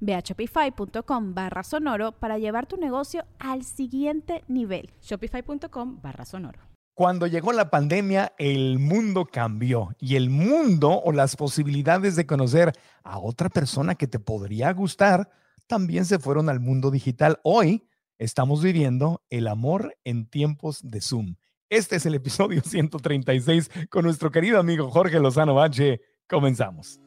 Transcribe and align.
Ve 0.00 0.14
a 0.14 0.20
shopify.com 0.20 1.34
barra 1.34 1.62
sonoro 1.62 2.12
para 2.12 2.38
llevar 2.38 2.66
tu 2.66 2.76
negocio 2.76 3.24
al 3.38 3.64
siguiente 3.64 4.44
nivel. 4.48 4.90
Shopify.com 5.02 6.00
barra 6.02 6.24
sonoro. 6.24 6.60
Cuando 6.94 7.28
llegó 7.28 7.52
la 7.52 7.70
pandemia, 7.70 8.32
el 8.38 8.80
mundo 8.80 9.24
cambió 9.24 9.94
y 10.00 10.16
el 10.16 10.30
mundo 10.30 11.00
o 11.00 11.12
las 11.12 11.36
posibilidades 11.36 12.16
de 12.16 12.26
conocer 12.26 12.72
a 13.04 13.20
otra 13.20 13.48
persona 13.48 13.94
que 13.94 14.08
te 14.08 14.18
podría 14.18 14.72
gustar 14.72 15.30
también 15.68 16.06
se 16.06 16.18
fueron 16.18 16.48
al 16.48 16.58
mundo 16.58 16.90
digital. 16.90 17.38
Hoy 17.44 17.86
estamos 18.18 18.64
viviendo 18.64 19.22
el 19.30 19.46
amor 19.46 19.96
en 20.02 20.26
tiempos 20.26 20.80
de 20.82 21.00
Zoom. 21.00 21.36
Este 21.70 21.96
es 21.96 22.06
el 22.06 22.16
episodio 22.16 22.62
136 22.64 23.70
con 23.90 24.04
nuestro 24.04 24.32
querido 24.32 24.58
amigo 24.58 24.90
Jorge 24.90 25.20
Lozano 25.20 25.54
Bache. 25.54 26.00
Comenzamos. 26.26 26.98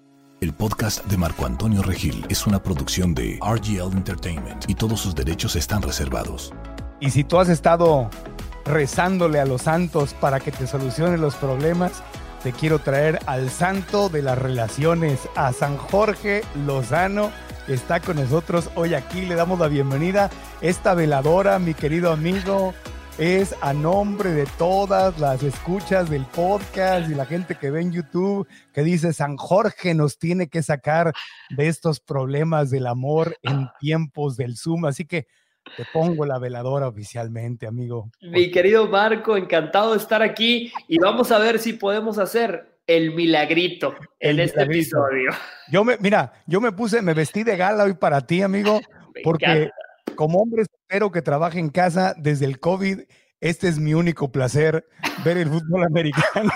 El 0.42 0.53
podcast 0.53 1.06
de 1.06 1.17
Marco 1.17 1.45
Antonio 1.45 1.84
Regil 1.84 2.25
es 2.28 2.47
una 2.47 2.64
producción 2.64 3.14
de 3.14 3.38
RGL 3.44 3.95
Entertainment 3.95 4.67
y 4.67 4.73
todos 4.73 5.00
sus 5.00 5.14
derechos 5.14 5.56
están 5.56 5.84
reservados. 5.84 6.52
Y 7.00 7.11
si 7.11 7.23
tú 7.23 7.39
has 7.39 7.47
estado 7.47 8.09
rezándole 8.66 9.39
a 9.39 9.45
los 9.45 9.62
santos 9.62 10.16
para 10.16 10.39
que 10.39 10.52
te 10.52 10.66
solucionen 10.66 11.22
los 11.22 11.36
problemas, 11.36 12.02
te 12.42 12.53
quiero 12.53 12.80
traer 12.80 13.19
al 13.28 13.52
santo 13.52 14.09
de 14.09 14.23
las 14.23 14.36
relaciones, 14.36 15.30
a 15.36 15.53
San 15.53 15.78
Jorge 15.78 16.42
Lozano, 16.66 17.30
que 17.67 17.75
está 17.75 18.00
con 18.00 18.16
nosotros 18.16 18.72
hoy 18.73 18.95
aquí. 18.95 19.22
Le 19.22 19.36
damos 19.36 19.59
la 19.59 19.67
bienvenida. 19.67 20.31
Esta 20.62 20.95
veladora, 20.95 21.59
mi 21.59 21.75
querido 21.75 22.12
amigo, 22.12 22.73
es 23.17 23.56
a 23.62 23.73
nombre 23.73 24.31
de 24.31 24.45
todas 24.58 25.20
las 25.20 25.44
escuchas 25.44 26.09
del 26.09 26.26
podcast 26.26 27.09
y 27.09 27.16
la 27.16 27.26
gente 27.26 27.56
que 27.56 27.70
ve 27.70 27.81
en 27.81 27.92
YouTube 27.92 28.48
que 28.73 28.84
dice 28.84 29.14
San 29.14 29.38
Jorge 29.38 29.94
nos 29.94 30.18
tiene 30.18 30.48
que 30.48 30.64
sacar 30.64 31.14
de 31.50 31.68
estos 31.68 32.00
problemas 32.00 32.70
del 32.70 32.88
amor 32.88 33.36
en 33.44 33.68
tiempos 33.80 34.38
del 34.38 34.58
Zoom. 34.58 34.86
Así 34.86 35.06
que 35.06 35.28
te 35.78 35.86
pongo 35.94 36.26
la 36.26 36.40
veladora 36.40 36.88
oficialmente, 36.88 37.68
amigo. 37.68 38.09
Mi 38.22 38.50
querido 38.50 38.88
Marco, 38.88 39.38
encantado 39.38 39.92
de 39.92 39.98
estar 39.98 40.22
aquí 40.22 40.72
y 40.88 40.98
vamos 40.98 41.31
a 41.31 41.40
ver 41.40 41.59
si 41.59 41.73
podemos 41.73 42.18
hacer 42.18 42.80
el 42.88 43.14
milagrito 43.14 43.96
en 44.20 44.40
este 44.40 44.64
episodio. 44.64 45.31
Yo 45.72 45.84
me, 45.84 45.98
mira, 46.00 46.34
yo 46.48 46.59
me 46.59 46.72
puse, 46.72 47.02
me 47.02 47.14
vestí 47.14 47.44
de 47.44 47.58
gala 47.58 47.84
hoy 47.84 47.94
para 47.94 48.22
ti, 48.22 48.41
amigo, 48.41 48.81
porque 49.24 49.69
como 50.22 50.38
hombre 50.38 50.62
espero 50.62 51.12
que 51.12 51.24
trabaje 51.24 51.58
en 51.58 51.70
casa 51.70 52.14
desde 52.16 52.46
el 52.46 52.59
COVID, 52.59 53.00
este 53.40 53.68
es 53.68 53.80
mi 53.80 53.96
único 53.96 54.32
placer, 54.32 54.86
ver 55.26 55.38
el 55.38 55.50
fútbol 55.50 55.84
americano. 55.88 56.52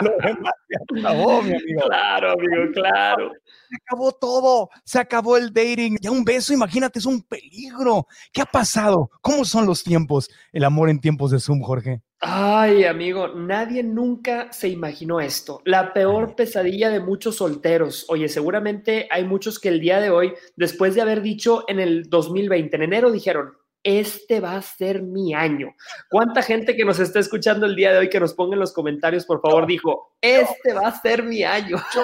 Lo 0.00 0.10
demás 0.26 0.54
se 0.66 0.98
acabó, 0.98 1.42
mi 1.42 1.52
amigo. 1.54 1.82
Claro, 1.84 2.32
amigo, 2.32 2.72
claro. 2.72 3.32
Se 3.44 3.76
acabó 3.84 4.12
todo, 4.12 4.70
se 4.86 4.98
acabó 4.98 5.36
el 5.36 5.52
dating. 5.52 5.98
Ya 6.00 6.10
un 6.10 6.24
beso, 6.24 6.54
imagínate, 6.54 6.98
es 6.98 7.04
un 7.04 7.22
peligro. 7.24 8.06
¿Qué 8.32 8.40
ha 8.40 8.46
pasado? 8.46 9.10
¿Cómo 9.20 9.44
son 9.44 9.66
los 9.66 9.84
tiempos, 9.84 10.30
el 10.50 10.64
amor 10.64 10.88
en 10.88 10.98
tiempos 10.98 11.32
de 11.32 11.40
Zoom, 11.40 11.60
Jorge? 11.60 12.00
Ay, 12.22 12.84
amigo, 12.84 13.28
nadie 13.28 13.82
nunca 13.82 14.52
se 14.52 14.68
imaginó 14.68 15.20
esto. 15.20 15.62
La 15.64 15.94
peor 15.94 16.36
pesadilla 16.36 16.90
de 16.90 17.00
muchos 17.00 17.36
solteros. 17.36 18.04
Oye, 18.10 18.28
seguramente 18.28 19.08
hay 19.10 19.24
muchos 19.24 19.58
que 19.58 19.70
el 19.70 19.80
día 19.80 20.00
de 20.00 20.10
hoy, 20.10 20.34
después 20.54 20.94
de 20.94 21.00
haber 21.00 21.22
dicho 21.22 21.64
en 21.66 21.80
el 21.80 22.10
2020, 22.10 22.76
en 22.76 22.82
enero, 22.82 23.10
dijeron, 23.10 23.54
este 23.82 24.40
va 24.40 24.56
a 24.56 24.62
ser 24.62 25.02
mi 25.02 25.32
año. 25.32 25.74
¿Cuánta 26.10 26.42
gente 26.42 26.76
que 26.76 26.84
nos 26.84 26.98
está 26.98 27.20
escuchando 27.20 27.64
el 27.64 27.74
día 27.74 27.92
de 27.92 28.00
hoy 28.00 28.10
que 28.10 28.20
nos 28.20 28.34
ponga 28.34 28.52
en 28.52 28.60
los 28.60 28.74
comentarios, 28.74 29.24
por 29.24 29.40
favor, 29.40 29.66
dijo, 29.66 30.12
este 30.20 30.74
va 30.74 30.88
a 30.88 31.00
ser 31.00 31.22
mi 31.22 31.42
año? 31.42 31.78
yo 31.94 32.02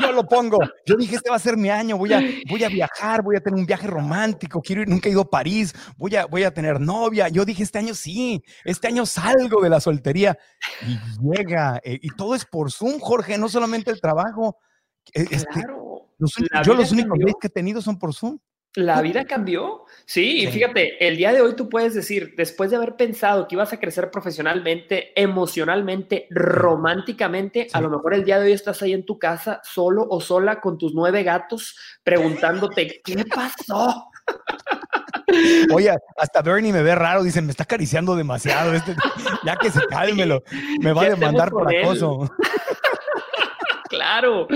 lo 0.00 0.26
pongo. 0.26 0.58
Yo 0.86 0.96
dije, 0.96 1.16
este 1.16 1.30
va 1.30 1.36
a 1.36 1.40
ser 1.40 1.56
mi 1.56 1.70
año, 1.70 1.96
voy 1.96 2.12
a, 2.12 2.20
voy 2.48 2.64
a 2.64 2.68
viajar, 2.68 3.22
voy 3.22 3.36
a 3.36 3.40
tener 3.40 3.58
un 3.58 3.66
viaje 3.66 3.86
romántico, 3.86 4.60
quiero 4.60 4.82
ir, 4.82 4.88
nunca 4.88 5.08
he 5.08 5.12
ido 5.12 5.22
a 5.22 5.30
París, 5.30 5.74
voy 5.96 6.16
a, 6.16 6.26
voy 6.26 6.42
a 6.42 6.52
tener 6.52 6.80
novia. 6.80 7.28
Yo 7.28 7.44
dije, 7.44 7.62
este 7.62 7.78
año 7.78 7.94
sí, 7.94 8.42
este 8.64 8.88
año 8.88 9.06
salgo 9.06 9.62
de 9.62 9.70
la 9.70 9.80
soltería. 9.80 10.36
Y 10.86 10.98
llega, 11.30 11.80
eh, 11.84 11.98
y 12.00 12.08
todo 12.10 12.34
es 12.34 12.44
por 12.44 12.70
Zoom, 12.70 12.98
Jorge, 12.98 13.38
no 13.38 13.48
solamente 13.48 13.90
el 13.90 14.00
trabajo. 14.00 14.58
E, 15.12 15.22
este, 15.30 15.46
claro. 15.46 16.10
yo 16.64 16.74
los 16.74 16.92
únicos 16.92 17.18
que 17.40 17.46
he 17.48 17.50
tenido 17.50 17.80
son 17.82 17.98
por 17.98 18.14
Zoom. 18.14 18.38
La 18.76 19.00
vida 19.02 19.24
cambió. 19.24 19.84
Sí, 20.04 20.42
y 20.42 20.46
fíjate, 20.48 21.06
el 21.06 21.16
día 21.16 21.32
de 21.32 21.40
hoy 21.40 21.54
tú 21.54 21.68
puedes 21.68 21.94
decir, 21.94 22.34
después 22.36 22.70
de 22.70 22.76
haber 22.76 22.96
pensado 22.96 23.46
que 23.46 23.54
ibas 23.54 23.72
a 23.72 23.78
crecer 23.78 24.10
profesionalmente, 24.10 25.12
emocionalmente, 25.20 26.26
románticamente, 26.30 27.68
a 27.72 27.80
lo 27.80 27.88
mejor 27.88 28.14
el 28.14 28.24
día 28.24 28.38
de 28.38 28.46
hoy 28.46 28.52
estás 28.52 28.82
ahí 28.82 28.92
en 28.92 29.06
tu 29.06 29.18
casa, 29.18 29.60
solo 29.62 30.06
o 30.10 30.20
sola, 30.20 30.60
con 30.60 30.76
tus 30.76 30.92
nueve 30.92 31.22
gatos, 31.22 31.78
preguntándote, 32.02 33.00
¿qué 33.04 33.24
pasó? 33.24 34.10
Oye, 35.72 35.96
hasta 36.16 36.42
Bernie 36.42 36.72
me 36.72 36.82
ve 36.82 36.94
raro, 36.94 37.22
dicen, 37.22 37.46
me 37.46 37.52
está 37.52 37.62
acariciando 37.62 38.16
demasiado, 38.16 38.74
este, 38.74 38.94
ya 39.44 39.56
que 39.56 39.70
se 39.70 39.80
cálmelo, 39.88 40.42
me 40.80 40.92
va 40.92 41.02
a 41.02 41.10
demandar 41.10 41.50
por 41.50 41.74
acoso. 41.74 42.30
Claro. 44.14 44.46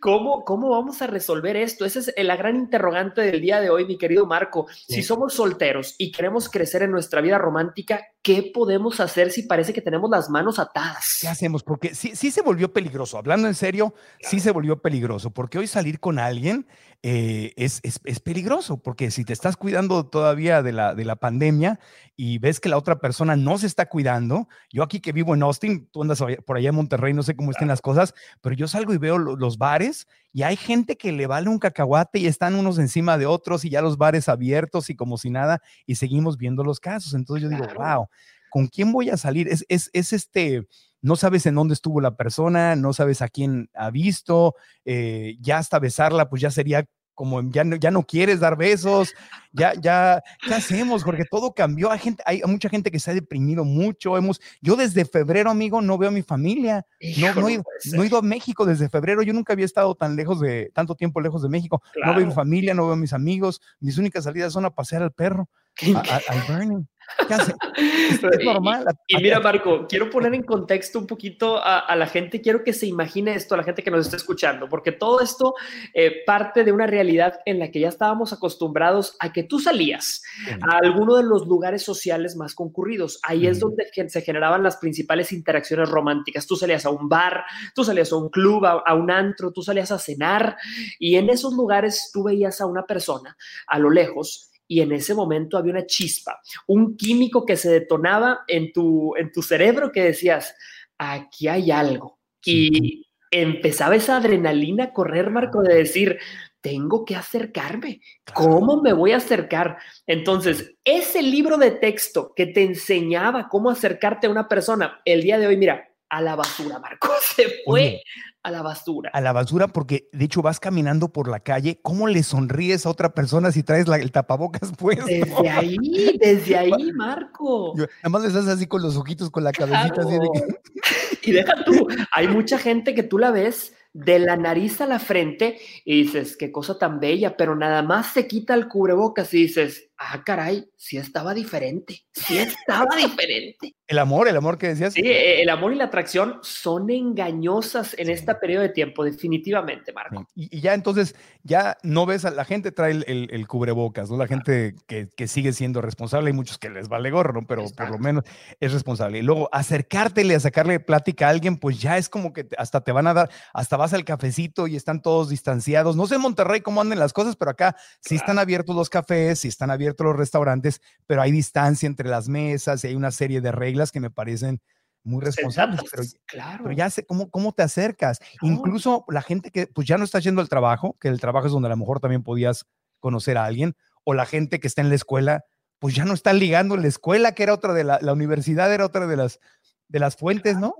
¿Cómo, 0.00 0.44
¿Cómo 0.44 0.70
vamos 0.70 1.02
a 1.02 1.08
resolver 1.08 1.56
esto? 1.56 1.84
Esa 1.84 1.98
es 1.98 2.12
la 2.16 2.36
gran 2.36 2.54
interrogante 2.54 3.22
del 3.22 3.40
día 3.40 3.60
de 3.60 3.68
hoy, 3.68 3.86
mi 3.86 3.98
querido 3.98 4.24
Marco. 4.24 4.68
Si 4.86 5.02
somos 5.02 5.34
solteros 5.34 5.96
y 5.98 6.12
queremos 6.12 6.48
crecer 6.48 6.82
en 6.82 6.92
nuestra 6.92 7.20
vida 7.20 7.38
romántica, 7.38 8.06
¿qué 8.22 8.52
podemos 8.54 9.00
hacer 9.00 9.32
si 9.32 9.42
parece 9.42 9.72
que 9.72 9.80
tenemos 9.80 10.10
las 10.10 10.30
manos 10.30 10.58
atadas? 10.58 11.18
¿Qué 11.20 11.28
hacemos? 11.28 11.62
Porque 11.62 11.94
sí, 11.94 12.14
sí 12.14 12.30
se 12.30 12.42
volvió 12.42 12.72
peligroso. 12.72 13.18
Hablando 13.18 13.48
en 13.48 13.54
serio, 13.54 13.94
sí 14.20 14.40
se 14.40 14.52
volvió 14.52 14.80
peligroso. 14.80 15.30
Porque 15.30 15.58
hoy 15.58 15.66
salir 15.66 15.98
con 15.98 16.18
alguien 16.18 16.66
eh, 17.02 17.52
es, 17.56 17.80
es, 17.82 18.00
es, 18.04 18.20
peligroso. 18.20 18.78
Porque 18.78 19.10
si 19.10 19.24
te 19.24 19.32
estás 19.32 19.56
cuidando 19.56 20.06
todavía 20.06 20.62
de 20.62 20.72
la, 20.72 20.94
de 20.94 21.04
la 21.04 21.16
pandemia 21.16 21.80
y 22.16 22.38
ves 22.38 22.60
que 22.60 22.68
la 22.68 22.78
otra 22.78 22.98
persona 22.98 23.36
no 23.36 23.58
se 23.58 23.66
está 23.66 23.86
cuidando, 23.86 24.48
yo 24.70 24.82
aquí 24.82 25.00
que 25.00 25.12
vivo 25.12 25.34
en 25.34 25.42
Austin, 25.42 25.88
tú 25.90 26.02
andas 26.02 26.22
por 26.46 26.56
allá 26.56 26.68
en 26.68 26.74
Monterrey, 26.76 27.12
no 27.12 27.22
sé 27.22 27.36
cómo 27.36 27.50
estén 27.50 27.68
las 27.68 27.82
cosas, 27.82 28.14
pero 28.40 28.54
yo 28.54 28.68
salgo 28.68 28.83
y 28.92 28.98
veo 28.98 29.18
los 29.18 29.58
bares 29.58 30.06
y 30.32 30.42
hay 30.42 30.56
gente 30.56 30.96
que 30.96 31.12
le 31.12 31.26
vale 31.26 31.48
un 31.48 31.58
cacahuate 31.58 32.18
y 32.18 32.26
están 32.26 32.56
unos 32.56 32.78
encima 32.78 33.16
de 33.16 33.26
otros 33.26 33.64
y 33.64 33.70
ya 33.70 33.80
los 33.80 33.96
bares 33.96 34.28
abiertos 34.28 34.90
y 34.90 34.96
como 34.96 35.16
si 35.16 35.30
nada 35.30 35.62
y 35.86 35.94
seguimos 35.94 36.36
viendo 36.36 36.64
los 36.64 36.80
casos. 36.80 37.14
Entonces 37.14 37.44
yo 37.44 37.48
digo, 37.48 37.66
wow, 37.76 38.08
¿con 38.50 38.66
quién 38.66 38.92
voy 38.92 39.10
a 39.10 39.16
salir? 39.16 39.48
Es, 39.48 39.64
es, 39.68 39.90
es 39.92 40.12
este, 40.12 40.66
no 41.00 41.16
sabes 41.16 41.46
en 41.46 41.54
dónde 41.54 41.74
estuvo 41.74 42.00
la 42.00 42.16
persona, 42.16 42.76
no 42.76 42.92
sabes 42.92 43.22
a 43.22 43.28
quién 43.28 43.70
ha 43.74 43.90
visto, 43.90 44.56
eh, 44.84 45.36
ya 45.40 45.58
hasta 45.58 45.78
besarla, 45.78 46.28
pues 46.28 46.42
ya 46.42 46.50
sería 46.50 46.84
como 47.14 47.42
ya 47.50 47.64
no, 47.64 47.76
ya 47.76 47.90
no 47.90 48.02
quieres 48.02 48.40
dar 48.40 48.56
besos, 48.56 49.14
ya, 49.52 49.72
ya, 49.80 50.22
¿qué 50.46 50.54
hacemos? 50.54 51.04
Porque 51.04 51.24
todo 51.24 51.54
cambió. 51.54 51.90
Hay, 51.90 52.00
gente, 52.00 52.22
hay 52.26 52.42
mucha 52.46 52.68
gente 52.68 52.90
que 52.90 52.98
se 52.98 53.12
ha 53.12 53.14
deprimido 53.14 53.64
mucho. 53.64 54.16
Hemos, 54.16 54.40
yo 54.60 54.74
desde 54.74 55.04
febrero, 55.04 55.50
amigo, 55.50 55.80
no 55.80 55.96
veo 55.96 56.08
a 56.08 56.12
mi 56.12 56.22
familia. 56.22 56.84
No, 57.18 57.34
no, 57.34 57.48
he, 57.48 57.62
ido 58.06 58.18
a 58.18 58.22
México 58.22 58.66
desde 58.66 58.88
febrero. 58.88 59.22
Yo 59.22 59.32
nunca 59.32 59.52
había 59.52 59.64
estado 59.64 59.94
tan 59.94 60.16
lejos 60.16 60.40
de, 60.40 60.72
tanto 60.74 60.96
tiempo 60.96 61.20
lejos 61.20 61.42
de 61.42 61.48
México. 61.48 61.80
No 62.04 62.14
veo 62.14 62.24
a 62.24 62.28
mi 62.28 62.34
familia, 62.34 62.74
no 62.74 62.84
veo 62.84 62.94
a 62.94 62.96
mis 62.96 63.12
amigos. 63.12 63.60
Mis 63.78 63.96
únicas 63.96 64.24
salidas 64.24 64.52
son 64.52 64.64
a 64.64 64.70
pasear 64.70 65.02
al 65.02 65.12
perro, 65.12 65.48
al 65.80 66.42
Bernie. 66.48 66.84
Es, 67.28 68.44
normal. 68.44 68.84
Y, 69.06 69.16
mira, 69.18 69.40
Marco, 69.40 69.86
quiero 69.88 70.10
poner 70.10 70.34
en 70.34 70.42
contexto 70.42 70.98
un 70.98 71.06
poquito 71.06 71.60
a, 71.62 71.94
la 71.96 72.06
gente, 72.06 72.40
quiero 72.40 72.62
que 72.62 72.72
se 72.72 72.86
imagine 72.86 73.34
esto, 73.34 73.54
a 73.54 73.58
la 73.58 73.64
gente 73.64 73.82
que 73.82 73.90
nos 73.90 74.06
está 74.06 74.16
escuchando, 74.16 74.68
porque 74.68 74.92
todo 74.92 75.20
esto 75.20 75.54
eh, 75.92 76.22
parte 76.26 76.64
de 76.64 76.72
una 76.72 76.86
realidad 76.86 77.40
en 77.46 77.58
la 77.58 77.70
que 77.70 77.80
ya 77.80 77.88
estábamos 77.88 78.32
acostumbrados 78.32 79.16
a 79.20 79.32
que 79.32 79.42
tú 79.42 79.60
salías 79.60 80.22
a 80.68 80.78
alguno 80.78 81.16
de 81.16 81.22
los 81.22 81.46
lugares 81.46 81.82
sociales 81.82 82.36
más 82.36 82.54
concurridos. 82.54 83.20
Ahí 83.22 83.46
es 83.46 83.60
donde 83.60 83.86
se 84.08 84.20
generaban 84.22 84.62
las 84.62 84.76
principales 84.76 85.32
interacciones 85.32 85.88
románticas. 85.88 86.46
Tú 86.46 86.56
salías 86.56 86.84
a 86.84 86.90
un 86.90 87.08
bar, 87.08 87.44
tú 87.74 87.84
salías 87.84 88.12
a 88.12 88.16
un 88.16 88.28
club, 88.28 88.64
a 88.66 88.94
un 88.94 89.10
antro, 89.10 89.52
tú 89.52 89.62
salías 89.62 89.90
a 89.92 89.98
cenar 89.98 90.56
y 90.98 91.16
en 91.16 91.30
esos 91.30 91.54
lugares 91.54 92.10
tú 92.12 92.24
veías 92.24 92.60
a 92.60 92.66
una 92.66 92.84
persona 92.86 93.36
a 93.66 93.78
lo 93.78 93.90
lejos 93.90 94.50
y 94.74 94.80
en 94.80 94.90
ese 94.90 95.14
momento 95.14 95.56
había 95.56 95.70
una 95.70 95.86
chispa, 95.86 96.40
un 96.66 96.96
químico 96.96 97.46
que 97.46 97.56
se 97.56 97.70
detonaba 97.70 98.40
en 98.48 98.72
tu, 98.72 99.14
en 99.16 99.30
tu 99.30 99.40
cerebro 99.40 99.92
que 99.92 100.02
decías, 100.02 100.52
aquí 100.98 101.46
hay 101.46 101.70
algo. 101.70 102.18
Y 102.44 103.06
empezaba 103.30 103.94
esa 103.94 104.16
adrenalina 104.16 104.84
a 104.84 104.92
correr, 104.92 105.30
Marco, 105.30 105.62
de 105.62 105.76
decir, 105.76 106.18
tengo 106.60 107.04
que 107.04 107.14
acercarme. 107.14 108.00
¿Cómo 108.34 108.82
me 108.82 108.92
voy 108.92 109.12
a 109.12 109.18
acercar? 109.18 109.78
Entonces, 110.08 110.74
ese 110.84 111.22
libro 111.22 111.56
de 111.56 111.70
texto 111.70 112.32
que 112.34 112.46
te 112.46 112.64
enseñaba 112.64 113.48
cómo 113.48 113.70
acercarte 113.70 114.26
a 114.26 114.30
una 114.30 114.48
persona, 114.48 115.00
el 115.04 115.22
día 115.22 115.38
de 115.38 115.46
hoy, 115.46 115.56
mira, 115.56 115.88
a 116.14 116.20
la 116.20 116.36
basura, 116.36 116.78
Marco, 116.78 117.08
se 117.34 117.62
fue 117.64 118.00
a 118.44 118.50
la 118.52 118.62
basura. 118.62 119.10
A 119.12 119.20
la 119.20 119.32
basura 119.32 119.66
porque 119.66 120.08
de 120.12 120.26
hecho 120.26 120.42
vas 120.42 120.60
caminando 120.60 121.12
por 121.12 121.28
la 121.28 121.40
calle, 121.40 121.80
¿cómo 121.82 122.06
le 122.06 122.22
sonríes 122.22 122.86
a 122.86 122.90
otra 122.90 123.14
persona 123.14 123.50
si 123.50 123.64
traes 123.64 123.88
el 123.88 124.12
tapabocas 124.12 124.70
puesto? 124.78 125.06
Desde 125.06 125.48
ahí, 125.48 126.16
desde 126.20 126.56
ahí, 126.56 126.92
Marco. 126.92 127.74
Nada 127.76 128.08
más 128.08 128.22
le 128.22 128.28
estás 128.28 128.46
así 128.46 128.66
con 128.66 128.82
los 128.82 128.96
ojitos, 128.96 129.30
con 129.30 129.42
la 129.42 129.50
cabecita 129.50 130.02
así 130.02 130.12
de 130.12 130.28
Y 131.22 131.32
deja 131.32 131.64
tú, 131.64 131.88
hay 132.12 132.28
mucha 132.28 132.58
gente 132.58 132.94
que 132.94 133.02
tú 133.02 133.18
la 133.18 133.32
ves 133.32 133.74
de 133.92 134.18
la 134.18 134.36
nariz 134.36 134.80
a 134.80 134.86
la 134.86 134.98
frente 134.98 135.58
y 135.84 136.02
dices, 136.02 136.36
qué 136.36 136.52
cosa 136.52 136.78
tan 136.78 137.00
bella, 137.00 137.36
pero 137.36 137.56
nada 137.56 137.82
más 137.82 138.12
se 138.12 138.28
quita 138.28 138.54
el 138.54 138.68
cubrebocas 138.68 139.32
y 139.34 139.44
dices, 139.44 139.90
ah, 139.98 140.22
caray, 140.24 140.68
sí 140.76 140.96
estaba 140.96 141.34
diferente, 141.34 142.04
sí 142.12 142.38
estaba 142.38 142.96
diferente. 142.96 143.74
El 143.86 143.98
amor, 143.98 144.28
el 144.28 144.36
amor 144.36 144.56
que 144.56 144.68
decías. 144.68 144.94
Sí, 144.94 145.02
e, 145.02 145.42
el 145.42 145.50
amor 145.50 145.72
y 145.72 145.76
la 145.76 145.84
atracción 145.84 146.38
son 146.42 146.90
engañosas 146.90 147.94
en 147.98 148.08
este 148.08 148.34
periodo 148.34 148.62
de 148.62 148.70
tiempo, 148.70 149.04
definitivamente, 149.04 149.92
Marco. 149.92 150.26
Y, 150.34 150.60
ya 150.60 150.74
entonces, 150.74 151.14
ya 151.42 151.76
no 151.82 152.06
ves 152.06 152.24
a 152.24 152.30
la 152.30 152.44
gente 152.44 152.72
trae 152.72 152.92
el, 152.92 153.46
cubrebocas, 153.46 154.10
¿no? 154.10 154.16
La 154.16 154.26
gente 154.26 154.74
que, 154.86 155.28
sigue 155.28 155.52
siendo 155.52 155.80
responsable, 155.80 156.28
hay 156.28 156.32
muchos 156.32 156.58
que 156.58 156.70
les 156.70 156.88
vale 156.88 157.10
gorro, 157.10 157.32
¿no? 157.32 157.46
Pero 157.46 157.64
por 157.76 157.90
lo 157.90 157.98
menos 157.98 158.24
es 158.60 158.72
responsable. 158.72 159.18
Y 159.18 159.22
luego 159.22 159.48
acercártele 159.52 160.34
a 160.34 160.40
sacarle 160.40 160.80
plática 160.80 161.26
a 161.26 161.30
alguien, 161.30 161.58
pues 161.58 161.80
ya 161.80 161.98
es 161.98 162.08
como 162.08 162.32
que 162.32 162.46
hasta 162.58 162.82
te 162.82 162.92
van 162.92 163.06
a 163.06 163.14
dar, 163.14 163.30
hasta 163.52 163.76
vas 163.76 163.92
al 163.92 164.04
cafecito 164.04 164.66
y 164.66 164.76
están 164.76 165.02
todos 165.02 165.28
distanciados. 165.28 165.96
No 165.96 166.06
sé 166.06 166.16
en 166.16 166.22
Monterrey 166.22 166.60
cómo 166.60 166.80
andan 166.80 166.98
las 166.98 167.12
cosas, 167.12 167.36
pero 167.36 167.50
acá 167.50 167.76
sí 168.00 168.14
están 168.14 168.38
abiertos 168.38 168.76
los 168.76 168.90
cafés, 168.90 169.40
sí 169.40 169.48
están 169.48 169.70
abiertos 169.70 169.83
los 169.98 170.16
restaurantes, 170.16 170.80
pero 171.06 171.22
hay 171.22 171.32
distancia 171.32 171.86
entre 171.86 172.08
las 172.08 172.28
mesas 172.28 172.84
y 172.84 172.88
hay 172.88 172.94
una 172.94 173.10
serie 173.10 173.40
de 173.40 173.52
reglas 173.52 173.92
que 173.92 174.00
me 174.00 174.10
parecen 174.10 174.60
muy 175.02 175.22
responsables, 175.22 175.82
pero, 175.90 176.02
claro. 176.26 176.64
pero 176.64 176.74
ya 176.74 176.88
sé 176.88 177.04
cómo, 177.04 177.30
cómo 177.30 177.52
te 177.52 177.62
acercas. 177.62 178.20
Incluso 178.40 179.04
la 179.08 179.20
gente 179.20 179.50
que 179.50 179.66
pues 179.66 179.86
ya 179.86 179.98
no 179.98 180.04
está 180.04 180.18
yendo 180.18 180.40
al 180.40 180.48
trabajo, 180.48 180.96
que 180.98 181.08
el 181.08 181.20
trabajo 181.20 181.46
es 181.46 181.52
donde 181.52 181.66
a 181.66 181.70
lo 181.70 181.76
mejor 181.76 182.00
también 182.00 182.22
podías 182.22 182.64
conocer 183.00 183.36
a 183.36 183.44
alguien, 183.44 183.76
o 184.02 184.14
la 184.14 184.24
gente 184.24 184.60
que 184.60 184.66
está 184.66 184.80
en 184.80 184.88
la 184.88 184.94
escuela, 184.94 185.44
pues 185.78 185.94
ya 185.94 186.06
no 186.06 186.14
está 186.14 186.32
ligando 186.32 186.74
en 186.74 186.82
la 186.82 186.88
escuela, 186.88 187.32
que 187.32 187.42
era 187.42 187.52
otra 187.52 187.74
de 187.74 187.84
la, 187.84 187.98
la 188.00 188.14
universidad, 188.14 188.72
era 188.72 188.86
otra 188.86 189.06
de 189.06 189.16
las, 189.16 189.40
de 189.88 189.98
las 189.98 190.16
fuentes, 190.16 190.56
¿no? 190.56 190.74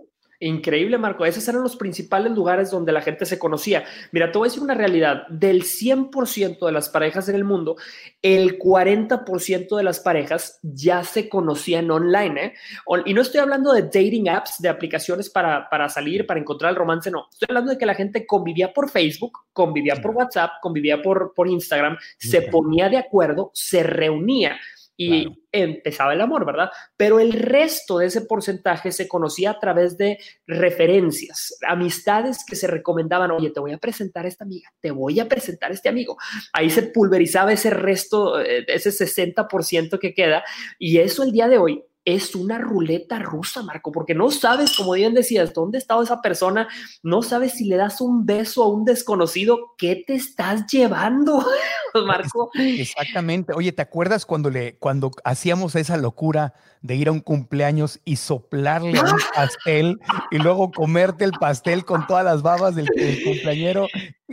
Increíble, 0.45 0.99
Marco. 0.99 1.25
Esos 1.25 1.49
eran 1.49 1.63
los 1.63 1.75
principales 1.75 2.31
lugares 2.33 2.71
donde 2.71 2.93
la 2.93 3.01
gente 3.01 3.25
se 3.25 3.39
conocía. 3.39 3.85
Mira, 4.13 4.31
te 4.31 4.37
voy 4.37 4.47
a 4.47 4.51
decir 4.51 4.63
una 4.63 4.75
realidad. 4.75 5.27
Del 5.29 5.63
100% 5.63 6.67
de 6.67 6.73
las 6.73 6.91
parejas 6.91 7.31
en 7.31 7.37
el 7.37 7.45
mundo, 7.45 7.77
el 8.21 8.59
40% 8.59 9.75
de 9.75 9.83
las 9.83 10.01
parejas 10.01 10.59
ya 10.63 11.03
se 11.03 11.31
conocían 11.31 11.91
online. 11.91 12.45
¿eh? 12.45 12.55
Y 13.07 13.15
no 13.15 13.23
estoy 13.23 13.41
hablando 13.41 13.73
de 13.73 13.85
dating 13.85 14.29
apps, 14.29 14.57
de 14.59 14.69
aplicaciones 14.69 15.31
para, 15.31 15.71
para 15.71 15.89
salir, 15.89 16.27
para 16.27 16.41
encontrar 16.41 16.73
el 16.73 16.77
romance, 16.77 17.11
no. 17.11 17.27
Estoy 17.33 17.47
hablando 17.49 17.71
de 17.71 17.79
que 17.79 17.87
la 17.87 17.95
gente 17.95 18.27
convivía 18.27 18.71
por 18.71 18.91
Facebook, 18.91 19.39
convivía 19.55 19.95
por 19.97 20.11
WhatsApp, 20.11 20.51
convivía 20.61 21.01
por, 21.01 21.33
por 21.35 21.49
Instagram, 21.49 21.97
se 22.19 22.43
ponía 22.43 22.91
de 22.91 22.99
acuerdo, 22.99 23.51
se 23.55 23.83
reunía 23.83 24.59
y 24.97 25.45
empezaba 25.51 26.13
el 26.13 26.21
amor, 26.21 26.47
¿verdad? 26.47 26.71
Pero 26.97 27.19
el 27.19 27.33
resto 27.33 27.99
de 27.99 28.07
ese 28.07 28.23
porcentaje 28.23 28.93
se 28.93 29.09
conocía 29.09 29.51
a 29.51 29.59
través 29.59 29.97
de 29.97 30.19
referencias, 30.47 31.59
amistades 31.67 32.45
que 32.47 32.57
se 32.57 32.67
recomendaban, 32.67 33.31
oye, 33.33 33.51
te 33.51 33.61
voy 33.61 33.73
a 33.73 33.79
presentar 33.79 34.27
esta 34.27 34.45
amiga, 34.45 34.73
te 34.81 34.91
voy 34.91 35.19
a 35.19 35.29
presentar 35.29 35.73
este 35.73 35.89
amigo. 35.89 36.17
Ahí 36.53 36.71
se 36.71 36.83
pulverizaba 36.83 37.53
ese 37.53 37.71
resto, 37.71 38.41
eh, 38.41 38.65
ese 38.69 38.91
60% 38.91 39.99
que 39.99 40.15
queda 40.15 40.45
y 40.79 40.99
eso 40.99 41.23
el 41.23 41.33
día 41.33 41.49
de 41.49 41.59
hoy 41.59 41.85
es 42.05 42.35
una 42.35 42.59
ruleta 42.59 43.19
rusa, 43.19 43.63
Marco, 43.63 43.91
porque 43.91 44.15
no 44.15 44.31
sabes, 44.31 44.77
como 44.77 44.93
bien 44.93 45.15
decías, 45.15 45.55
dónde 45.55 45.79
estaba 45.79 46.03
esa 46.03 46.21
persona, 46.21 46.69
no 47.03 47.23
sabes 47.23 47.53
si 47.53 47.65
le 47.65 47.77
das 47.77 48.01
un 48.01 48.27
beso 48.27 48.63
a 48.63 48.69
un 48.69 48.85
desconocido, 48.85 49.75
¿qué 49.79 50.05
te 50.07 50.15
estás 50.15 50.67
llevando, 50.67 51.45
Marco? 52.07 52.51
Exactamente. 52.55 53.55
Oye, 53.55 53.73
¿te 53.73 53.83
acuerdas 53.83 54.27
cuando 54.27 54.51
le, 54.51 54.77
cuando 54.77 55.11
hacíamos 55.25 55.75
esa 55.77 55.97
locura 55.97 56.55
de 56.83 56.97
ir 56.97 57.09
a 57.09 57.13
un 57.13 57.21
cumpleaños 57.21 58.01
y 58.05 58.17
soplarle 58.17 59.01
un 59.01 59.19
pastel 59.35 59.99
y 60.31 60.39
luego 60.39 60.71
comerte 60.71 61.25
el 61.25 61.33
pastel 61.33 61.87
con 61.87 62.07
todas 62.07 62.25
las 62.25 62.43
babas 62.43 62.75
del, 62.75 62.89
cumpleañero? 63.25 63.89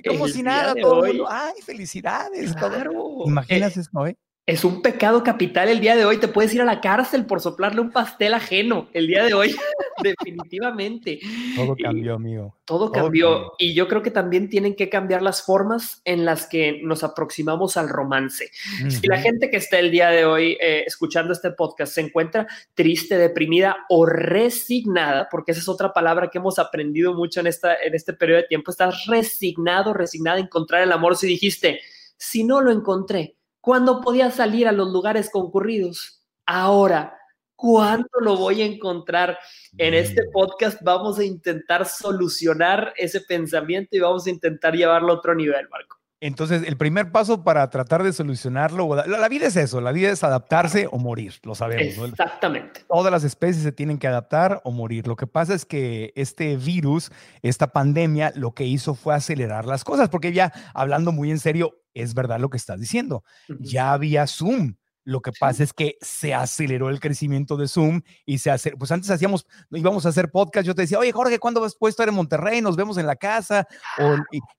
Como 0.06 0.27
si 0.27 0.44
nada, 0.44 0.74
todo 0.75 1.03
ay, 1.29 1.53
felicidades. 1.65 2.53
Claro. 2.53 2.91
Imaginas 3.25 3.77
eh, 3.77 3.81
eso, 3.81 4.07
¿eh? 4.07 4.17
Es 4.47 4.65
un 4.65 4.81
pecado 4.81 5.23
capital 5.23 5.69
el 5.69 5.79
día 5.81 5.95
de 5.95 6.03
hoy. 6.03 6.17
Te 6.17 6.27
puedes 6.27 6.51
ir 6.51 6.61
a 6.61 6.65
la 6.65 6.81
cárcel 6.81 7.27
por 7.27 7.41
soplarle 7.41 7.79
un 7.79 7.91
pastel 7.91 8.33
ajeno 8.33 8.89
el 8.91 9.05
día 9.05 9.23
de 9.23 9.35
hoy. 9.35 9.55
Definitivamente. 10.03 11.19
Todo 11.55 11.75
cambió, 11.75 12.15
amigo. 12.15 12.57
Todo, 12.65 12.91
cambió. 12.91 13.53
Y 13.59 13.75
yo 13.75 13.88
creo 13.88 14.01
que 14.01 14.09
también 14.09 14.49
tienen 14.49 14.75
que 14.75 14.89
cambiar 14.89 15.21
las 15.21 15.43
formas 15.43 16.01
en 16.05 16.25
las 16.25 16.47
que 16.47 16.81
nos 16.81 17.03
aproximamos 17.03 17.77
al 17.77 17.88
romance. 17.88 18.49
Si 18.89 19.05
la 19.05 19.17
gente 19.17 19.51
que 19.51 19.57
está 19.57 19.77
el 19.77 19.91
día 19.91 20.09
de 20.09 20.25
hoy 20.25 20.57
eh, 20.59 20.85
escuchando 20.88 21.33
este 21.33 21.51
podcast 21.51 21.93
se 21.93 22.01
encuentra 22.01 22.47
triste, 22.73 23.19
deprimida 23.19 23.85
o 23.89 24.07
resignada, 24.07 25.29
porque 25.29 25.51
esa 25.51 25.61
es 25.61 25.69
otra 25.69 25.93
palabra 25.93 26.29
que 26.31 26.39
hemos 26.39 26.57
aprendido 26.57 27.13
mucho 27.13 27.41
en, 27.41 27.47
esta, 27.47 27.75
en 27.75 27.93
este 27.93 28.13
periodo 28.13 28.41
de 28.41 28.47
tiempo, 28.47 28.71
estás 28.71 29.05
resignado, 29.05 29.93
resignada 29.93 30.38
a 30.38 30.41
encontrar 30.41 30.81
el 30.81 30.91
amor. 30.91 31.15
Si 31.15 31.27
dijiste, 31.27 31.79
si 32.17 32.43
no 32.43 32.59
lo 32.59 32.71
encontré, 32.71 33.35
¿Cuándo 33.62 34.02
podía 34.02 34.31
salir 34.31 34.68
a 34.68 34.72
los 34.72 34.92
lugares 34.92 35.30
concurridos? 35.30 36.25
Ahora, 36.48 37.16
¿cuándo 37.56 38.10
lo 38.19 38.36
voy 38.36 38.63
a 38.63 38.66
encontrar? 38.66 39.38
En 39.78 39.94
este 39.94 40.24
podcast 40.34 40.81
vamos 40.81 41.19
a 41.19 41.24
intentar 41.24 41.86
solucionar 41.86 42.91
ese 42.98 43.22
pensamiento 43.22 43.96
y 43.96 44.00
vamos 44.00 44.25
a 44.25 44.32
intentar 44.32 44.75
llevarlo 44.75 45.13
a 45.13 45.15
otro 45.18 45.36
nivel, 45.36 45.70
Marco. 45.70 46.00
Entonces, 46.24 46.62
el 46.68 46.78
primer 46.78 47.12
paso 47.12 47.44
para 47.44 47.68
tratar 47.72 48.04
de 48.04 48.13
solucionarlo, 48.13 48.96
la, 48.96 49.28
vida 49.28 49.48
es 49.48 49.56
eso, 49.56 49.82
la 49.82 49.92
vida 49.92 50.12
es 50.12 50.24
adaptarse 50.24 50.88
o 50.92 51.00
morir, 51.00 51.34
lo 51.42 51.56
sabemos. 51.56 52.10
Exactamente. 52.10 52.86
Todas 52.88 53.12
las 53.12 53.24
especies 53.24 53.63
se 53.63 53.72
tienen 53.72 53.98
que 53.98 54.06
adaptar 54.06 54.62
o 54.63 54.72
morir. 54.72 55.08
Lo 55.08 55.16
que 55.16 55.25
pasa 55.25 55.56
es 55.56 55.66
que 55.66 56.13
este 56.16 56.58
virus, 56.58 57.12
esta 57.42 57.72
pandemia, 57.72 58.34
lo 58.36 58.54
que 58.54 58.66
hizo 58.66 58.94
fue 58.94 59.16
acelerar 59.16 59.66
las 59.66 59.84
cosas, 59.84 60.10
porque 60.10 60.32
ya 60.32 60.54
hablando 60.75 61.12
muy 61.12 61.32
en 61.32 61.40
serio, 61.40 61.82
es 61.96 62.13
verdad 62.13 62.40
lo 62.40 62.51
que 62.51 62.58
estás 62.58 62.80
diciendo. 62.80 63.24
Ya 63.60 63.92
había 63.92 64.28
Zoom, 64.28 64.75
lo 65.03 65.22
que 65.22 65.31
pasa 65.31 65.63
es 65.63 65.74
que 65.74 65.98
se 66.01 66.34
aceleró 66.34 66.89
el 66.89 67.00
crecimiento 67.00 67.58
de 67.58 67.67
Zoom 67.67 68.01
y 68.25 68.38
se 68.38 68.51
hace, 68.51 68.72
pues 68.77 68.91
antes 68.91 69.10
hacíamos, 69.10 69.46
íbamos 69.72 70.05
a 70.05 70.10
hacer 70.10 70.29
podcast, 70.29 70.65
yo 70.67 70.75
te 70.75 70.84
decía, 70.84 71.00
oye 71.00 71.12
Jorge, 71.12 71.39
¿cuándo 71.39 71.62
vas 71.62 71.75
puesto 71.75 72.03
en 72.03 72.13
Monterrey? 72.13 72.62
Nos 72.62 72.75
vemos 72.75 72.98
en 72.98 73.08
la 73.08 73.15
casa. 73.15 73.67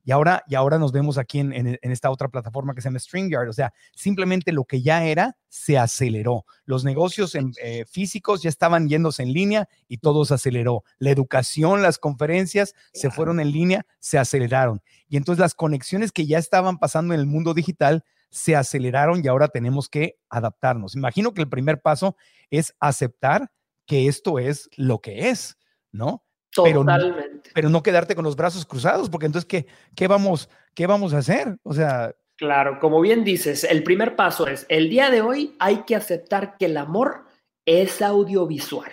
y, 0.05 0.11
ahora, 0.11 0.43
y 0.49 0.55
ahora 0.55 0.79
nos 0.79 0.93
vemos 0.93 1.19
aquí 1.19 1.39
en, 1.39 1.79
esta 1.83 2.11
otra 2.11 2.29
plataforma 2.29 2.75
que 2.75 2.81
se 2.81 2.89
llama 2.89 2.99
StreamYard. 2.99 3.49
O 3.49 3.53
sea, 3.53 3.73
simplemente 3.95 4.53
lo 4.53 4.65
que 4.65 4.83
ya 4.83 5.05
era 5.05 5.37
se 5.49 5.79
aceleró. 5.79 6.45
Los 6.65 6.85
negocios 6.85 7.35
eh, 7.35 7.85
físicos 7.87 8.43
ya 8.43 8.49
estaban 8.49 8.89
yéndose 8.89 9.23
en 9.23 9.33
línea 9.33 9.69
y 9.87 9.99
todo 9.99 10.25
se 10.25 10.35
aceleró. 10.35 10.83
La 10.99 11.11
educación, 11.11 11.83
las 11.83 11.99
conferencias 11.99 12.75
se 12.93 13.11
fueron 13.11 13.39
en 13.41 13.53
línea, 13.53 13.87
se 14.01 14.19
aceleraron. 14.19 14.83
Y 15.09 15.17
entonces 15.17 15.41
las 15.41 15.55
conexiones 15.55 16.11
que 16.11 16.27
ya 16.27 16.39
estaban 16.39 16.79
pasando 16.79 17.15
en 17.15 17.21
el 17.21 17.27
mundo 17.27 17.55
digital 17.55 18.05
se 18.33 18.57
aceleraron 18.57 19.23
y 19.23 19.29
ahora 19.29 19.49
tenemos 19.49 19.89
que 19.89 20.19
adaptarnos. 20.29 20.97
Imagino 20.97 21.35
que 21.35 21.43
el 21.43 21.49
primer 21.49 21.81
paso 21.81 22.17
es 22.51 22.75
aceptar 22.81 23.53
que 23.87 24.09
esto 24.09 24.39
es 24.39 24.69
lo 24.77 25.01
que 25.01 25.29
es, 25.29 25.59
¿no? 25.93 26.25
Totalmente. 26.51 27.51
Pero 27.55 27.69
no, 27.69 27.83
quedarte 27.83 28.15
con 28.15 28.25
los 28.25 28.37
brazos 28.37 28.67
cruzados, 28.67 29.09
porque 29.09 29.27
entonces, 29.27 29.47
¿qué, 29.47 29.67
qué, 29.95 30.09
vamos, 30.09 30.49
¿qué 30.75 30.87
vamos 30.87 31.15
a 31.15 31.19
hacer? 31.19 31.59
O 31.63 31.73
sea, 31.73 32.15
Claro, 32.37 32.81
como 32.81 33.01
bien 33.01 33.23
dices, 33.23 33.63
el 33.63 33.85
primer 33.85 34.17
paso 34.17 34.49
es, 34.49 34.67
el 34.69 34.91
día 34.91 35.11
de 35.11 35.23
hoy 35.23 35.55
hay 35.61 35.85
que 35.85 35.95
aceptar 35.95 36.57
que 36.57 36.65
el 36.65 36.77
amor 36.77 37.27
es 37.67 38.03
audiovisual. 38.03 38.91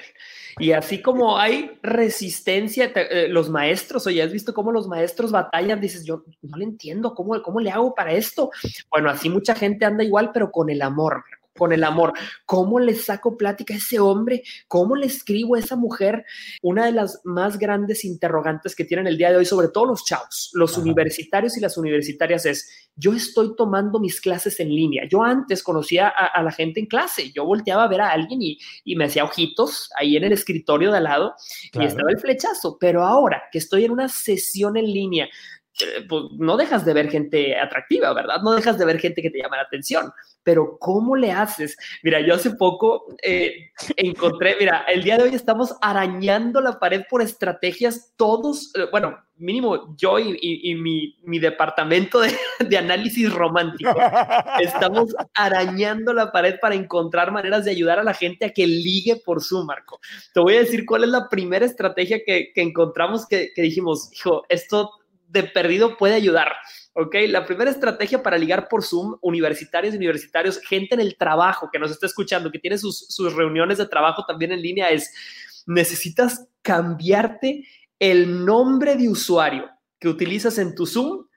Y 0.57 0.71
así 0.71 1.01
como 1.01 1.37
hay 1.37 1.77
resistencia, 1.83 2.91
eh, 2.95 3.27
los 3.29 3.49
maestros, 3.49 4.07
oye, 4.07 4.21
has 4.21 4.31
visto 4.31 4.53
cómo 4.53 4.71
los 4.71 4.87
maestros 4.87 5.31
batallan, 5.31 5.79
dices, 5.79 6.05
yo 6.05 6.23
no 6.41 6.57
le 6.57 6.63
entiendo, 6.63 7.13
¿cómo, 7.13 7.41
cómo 7.41 7.59
le 7.59 7.71
hago 7.71 7.93
para 7.93 8.13
esto? 8.13 8.51
Bueno, 8.89 9.09
así 9.09 9.29
mucha 9.29 9.55
gente 9.55 9.85
anda 9.85 10.03
igual, 10.03 10.31
pero 10.33 10.51
con 10.51 10.69
el 10.69 10.81
amor 10.81 11.23
con 11.59 11.73
el 11.73 11.83
amor. 11.83 12.13
¿Cómo 12.45 12.79
le 12.79 12.95
saco 12.95 13.37
plática 13.37 13.75
a 13.75 13.77
ese 13.77 13.99
hombre? 13.99 14.41
¿Cómo 14.67 14.95
le 14.95 15.05
escribo 15.05 15.55
a 15.55 15.59
esa 15.59 15.75
mujer? 15.75 16.25
Una 16.63 16.85
de 16.85 16.93
las 16.93 17.21
más 17.25 17.59
grandes 17.59 18.05
interrogantes 18.05 18.75
que 18.75 18.85
tienen 18.85 19.05
el 19.05 19.17
día 19.17 19.29
de 19.29 19.37
hoy, 19.37 19.45
sobre 19.45 19.67
todo 19.67 19.85
los 19.85 20.05
chavos, 20.05 20.49
los 20.53 20.77
universitarios 20.77 21.57
y 21.57 21.59
las 21.59 21.77
universitarias, 21.77 22.45
es, 22.45 22.89
yo 22.95 23.13
estoy 23.13 23.55
tomando 23.55 23.99
mis 23.99 24.21
clases 24.21 24.59
en 24.59 24.69
línea. 24.69 25.03
Yo 25.09 25.21
antes 25.21 25.61
conocía 25.61 26.07
a, 26.07 26.41
la 26.41 26.51
gente 26.51 26.79
en 26.79 26.85
clase, 26.85 27.31
yo 27.31 27.45
volteaba 27.45 27.83
a 27.83 27.87
ver 27.87 28.01
a 28.01 28.11
alguien 28.11 28.41
y, 28.41 28.57
me 28.95 29.05
hacía 29.05 29.23
ojitos 29.23 29.89
ahí 29.97 30.17
en 30.17 30.23
el 30.25 30.33
escritorio 30.33 30.91
de 30.91 30.97
al 30.97 31.03
lado 31.05 31.33
y 31.73 31.85
estaba 31.85 32.09
el 32.11 32.19
flechazo, 32.19 32.77
pero 32.79 33.03
ahora 33.03 33.43
que 33.51 33.57
estoy 33.59 33.85
en 33.85 33.91
una 33.91 34.09
sesión 34.09 34.75
en 34.77 34.85
línea, 34.85 35.29
pues 36.07 36.23
no 36.37 36.57
dejas 36.57 36.85
de 36.85 36.93
ver 36.93 37.09
gente 37.09 37.57
atractiva, 37.57 38.13
¿verdad? 38.13 38.41
No 38.43 38.51
dejas 38.51 38.77
de 38.77 38.85
ver 38.85 38.99
gente 38.99 39.21
que 39.21 39.29
te 39.29 39.39
llama 39.39 39.57
la 39.57 39.63
atención, 39.63 40.11
pero 40.43 40.77
¿cómo 40.79 41.15
le 41.15 41.31
haces? 41.31 41.77
Mira, 42.03 42.19
yo 42.21 42.35
hace 42.35 42.51
poco 42.51 43.05
eh, 43.21 43.71
encontré, 43.95 44.55
mira, 44.59 44.85
el 44.87 45.03
día 45.03 45.17
de 45.17 45.23
hoy 45.23 45.35
estamos 45.35 45.75
arañando 45.81 46.61
la 46.61 46.79
pared 46.79 47.03
por 47.09 47.21
estrategias, 47.21 48.13
todos, 48.17 48.73
eh, 48.75 48.87
bueno, 48.91 49.17
mínimo 49.37 49.95
yo 49.97 50.19
y, 50.19 50.75
mi, 50.75 51.39
departamento 51.39 52.19
de, 52.59 52.77
análisis 52.77 53.31
romántico, 53.31 53.95
estamos 54.59 55.15
arañando 55.33 56.13
la 56.13 56.31
pared 56.31 56.55
para 56.59 56.75
encontrar 56.75 57.31
maneras 57.31 57.63
de 57.63 57.71
ayudar 57.71 57.99
a 57.99 58.03
la 58.03 58.13
gente 58.13 58.45
a 58.45 58.49
que 58.49 58.67
ligue 58.67 59.15
por 59.23 59.41
su 59.41 59.63
marco. 59.63 59.99
Te 60.33 60.41
voy 60.41 60.55
a 60.55 60.59
decir 60.59 60.85
cuál 60.85 61.05
es 61.05 61.09
la 61.09 61.29
primera 61.29 61.65
estrategia 61.65 62.19
que, 62.25 62.51
que 62.53 62.61
encontramos 62.61 63.25
que, 63.25 63.51
que 63.55 63.61
dijimos, 63.61 64.09
hijo, 64.13 64.43
esto 64.49 64.91
de 65.29 65.43
perdido 65.43 65.97
puede 65.97 66.15
ayudar. 66.15 66.49
¿ok? 66.93 67.15
La 67.27 67.45
primera 67.45 67.71
estrategia 67.71 68.21
para 68.21 68.37
ligar 68.37 68.67
por 68.67 68.83
Zoom, 68.83 69.17
universitarios 69.21 69.93
y 69.93 69.97
universitarios, 69.97 70.59
gente 70.59 70.95
en 70.95 71.01
el 71.01 71.17
trabajo 71.17 71.69
que 71.71 71.79
nos 71.79 71.91
está 71.91 72.05
escuchando, 72.05 72.51
que 72.51 72.59
tiene 72.59 72.77
sus, 72.77 73.07
sus 73.07 73.33
reuniones 73.33 73.77
de 73.77 73.87
trabajo 73.87 74.25
también 74.27 74.51
en 74.51 74.61
línea, 74.61 74.89
es, 74.89 75.13
necesitas 75.65 76.47
cambiarte 76.61 77.65
el 77.99 78.45
nombre 78.45 78.95
de 78.95 79.09
usuario 79.09 79.69
que 79.99 80.09
utilizas 80.09 80.57
en 80.57 80.75
tu 80.75 80.85
Zoom 80.85 81.27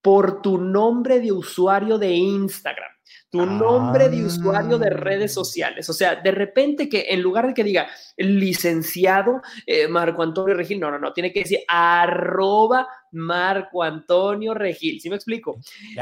por 0.00 0.42
tu 0.42 0.58
nombre 0.58 1.20
de 1.20 1.32
usuario 1.32 1.98
de 1.98 2.10
Instagram 2.10 2.90
tu 3.32 3.46
nombre 3.46 4.10
de 4.10 4.24
usuario 4.24 4.78
de 4.78 4.90
redes 4.90 5.32
ah. 5.32 5.34
sociales. 5.34 5.88
O 5.88 5.94
sea, 5.94 6.16
de 6.16 6.30
repente 6.32 6.88
que 6.88 7.06
en 7.08 7.22
lugar 7.22 7.46
de 7.46 7.54
que 7.54 7.64
diga 7.64 7.88
licenciado 8.18 9.40
eh, 9.66 9.88
Marco 9.88 10.22
Antonio 10.22 10.54
Regil, 10.54 10.78
no, 10.78 10.90
no, 10.90 10.98
no, 10.98 11.14
tiene 11.14 11.32
que 11.32 11.40
decir 11.40 11.60
arroba 11.66 12.86
Marco 13.12 13.82
Antonio 13.82 14.52
Regil. 14.52 15.00
¿Sí 15.00 15.08
me 15.08 15.16
explico? 15.16 15.58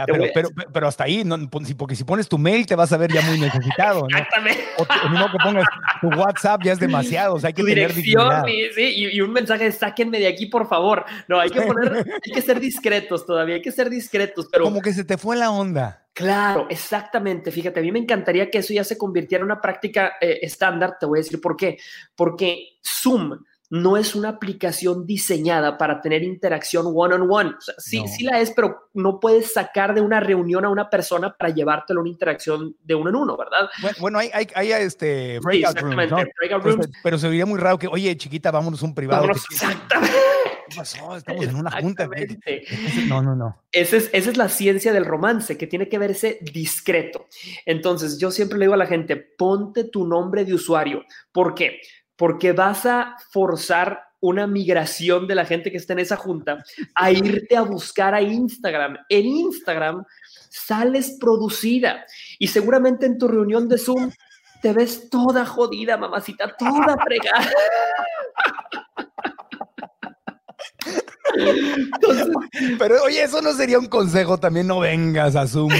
pero, 0.07 0.25
pero, 0.35 0.49
pero, 0.73 0.89
hasta 0.89 1.05
ahí, 1.05 1.23
no, 1.25 1.39
porque 1.51 1.95
si 1.95 2.05
pones 2.05 2.29
tu 2.29 2.39
mail 2.39 2.67
te 2.67 2.75
vas 2.75 2.93
a 2.93 2.97
ver 2.97 3.13
ya 3.13 3.23
muy 3.23 3.39
necesitado. 3.39 4.01
¿no? 4.01 4.07
Exactamente. 4.09 4.65
O 4.79 4.85
que 4.85 5.39
pongas 5.45 5.65
tu 6.01 6.09
WhatsApp 6.09 6.63
ya 6.65 6.73
es 6.73 6.81
demasiado. 6.81 7.35
O 7.35 7.41
sea, 7.41 7.49
hay 7.49 7.55
que 7.55 7.63
tu 7.63 7.69
tener 7.69 7.95
dirección 7.95 8.49
y, 8.49 8.73
sí, 8.75 9.09
y, 9.13 9.21
un 9.21 9.33
mensaje 9.33 9.65
de 9.65 9.73
sáquenme 9.73 10.19
de 10.19 10.27
aquí, 10.27 10.47
por 10.47 10.69
favor. 10.69 11.05
No, 11.29 11.39
hay 11.39 11.51
que 11.51 11.63
poner, 11.63 11.93
hay 12.25 12.33
que 12.33 12.43
ser 12.43 12.59
discretos 12.59 13.27
todavía, 13.27 13.57
hay 13.57 13.63
que 13.63 13.73
ser 13.73 13.89
discretos. 13.89 14.49
Pero... 14.51 14.65
Como 14.65 14.81
que 14.81 14.93
se 14.93 15.05
te 15.05 15.17
fue 15.17 15.37
la 15.37 15.51
onda. 15.51 16.07
Claro, 16.13 16.67
exactamente. 16.69 17.51
Fíjate, 17.51 17.81
a 17.81 17.83
mí 17.83 17.93
me 17.93 18.01
encantaría 18.01 18.51
que 18.51 18.59
eso 18.59 18.75
ya 18.75 18.85
se 18.85 18.99
convirtiera 18.99 19.43
en 19.43 19.51
una 19.51 19.61
práctica 19.61 20.15
eh, 20.21 20.41
estándar. 20.43 20.97
Te 20.99 21.07
voy 21.07 21.19
a 21.19 21.23
decir 21.23 21.41
por 21.41 21.57
qué. 21.57 21.79
Porque 22.15 22.79
Zoom 22.85 23.39
no 23.71 23.97
es 23.97 24.17
una 24.17 24.31
aplicación 24.31 25.07
diseñada 25.07 25.79
para 25.79 26.01
tener 26.01 26.25
interacción 26.25 26.87
one-on-one. 26.93 27.51
O 27.51 27.61
sea, 27.61 27.75
sí, 27.79 28.03
sí 28.09 28.25
la 28.25 28.41
es, 28.41 28.51
pero 28.51 28.91
no 28.95 29.21
puedes 29.21 29.53
sacar 29.53 29.95
de 29.95 30.01
una 30.01 30.19
reunión 30.19 30.65
a 30.65 30.69
una 30.69 30.91
persona 30.91 31.33
para 31.37 31.55
llevártelo 31.55 32.01
a 32.01 32.03
una 32.03 32.11
interacción 32.11 32.75
de 32.83 32.95
uno 32.97 33.11
en 33.11 33.17
uno, 33.17 33.37
¿verdad? 33.37 33.71
Bueno, 34.01 34.19
hay, 34.19 34.31
hay, 34.33 34.73
este 34.73 35.39
breakout, 35.41 35.79
rooms, 36.65 36.89
Pero, 37.05 37.17
se 37.17 37.29
vería 37.29 37.47
muy 37.47 37.61
raro 37.61 37.79
que, 37.79 37.87
oye, 37.87 38.17
chiquita, 38.17 38.51
vámonos 38.51 38.83
un 38.83 38.93
privado. 38.93 39.29
exactamente. 39.31 40.17
¿Qué 40.71 40.77
pasó? 40.77 41.17
Estamos 41.17 41.47
en 41.47 41.55
una 41.57 41.71
junta. 41.71 42.09
No, 43.09 43.23
no, 43.23 43.35
no. 43.35 43.63
Esa 43.73 43.97
es, 43.97 44.11
esa 44.13 44.31
es 44.31 44.37
la 44.37 44.49
ciencia 44.49 44.93
del 44.93 45.05
romance, 45.05 45.59
que 45.59 45.67
tiene 45.67 45.89
que 45.89 45.99
verse 45.99 46.39
discreto. 46.41 47.27
Entonces, 47.67 48.19
yo 48.19 48.31
siempre 48.31 48.59
le 48.59 48.67
digo 48.67 48.75
a 48.75 48.79
la 48.79 48.87
gente, 48.87 49.17
ponte 49.17 49.85
tu 49.85 50.07
nombre 50.07 50.45
de 50.45 50.55
usuario. 50.55 51.05
¿Por 51.33 51.55
qué? 51.55 51.81
Porque 52.17 52.53
vas 52.53 52.87
a 52.87 53.17
forzar 53.31 54.11
una 54.21 54.47
migración 54.47 55.27
de 55.27 55.35
la 55.35 55.47
gente 55.47 55.71
que 55.71 55.79
está 55.79 55.95
en 55.95 56.01
esa 56.01 56.17
junta 56.17 56.63
a 56.95 57.11
irte 57.11 57.57
a 57.57 57.63
buscar 57.63 58.15
a 58.15 58.21
Instagram. 58.21 58.99
En 59.09 59.27
Instagram 59.27 60.05
sales 60.51 61.17
producida 61.19 62.05
y 62.39 62.49
seguramente 62.49 63.07
en 63.07 63.19
tu 63.19 63.29
reunión 63.29 63.69
de 63.69 63.79
Zoom 63.79 64.11
te 64.61 64.75
ves 64.75 65.09
toda 65.09 65.47
jodida, 65.47 65.97
mamacita, 65.97 66.55
toda 66.57 66.97
fregada. 66.99 67.51
pero 72.79 73.03
oye, 73.05 73.23
eso 73.23 73.41
no 73.43 73.53
sería 73.53 73.79
un 73.79 73.87
consejo, 73.87 74.39
también 74.39 74.67
no 74.67 74.81
vengas 74.81 75.37
a 75.37 75.47
Zoom 75.47 75.73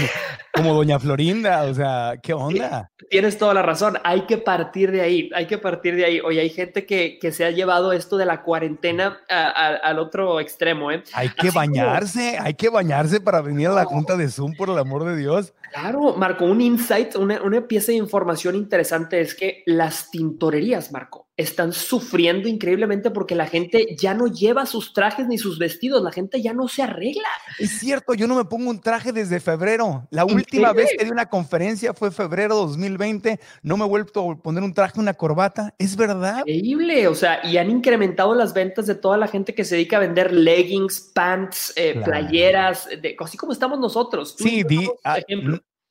como 0.53 0.75
doña 0.75 0.99
Florinda, 0.99 1.65
o 1.65 1.75
sea, 1.75 2.15
¿qué 2.23 2.33
onda? 2.35 2.91
Tienes 3.09 3.39
toda 3.39 3.55
la 3.55 3.63
razón, 3.63 3.99
hay 4.05 4.23
que 4.23 4.39
partir 4.39 4.91
de 4.91 5.01
ahí, 5.01 5.31
hay 5.35 5.47
que 5.47 5.59
partir 5.59 5.97
de 5.97 6.05
ahí. 6.05 6.21
Oye, 6.21 6.41
hay 6.41 6.51
gente 6.51 6.87
que, 6.87 7.19
se 7.31 7.45
ha 7.45 7.51
llevado 7.51 7.93
esto 7.93 8.17
de 8.17 8.27
la 8.27 8.43
cuarentena 8.43 9.21
al 9.29 9.99
otro 9.99 10.41
extremo, 10.41 10.91
¿eh? 10.91 11.03
Hay 11.13 11.29
que 11.31 11.51
bañarse, 11.51 12.39
hay 12.39 12.55
que 12.55 12.69
bañarse 12.69 13.21
para 13.21 13.41
venir 13.41 13.69
a 13.69 13.73
la 13.73 13.85
junta 13.85 14.17
de 14.17 14.29
Zoom, 14.29 14.55
por 14.57 14.69
el 14.69 14.79
amor 14.79 15.05
de 15.05 15.17
Dios. 15.17 15.55
Claro, 15.73 16.17
Marco, 16.17 16.45
un 16.45 16.61
insight, 16.61 17.15
una, 17.15 17.41
una 17.43 17.67
pieza 17.67 17.93
de 17.93 17.99
información 17.99 18.57
interesante 18.57 19.21
es 19.21 19.35
que 19.35 19.63
las 19.67 20.11
tintorerías, 20.11 20.91
Marco, 20.91 21.29
están 21.41 21.73
sufriendo 21.73 22.49
increíblemente 22.49 23.11
porque 23.11 23.35
la 23.35 23.47
gente 23.47 23.97
ya 23.97 24.15
no 24.15 24.27
lleva 24.27 24.67
sus 24.67 24.93
trajes 24.93 25.27
ni 25.27 25.39
sus 25.39 25.59
vestidos, 25.59 26.03
la 26.03 26.13
gente 26.13 26.41
ya 26.43 26.53
no 26.53 26.69
se 26.69 26.83
arregla. 26.83 27.29
Es 27.59 27.79
cierto, 27.79 28.15
yo 28.15 28.27
no 28.27 28.35
me 28.35 28.45
pongo 28.45 28.71
un 28.71 28.81
traje 28.81 29.13
desde 29.13 29.41
febrero. 29.41 30.07
La 30.11 30.25
última 30.25 30.73
vez 30.73 30.91
que 30.97 31.05
di 31.05 31.11
una 31.11 31.27
conferencia 31.27 31.95
fue 31.95 32.11
febrero 32.11 32.57
2020, 32.57 33.41
no 33.63 33.77
me 33.77 33.85
he 33.85 33.89
vuelto 33.89 34.31
a 34.31 34.37
poner 34.37 34.63
un 34.63 34.75
traje, 34.75 35.01
una 35.01 35.15
corbata, 35.15 35.75
es 35.79 35.97
verdad. 35.97 36.41
Increíble, 36.41 37.09
o 37.09 37.15
sea, 37.15 37.45
y 37.45 37.57
han 37.57 37.71
incrementado 37.71 38.35
las 38.35 38.53
ventas 38.53 38.87
de 38.87 38.95
toda 38.95 39.17
la 39.17 39.27
gente 39.27 39.55
que 39.55 39.65
se 39.65 39.77
dedica 39.77 39.97
a 39.97 40.01
vender 40.01 40.33
leggings, 40.33 41.01
pants, 41.15 41.73
eh, 41.77 42.01
playeras, 42.05 42.89
de, 43.01 43.17
así 43.19 43.37
como 43.37 43.53
estamos 43.53 43.79
nosotros. 43.79 44.35
sí, 44.39 44.63
di, 44.65 44.89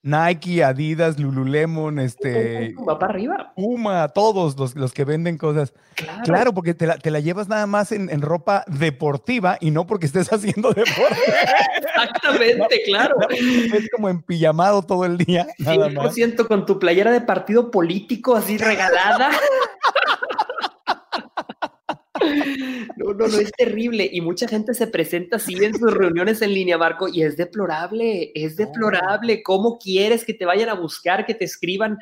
Nike, 0.02 0.64
Adidas, 0.64 1.20
Lululemon, 1.20 2.00
este. 2.00 2.74
Va 2.88 2.98
para 2.98 3.14
arriba. 3.14 3.52
Puma, 3.56 4.08
todos 4.08 4.58
los, 4.58 4.76
los 4.76 4.94
que 4.94 5.04
venden 5.04 5.38
cosas. 5.38 5.74
Claro, 6.24 6.54
porque 6.54 6.74
te 6.74 6.88
la, 6.88 6.98
te 6.98 7.12
la, 7.12 7.20
llevas 7.20 7.50
nada 7.50 7.68
más 7.68 7.92
en, 7.92 8.10
en, 8.10 8.22
ropa 8.22 8.64
deportiva 8.68 9.58
y 9.60 9.72
no 9.72 9.86
porque 9.86 10.06
estés 10.06 10.28
haciendo 10.34 10.70
deporte. 10.70 11.18
Exactamente, 11.78 12.82
claro. 12.86 13.18
Es 13.30 13.90
como 13.94 14.08
empillamado 14.08 14.84
todo 14.84 15.04
el 15.04 15.18
día. 15.18 15.48
Nada 15.58 15.90
100% 15.90 16.48
con 16.48 16.66
tu 16.66 16.80
playera 16.80 17.12
de 17.12 17.22
partido 17.22 17.70
político 17.70 18.36
así 18.36 18.58
regalada. 18.58 19.32
No, 22.96 23.14
no, 23.14 23.28
no, 23.28 23.38
es 23.38 23.52
terrible. 23.52 24.10
Y 24.12 24.22
mucha 24.22 24.48
gente 24.48 24.74
se 24.74 24.88
presenta 24.88 25.38
así 25.38 25.56
en 25.64 25.78
sus 25.78 25.94
reuniones 25.94 26.42
en 26.42 26.54
línea, 26.54 26.78
Marco, 26.78 27.08
y 27.08 27.24
es 27.24 27.38
deplorable, 27.38 28.32
es 28.36 28.56
deplorable. 28.56 29.42
¿Cómo 29.44 29.78
quieres 29.78 30.26
que 30.26 30.34
te 30.34 30.46
vayan 30.46 30.70
a 30.70 30.74
buscar, 30.74 31.26
que 31.26 31.34
te 31.34 31.46
escriban? 31.46 31.98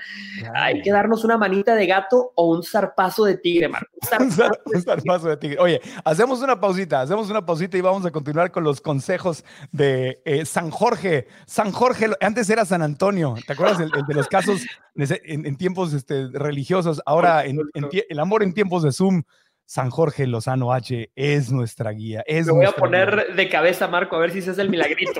Hay 0.55 0.81
que 0.81 0.91
darnos 0.91 1.23
una 1.23 1.37
manita 1.37 1.75
de 1.75 1.85
gato 1.85 2.31
o 2.35 2.49
un 2.49 2.63
zarpazo 2.63 3.25
de 3.25 3.37
tigre, 3.37 3.67
Marco. 3.67 3.91
Un 4.19 4.31
zarpazo, 4.83 5.29
de 5.29 5.37
tigre. 5.37 5.59
Oye, 5.59 5.81
hacemos 6.03 6.41
una 6.41 6.59
pausita, 6.59 7.01
hacemos 7.01 7.29
una 7.29 7.45
pausita 7.45 7.77
y 7.77 7.81
vamos 7.81 8.05
a 8.05 8.11
continuar 8.11 8.51
con 8.51 8.63
los 8.63 8.81
consejos 8.81 9.43
de 9.71 10.21
eh, 10.25 10.45
San 10.45 10.71
Jorge. 10.71 11.27
San 11.45 11.71
Jorge, 11.71 12.09
antes 12.21 12.49
era 12.49 12.65
San 12.65 12.81
Antonio, 12.81 13.35
¿te 13.45 13.53
acuerdas? 13.53 13.79
El, 13.79 13.91
de 13.91 14.13
los 14.13 14.27
casos 14.27 14.61
en, 14.95 15.57
tiempos 15.57 15.93
este, 15.93 16.27
religiosos, 16.27 17.01
ahora 17.05 17.45
en, 17.45 17.59
el 17.73 18.19
amor 18.19 18.43
en 18.43 18.53
tiempos 18.53 18.83
de 18.83 18.91
Zoom. 18.91 19.23
San 19.67 19.89
Jorge 19.89 20.25
Lozano 20.27 20.71
H 20.71 21.11
es 21.13 21.51
nuestra 21.51 21.91
guía. 21.91 22.23
Es 22.25 22.47
Me 22.47 22.53
voy 22.53 22.65
a 22.65 22.71
poner 22.71 23.35
de 23.35 23.49
cabeza, 23.49 23.89
Marco, 23.89 24.15
a 24.15 24.19
ver 24.19 24.31
si 24.31 24.39
ese 24.39 24.51
es 24.51 24.59
el 24.59 24.69
milagrito. 24.69 25.19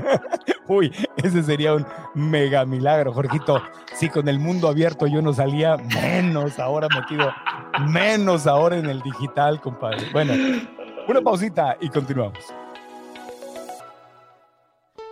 Uy, 0.68 0.92
ese 1.16 1.42
sería 1.42 1.72
un 1.72 1.86
mega 2.14 2.66
milagro, 2.66 3.14
Jorgito. 3.14 3.62
Si 3.94 4.10
con 4.10 4.28
el 4.28 4.38
mundo 4.38 4.68
abierto 4.68 5.06
yo 5.06 5.22
no 5.22 5.32
salía, 5.32 5.78
menos 6.02 6.58
ahora 6.58 6.86
metido, 6.94 7.32
menos 7.88 8.46
ahora 8.46 8.76
en 8.76 8.90
el 8.90 9.00
digital, 9.00 9.58
compadre. 9.58 10.04
Bueno, 10.12 10.34
una 11.08 11.22
pausita 11.22 11.78
y 11.80 11.88
continuamos. 11.88 12.57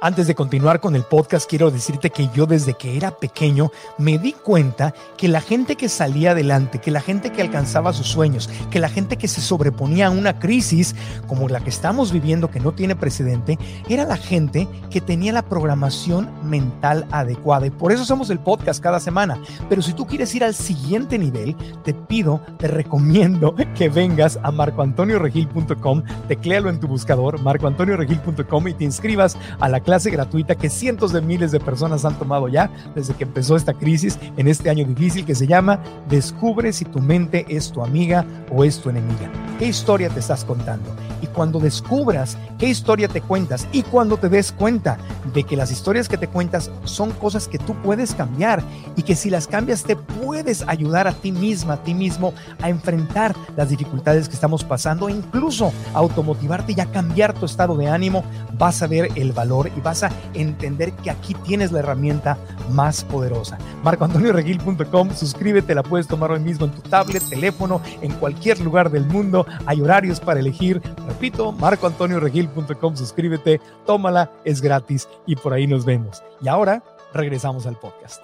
Antes 0.02 0.26
de 0.26 0.34
continuar 0.34 0.80
con 0.80 0.94
el 0.94 1.04
podcast, 1.04 1.48
quiero 1.48 1.70
decirte 1.70 2.10
que 2.10 2.28
yo 2.34 2.44
desde 2.44 2.74
que 2.74 2.98
era 2.98 3.12
pequeño 3.12 3.70
me 3.96 4.18
di 4.18 4.34
cuenta 4.34 4.92
que 5.16 5.26
la 5.26 5.40
gente 5.40 5.76
que 5.76 5.88
salía 5.88 6.32
adelante, 6.32 6.80
que 6.80 6.90
la 6.90 7.00
gente 7.00 7.32
que 7.32 7.40
alcanzaba 7.40 7.94
sus 7.94 8.06
sueños, 8.06 8.50
que 8.70 8.78
la 8.78 8.90
gente 8.90 9.16
que 9.16 9.26
se 9.26 9.40
sobreponía 9.40 10.08
a 10.08 10.10
una 10.10 10.38
crisis 10.38 10.94
como 11.26 11.48
la 11.48 11.60
que 11.60 11.70
estamos 11.70 12.12
viviendo, 12.12 12.50
que 12.50 12.60
no 12.60 12.72
tiene 12.72 12.94
precedente, 12.94 13.58
era 13.88 14.04
la 14.04 14.18
gente 14.18 14.68
que 14.90 15.00
tenía 15.00 15.32
la 15.32 15.48
programación 15.48 16.28
mental 16.44 17.06
adecuada. 17.10 17.66
Y 17.66 17.70
por 17.70 17.90
eso 17.90 18.02
hacemos 18.02 18.28
el 18.28 18.38
podcast 18.38 18.82
cada 18.82 19.00
semana. 19.00 19.40
Pero 19.70 19.80
si 19.80 19.94
tú 19.94 20.06
quieres 20.06 20.34
ir 20.34 20.44
al 20.44 20.54
siguiente 20.54 21.18
nivel, 21.18 21.56
te 21.84 21.94
pido, 21.94 22.42
te 22.58 22.68
recomiendo 22.68 23.54
que 23.74 23.88
vengas 23.88 24.38
a 24.42 24.50
marcoantonioregil.com, 24.50 26.02
tecléalo 26.28 26.68
en 26.68 26.80
tu 26.80 26.86
buscador, 26.86 27.40
marcoantonioregil.com 27.40 28.68
y 28.68 28.74
te 28.74 28.84
inscribas 28.84 29.38
a 29.58 29.70
la 29.70 29.85
clase 29.86 30.10
gratuita 30.10 30.56
que 30.56 30.68
cientos 30.68 31.12
de 31.12 31.22
miles 31.22 31.52
de 31.52 31.60
personas 31.60 32.04
han 32.04 32.18
tomado 32.18 32.48
ya 32.48 32.68
desde 32.96 33.14
que 33.14 33.22
empezó 33.22 33.54
esta 33.54 33.72
crisis 33.72 34.18
en 34.36 34.48
este 34.48 34.68
año 34.68 34.84
difícil 34.84 35.24
que 35.24 35.36
se 35.36 35.46
llama 35.46 35.80
Descubre 36.08 36.72
si 36.72 36.84
tu 36.84 36.98
mente 36.98 37.46
es 37.48 37.70
tu 37.70 37.82
amiga 37.82 38.26
o 38.52 38.64
es 38.64 38.80
tu 38.80 38.90
enemiga. 38.90 39.30
¿Qué 39.60 39.66
historia 39.66 40.10
te 40.10 40.20
estás 40.20 40.44
contando? 40.44 40.94
Y 41.22 41.28
cuando 41.28 41.60
descubras 41.60 42.36
qué 42.58 42.68
historia 42.68 43.08
te 43.08 43.20
cuentas 43.20 43.66
y 43.72 43.82
cuando 43.84 44.16
te 44.16 44.28
des 44.28 44.52
cuenta 44.52 44.98
de 45.32 45.44
que 45.44 45.56
las 45.56 45.70
historias 45.70 46.08
que 46.08 46.18
te 46.18 46.28
cuentas 46.28 46.70
son 46.84 47.12
cosas 47.12 47.46
que 47.46 47.58
tú 47.58 47.74
puedes 47.82 48.14
cambiar 48.14 48.62
y 48.96 49.02
que 49.02 49.14
si 49.14 49.30
las 49.30 49.46
cambias 49.46 49.84
te 49.84 49.96
puedes 49.96 50.62
ayudar 50.66 51.06
a 51.06 51.12
ti 51.12 51.32
misma, 51.32 51.74
a 51.74 51.82
ti 51.82 51.94
mismo 51.94 52.34
a 52.60 52.68
enfrentar 52.68 53.34
las 53.56 53.68
dificultades 53.68 54.28
que 54.28 54.34
estamos 54.34 54.64
pasando 54.64 55.08
e 55.08 55.12
incluso 55.12 55.72
automotivarte 55.94 56.74
y 56.76 56.80
a 56.80 56.86
cambiar 56.86 57.32
tu 57.32 57.46
estado 57.46 57.76
de 57.76 57.88
ánimo, 57.88 58.24
vas 58.58 58.82
a 58.82 58.86
ver 58.86 59.08
el 59.14 59.32
valor 59.32 59.70
y 59.76 59.80
vas 59.80 60.02
a 60.02 60.10
entender 60.34 60.92
que 60.92 61.10
aquí 61.10 61.34
tienes 61.34 61.72
la 61.72 61.80
herramienta 61.80 62.38
más 62.70 63.04
poderosa. 63.04 63.58
MarcoAntonioRegil.com, 63.84 65.10
suscríbete, 65.14 65.74
la 65.74 65.82
puedes 65.82 66.06
tomar 66.06 66.30
hoy 66.30 66.40
mismo 66.40 66.66
en 66.66 66.72
tu 66.72 66.82
tablet, 66.82 67.22
teléfono, 67.28 67.80
en 68.00 68.12
cualquier 68.14 68.60
lugar 68.60 68.90
del 68.90 69.04
mundo. 69.04 69.46
Hay 69.66 69.80
horarios 69.80 70.20
para 70.20 70.40
elegir. 70.40 70.80
Repito, 71.06 71.52
MarcoAntonioRegil.com, 71.52 72.96
suscríbete, 72.96 73.60
tómala, 73.84 74.30
es 74.44 74.60
gratis 74.60 75.08
y 75.26 75.36
por 75.36 75.52
ahí 75.52 75.66
nos 75.66 75.84
vemos. 75.84 76.22
Y 76.40 76.48
ahora 76.48 76.82
regresamos 77.12 77.66
al 77.66 77.76
podcast. 77.76 78.22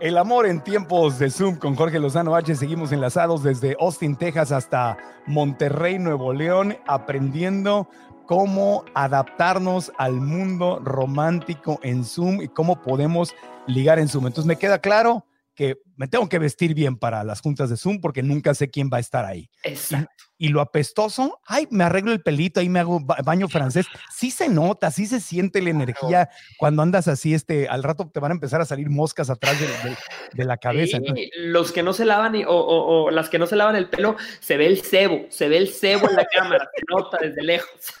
El 0.00 0.16
amor 0.16 0.46
en 0.46 0.64
tiempos 0.64 1.18
de 1.18 1.28
Zoom 1.28 1.56
con 1.56 1.76
Jorge 1.76 1.98
Lozano 1.98 2.34
H. 2.34 2.54
Seguimos 2.54 2.90
enlazados 2.90 3.42
desde 3.42 3.76
Austin, 3.78 4.16
Texas 4.16 4.50
hasta 4.50 4.96
Monterrey, 5.26 5.98
Nuevo 5.98 6.32
León, 6.32 6.78
aprendiendo 6.86 7.86
cómo 8.30 8.84
adaptarnos 8.94 9.90
al 9.98 10.12
mundo 10.12 10.78
romántico 10.84 11.80
en 11.82 12.04
Zoom 12.04 12.42
y 12.42 12.46
cómo 12.46 12.80
podemos 12.80 13.34
ligar 13.66 13.98
en 13.98 14.06
Zoom. 14.06 14.28
Entonces 14.28 14.46
me 14.46 14.54
queda 14.54 14.78
claro 14.78 15.26
que 15.56 15.78
me 15.96 16.06
tengo 16.06 16.28
que 16.28 16.38
vestir 16.38 16.72
bien 16.72 16.96
para 16.96 17.24
las 17.24 17.40
juntas 17.40 17.70
de 17.70 17.76
Zoom 17.76 18.00
porque 18.00 18.22
nunca 18.22 18.54
sé 18.54 18.70
quién 18.70 18.88
va 18.88 18.98
a 18.98 19.00
estar 19.00 19.24
ahí. 19.24 19.50
Exacto. 19.64 20.08
Y, 20.38 20.48
lo 20.48 20.60
apestoso, 20.60 21.40
ay, 21.44 21.66
me 21.72 21.82
arreglo 21.82 22.12
el 22.12 22.22
pelito, 22.22 22.60
ahí 22.60 22.68
me 22.68 22.78
hago 22.78 23.00
baño 23.00 23.48
francés. 23.48 23.86
Sí 24.14 24.30
se 24.30 24.48
nota, 24.48 24.92
sí 24.92 25.06
se 25.06 25.18
siente 25.18 25.60
la 25.60 25.70
energía 25.70 26.30
cuando 26.56 26.82
andas 26.82 27.08
así, 27.08 27.34
este, 27.34 27.68
al 27.68 27.82
rato 27.82 28.08
te 28.14 28.20
van 28.20 28.30
a 28.30 28.34
empezar 28.34 28.60
a 28.60 28.64
salir 28.64 28.88
moscas 28.90 29.28
atrás 29.28 29.58
de, 29.58 29.66
de, 29.66 29.96
de 30.34 30.44
la 30.44 30.56
cabeza. 30.56 30.98
Sí, 30.98 31.30
los 31.36 31.72
que 31.72 31.82
no 31.82 31.92
se 31.92 32.04
lavan 32.04 32.36
y, 32.36 32.44
o, 32.44 32.52
o, 32.52 33.06
o, 33.06 33.10
las 33.10 33.28
que 33.28 33.40
no 33.40 33.46
se 33.46 33.56
lavan 33.56 33.74
el 33.74 33.90
pelo, 33.90 34.16
se 34.38 34.56
ve 34.56 34.66
el 34.66 34.82
cebo, 34.82 35.26
se 35.30 35.48
ve 35.48 35.56
el 35.56 35.68
cebo 35.68 36.08
en 36.08 36.14
la 36.14 36.26
cámara, 36.26 36.70
se 36.76 36.82
nota 36.88 37.18
desde 37.20 37.42
lejos. 37.42 38.00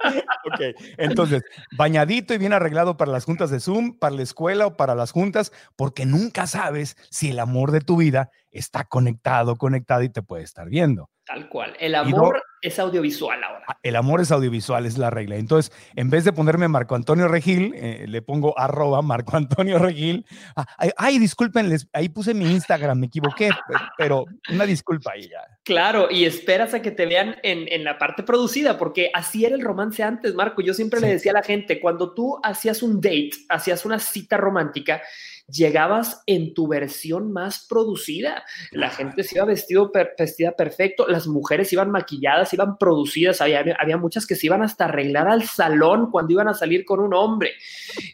ok, 0.44 0.60
entonces, 0.98 1.42
bañadito 1.76 2.34
y 2.34 2.38
bien 2.38 2.52
arreglado 2.52 2.96
para 2.96 3.12
las 3.12 3.24
juntas 3.24 3.50
de 3.50 3.60
Zoom, 3.60 3.98
para 3.98 4.14
la 4.14 4.22
escuela 4.22 4.66
o 4.66 4.76
para 4.76 4.94
las 4.94 5.12
juntas, 5.12 5.52
porque 5.76 6.06
nunca 6.06 6.46
sabes 6.46 6.96
si 7.10 7.30
el 7.30 7.38
amor 7.38 7.70
de 7.70 7.80
tu 7.80 7.96
vida 7.96 8.30
está 8.50 8.84
conectado, 8.84 9.56
conectado 9.56 10.02
y 10.02 10.08
te 10.08 10.22
puede 10.22 10.44
estar 10.44 10.68
viendo. 10.68 11.08
Tal 11.24 11.48
cual. 11.48 11.76
El 11.78 11.94
amor 11.94 12.34
no, 12.34 12.42
es 12.60 12.78
audiovisual 12.78 13.42
ahora. 13.44 13.64
El 13.84 13.94
amor 13.94 14.20
es 14.20 14.32
audiovisual, 14.32 14.84
es 14.84 14.98
la 14.98 15.10
regla. 15.10 15.36
Entonces, 15.36 15.72
en 15.94 16.10
vez 16.10 16.24
de 16.24 16.32
ponerme 16.32 16.66
Marco 16.66 16.96
Antonio 16.96 17.28
Regil, 17.28 17.72
eh, 17.76 18.06
le 18.08 18.20
pongo 18.20 18.58
arroba 18.58 19.00
Marco 19.00 19.36
Antonio 19.36 19.78
Regil. 19.78 20.26
Ah, 20.56 20.66
ay, 20.76 20.90
ay, 20.96 21.18
disculpen, 21.20 21.72
ahí 21.92 22.08
puse 22.08 22.34
mi 22.34 22.50
Instagram, 22.50 22.98
me 22.98 23.06
equivoqué, 23.06 23.50
pero 23.96 24.24
una 24.52 24.66
disculpa 24.66 25.12
ahí 25.12 25.28
ya. 25.28 25.42
Claro, 25.62 26.10
y 26.10 26.24
esperas 26.24 26.74
a 26.74 26.82
que 26.82 26.90
te 26.90 27.06
vean 27.06 27.36
en, 27.44 27.72
en 27.72 27.84
la 27.84 27.98
parte 27.98 28.24
producida, 28.24 28.76
porque 28.76 29.10
así 29.14 29.44
era 29.44 29.54
el 29.54 29.62
romance 29.62 29.89
antes, 29.98 30.34
Marco. 30.34 30.62
Yo 30.62 30.74
siempre 30.74 31.00
sí. 31.00 31.06
le 31.06 31.12
decía 31.12 31.32
a 31.32 31.34
la 31.34 31.42
gente, 31.42 31.80
cuando 31.80 32.14
tú 32.14 32.38
hacías 32.42 32.82
un 32.82 33.00
date, 33.00 33.30
hacías 33.48 33.84
una 33.84 33.98
cita 33.98 34.36
romántica, 34.36 35.02
llegabas 35.50 36.22
en 36.26 36.54
tu 36.54 36.68
versión 36.68 37.32
más 37.32 37.66
producida. 37.68 38.44
La 38.70 38.90
gente 38.90 39.24
se 39.24 39.36
iba 39.36 39.44
vestido, 39.44 39.92
per, 39.92 40.14
vestida 40.18 40.52
perfecto, 40.52 41.06
las 41.08 41.26
mujeres 41.26 41.72
iban 41.72 41.90
maquilladas, 41.90 42.52
iban 42.52 42.78
producidas, 42.78 43.40
había, 43.40 43.64
había 43.78 43.96
muchas 43.96 44.26
que 44.26 44.36
se 44.36 44.46
iban 44.46 44.62
hasta 44.62 44.86
arreglar 44.86 45.28
al 45.28 45.44
salón 45.44 46.10
cuando 46.10 46.32
iban 46.32 46.48
a 46.48 46.54
salir 46.54 46.84
con 46.84 47.00
un 47.00 47.14
hombre. 47.14 47.52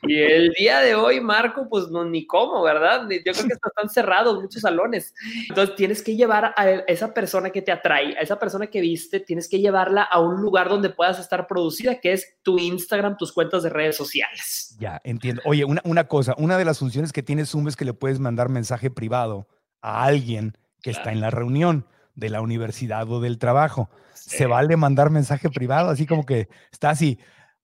Y 0.02 0.18
el 0.18 0.52
día 0.52 0.80
de 0.80 0.94
hoy, 0.94 1.20
Marco, 1.20 1.68
pues 1.68 1.88
no, 1.88 2.04
ni 2.04 2.26
cómo, 2.26 2.62
¿verdad? 2.62 3.08
Yo 3.10 3.32
creo 3.32 3.46
que 3.46 3.54
están 3.54 3.88
cerrados 3.88 4.42
muchos 4.42 4.62
salones. 4.62 5.14
Entonces 5.48 5.76
tienes 5.76 6.02
que 6.02 6.16
llevar 6.16 6.54
a 6.56 6.70
esa 6.86 7.12
persona 7.12 7.50
que 7.50 7.62
te 7.62 7.72
atrae, 7.72 8.16
a 8.16 8.20
esa 8.20 8.38
persona 8.38 8.66
que 8.68 8.80
viste, 8.80 9.20
tienes 9.20 9.48
que 9.48 9.60
llevarla 9.60 10.02
a 10.02 10.20
un 10.20 10.40
lugar 10.40 10.68
donde 10.68 10.90
puedas 10.90 11.18
estar 11.18 11.46
producida, 11.46 12.00
que 12.00 12.12
es 12.12 12.36
tu 12.42 12.58
Instagram, 12.58 13.16
tus 13.16 13.32
cuentas 13.32 13.62
de 13.62 13.70
redes 13.70 13.96
sociales. 13.96 14.76
Ya, 14.78 15.00
entiendo. 15.04 15.42
Oye, 15.44 15.64
una, 15.64 15.80
una 15.84 16.04
cosa, 16.04 16.34
una 16.38 16.58
de 16.58 16.64
las 16.64 16.78
funciones 16.78 17.12
que 17.12 17.22
tiene 17.26 17.44
Zoom 17.44 17.68
es 17.68 17.76
que 17.76 17.84
le 17.84 17.92
puedes 17.92 18.18
mandar 18.18 18.48
mensaje 18.48 18.90
privado 18.90 19.46
a 19.82 20.04
alguien 20.04 20.56
que 20.82 20.92
claro. 20.92 20.98
está 20.98 21.12
en 21.12 21.20
la 21.20 21.30
reunión 21.30 21.86
de 22.14 22.30
la 22.30 22.40
universidad 22.40 23.10
o 23.10 23.20
del 23.20 23.38
trabajo. 23.38 23.90
Sí. 24.14 24.38
Se 24.38 24.46
vale 24.46 24.76
mandar 24.78 25.10
mensaje 25.10 25.50
privado, 25.50 25.90
así 25.90 26.06
como 26.06 26.24
que 26.24 26.48
está 26.72 26.90
así, 26.90 27.18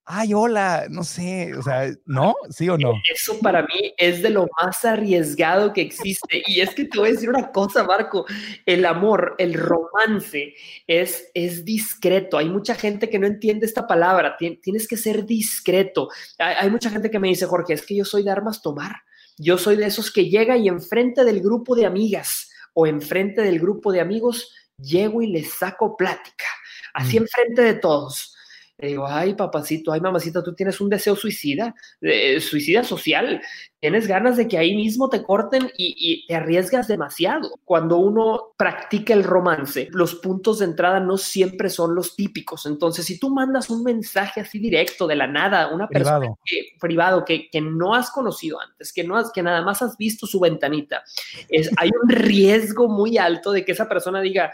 ay, 0.05 0.35
hola, 0.35 0.87
no 0.91 1.05
sé, 1.05 1.55
o 1.57 1.63
sea, 1.63 1.89
¿no? 2.07 2.35
¿Sí 2.51 2.69
o 2.69 2.77
no? 2.77 2.93
Eso 3.13 3.39
para 3.41 3.63
mí 3.63 3.95
es 3.97 4.23
de 4.23 4.31
lo 4.31 4.49
más 4.61 4.85
arriesgado 4.85 5.73
que 5.73 5.81
existe. 5.83 6.43
Y 6.47 6.61
es 6.61 6.75
que 6.75 6.85
te 6.85 6.99
voy 6.99 7.11
a 7.11 7.13
decir 7.13 7.29
una 7.29 7.53
cosa, 7.53 7.85
Marco, 7.85 8.27
el 8.67 8.85
amor, 8.85 9.35
el 9.39 9.55
romance 9.55 10.55
es, 10.87 11.31
es 11.35 11.65
discreto. 11.65 12.39
Hay 12.39 12.49
mucha 12.49 12.75
gente 12.75 13.09
que 13.09 13.19
no 13.19 13.27
entiende 13.27 13.67
esta 13.67 13.87
palabra, 13.87 14.37
tienes 14.37 14.89
que 14.89 14.97
ser 14.97 15.25
discreto. 15.25 16.09
Hay, 16.39 16.57
hay 16.59 16.71
mucha 16.71 16.91
gente 16.91 17.11
que 17.11 17.19
me 17.19 17.29
dice, 17.29 17.47
Jorge, 17.47 17.75
es 17.75 17.87
que 17.87 17.97
yo 17.97 18.05
soy 18.05 18.25
de 18.25 18.31
armas 18.31 18.61
tomar. 18.61 18.97
Yo 19.39 19.59
soy 19.59 19.77
de 19.77 19.87
esos 19.87 20.11
que 20.13 20.29
llega 20.29 20.57
y 20.57 20.69
enfrente 20.69 21.25
del 21.25 21.41
grupo 21.41 21.75
de 21.75 21.87
amigas 21.87 22.51
o 22.75 22.87
enfrente 22.87 23.43
del 23.43 23.59
grupo 23.59 23.93
de 23.93 24.01
amigos, 24.01 24.53
llego 24.77 25.23
y 25.23 25.27
les 25.27 25.53
saco 25.55 25.97
plática, 25.97 26.47
así 26.95 27.19
mm. 27.19 27.23
enfrente 27.23 27.63
de 27.63 27.75
todos. 27.75 28.37
Le 28.83 28.89
digo, 28.89 29.07
ay, 29.07 29.35
papacito, 29.35 29.93
ay, 29.93 30.01
mamacita, 30.01 30.43
tú 30.43 30.55
tienes 30.57 30.81
un 30.81 30.89
deseo 30.89 31.15
suicida, 31.15 31.73
eh, 32.01 32.41
suicida 32.41 32.83
social. 32.83 33.41
Tienes 33.79 34.09
ganas 34.09 34.37
de 34.37 34.49
que 34.49 34.59
ahí 34.59 34.75
mismo 34.75 35.09
te 35.09 35.23
corten 35.23 35.71
y, 35.79 35.95
y, 35.97 36.27
te 36.27 36.35
arriesgas 36.35 36.89
demasiado. 36.89 37.61
Cuando 37.65 37.99
uno 37.99 38.55
practica 38.57 39.15
el 39.15 39.23
romance, 39.23 39.87
los 39.93 40.17
puntos 40.17 40.59
de 40.59 40.65
entrada 40.65 40.99
no 40.99 41.17
siempre 41.17 41.71
son 41.71 41.95
los 41.95 42.17
típicos. 42.17 42.67
Entonces, 42.67 43.07
si 43.07 43.21
tú 43.21 43.31
mandas 43.31 43.71
un 43.71 43.85
mensaje 43.85 44.41
así 44.41 44.59
directo 44.59 45.07
de 45.07 45.15
la 45.15 45.29
nada 45.29 45.63
a 45.63 45.73
una 45.73 45.87
persona 45.87 46.19
Privado. 46.19 46.39
que, 46.45 46.63
privado 46.81 47.25
que, 47.25 47.49
que, 47.51 47.61
no 47.61 47.95
has 47.95 48.11
conocido 48.11 48.61
antes, 48.61 48.93
que, 48.93 49.05
no 49.05 49.17
has, 49.17 49.31
que 49.31 49.45
nada 49.45 49.63
más 49.63 49.81
has 49.83 49.97
visto 49.97 50.27
su 50.27 50.41
ventanita, 50.41 51.05
es, 51.49 51.71
hay 51.77 51.91
un 52.03 52.09
riesgo 52.09 52.89
muy 52.89 53.17
alto 53.17 53.53
de 53.53 53.65
que 53.65 53.71
esa 53.71 53.89
persona 53.89 54.21
diga, 54.21 54.53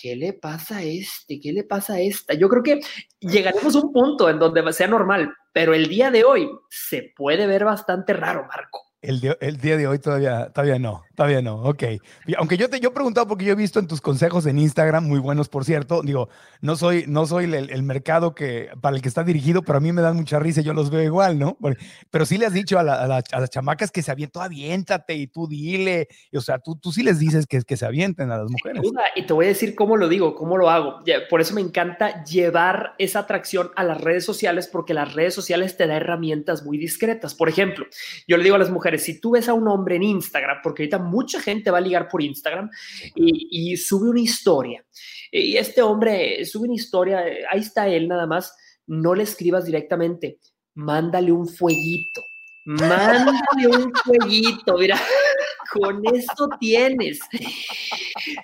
¿qué 0.00 0.16
le 0.16 0.32
pasa 0.32 0.78
a 0.78 0.82
este? 0.82 1.40
¿Qué 1.40 1.52
le 1.52 1.64
pasa 1.64 1.94
a 1.94 2.00
esta? 2.00 2.34
Yo 2.34 2.48
creo 2.48 2.62
que 2.62 2.80
llegaremos 3.20 3.74
a 3.74 3.80
un 3.80 3.92
punto 3.92 4.28
en 4.28 4.38
donde 4.38 4.72
sea 4.72 4.86
normal, 4.86 5.34
pero 5.52 5.74
el 5.74 5.88
día 5.88 6.10
de 6.10 6.24
hoy 6.24 6.48
se 6.70 7.12
puede 7.16 7.46
ver 7.46 7.64
bastante 7.64 8.12
raro, 8.12 8.46
Marco. 8.46 8.87
El, 9.00 9.20
de, 9.20 9.36
el, 9.40 9.58
día 9.58 9.76
de 9.76 9.86
hoy 9.86 9.98
todavía, 10.00 10.50
todavía 10.52 10.78
no, 10.78 11.04
todavía 11.14 11.40
no, 11.40 11.62
ok. 11.62 11.84
Aunque 12.36 12.56
yo 12.56 12.68
te 12.68 12.80
yo 12.80 12.88
he 12.88 12.92
preguntado 12.92 13.28
porque 13.28 13.44
yo 13.44 13.52
he 13.52 13.56
visto 13.56 13.78
en 13.78 13.86
tus 13.86 14.00
consejos 14.00 14.44
en 14.46 14.58
Instagram, 14.58 15.04
muy 15.04 15.20
buenos 15.20 15.48
por 15.48 15.64
cierto, 15.64 16.02
digo, 16.02 16.28
no 16.60 16.76
soy, 16.76 17.04
no 17.06 17.26
soy 17.26 17.44
el, 17.44 17.70
el 17.70 17.82
mercado 17.84 18.34
que, 18.34 18.70
para 18.80 18.96
el 18.96 19.02
que 19.02 19.08
está 19.08 19.22
dirigido, 19.22 19.62
pero 19.62 19.78
a 19.78 19.80
mí 19.80 19.92
me 19.92 20.02
dan 20.02 20.16
mucha 20.16 20.38
risa 20.40 20.60
y 20.60 20.64
yo 20.64 20.74
los 20.74 20.90
veo 20.90 21.02
igual, 21.02 21.38
¿no? 21.38 21.56
Pero 22.10 22.26
sí 22.26 22.38
le 22.38 22.46
has 22.46 22.52
dicho 22.52 22.78
a, 22.78 22.82
la, 22.82 22.94
a, 22.94 23.06
la, 23.06 23.22
a 23.30 23.40
las 23.40 23.50
chamacas 23.50 23.92
que 23.92 24.02
se 24.02 24.10
avienten, 24.10 24.28
aviéntate 24.42 25.14
y 25.14 25.26
tú 25.26 25.46
dile, 25.46 26.08
y, 26.30 26.36
o 26.36 26.40
sea, 26.40 26.58
tú, 26.58 26.76
tú 26.76 26.92
sí 26.92 27.02
les 27.02 27.18
dices 27.18 27.46
que, 27.46 27.62
que 27.62 27.76
se 27.76 27.86
avienten 27.86 28.30
a 28.30 28.38
las 28.38 28.50
mujeres. 28.50 28.82
Y 29.14 29.22
te 29.22 29.32
voy 29.32 29.46
a 29.46 29.48
decir 29.48 29.74
cómo 29.74 29.96
lo 29.96 30.08
digo, 30.08 30.34
cómo 30.34 30.56
lo 30.56 30.70
hago. 30.70 31.00
Por 31.30 31.40
eso 31.40 31.54
me 31.54 31.60
encanta 31.60 32.24
llevar 32.24 32.94
esa 32.98 33.20
atracción 33.20 33.70
a 33.76 33.84
las 33.84 34.00
redes 34.00 34.24
sociales 34.24 34.68
porque 34.68 34.94
las 34.94 35.14
redes 35.14 35.34
sociales 35.34 35.76
te 35.76 35.86
dan 35.86 35.96
herramientas 35.96 36.64
muy 36.64 36.78
discretas. 36.78 37.34
Por 37.34 37.48
ejemplo, 37.48 37.86
yo 38.26 38.36
le 38.36 38.42
digo 38.44 38.56
a 38.56 38.58
las 38.58 38.70
mujeres, 38.70 38.87
si 38.96 39.20
tú 39.20 39.32
ves 39.32 39.48
a 39.48 39.54
un 39.54 39.68
hombre 39.68 39.96
en 39.96 40.04
Instagram, 40.04 40.58
porque 40.62 40.84
ahorita 40.84 40.98
mucha 40.98 41.40
gente 41.40 41.70
va 41.70 41.78
a 41.78 41.82
ligar 41.82 42.08
por 42.08 42.22
Instagram 42.22 42.70
y, 43.14 43.72
y 43.72 43.76
sube 43.76 44.08
una 44.08 44.20
historia, 44.20 44.84
y 45.30 45.56
este 45.56 45.82
hombre 45.82 46.44
sube 46.46 46.64
una 46.64 46.74
historia, 46.74 47.24
ahí 47.50 47.60
está 47.60 47.88
él 47.88 48.08
nada 48.08 48.26
más, 48.26 48.54
no 48.86 49.14
le 49.14 49.24
escribas 49.24 49.66
directamente, 49.66 50.38
mándale 50.74 51.32
un 51.32 51.46
fueguito. 51.46 52.22
Mándale 52.64 53.66
un 53.66 53.92
fueguito, 54.04 54.76
mira, 54.76 55.00
con 55.72 56.02
eso 56.14 56.48
tienes. 56.60 57.18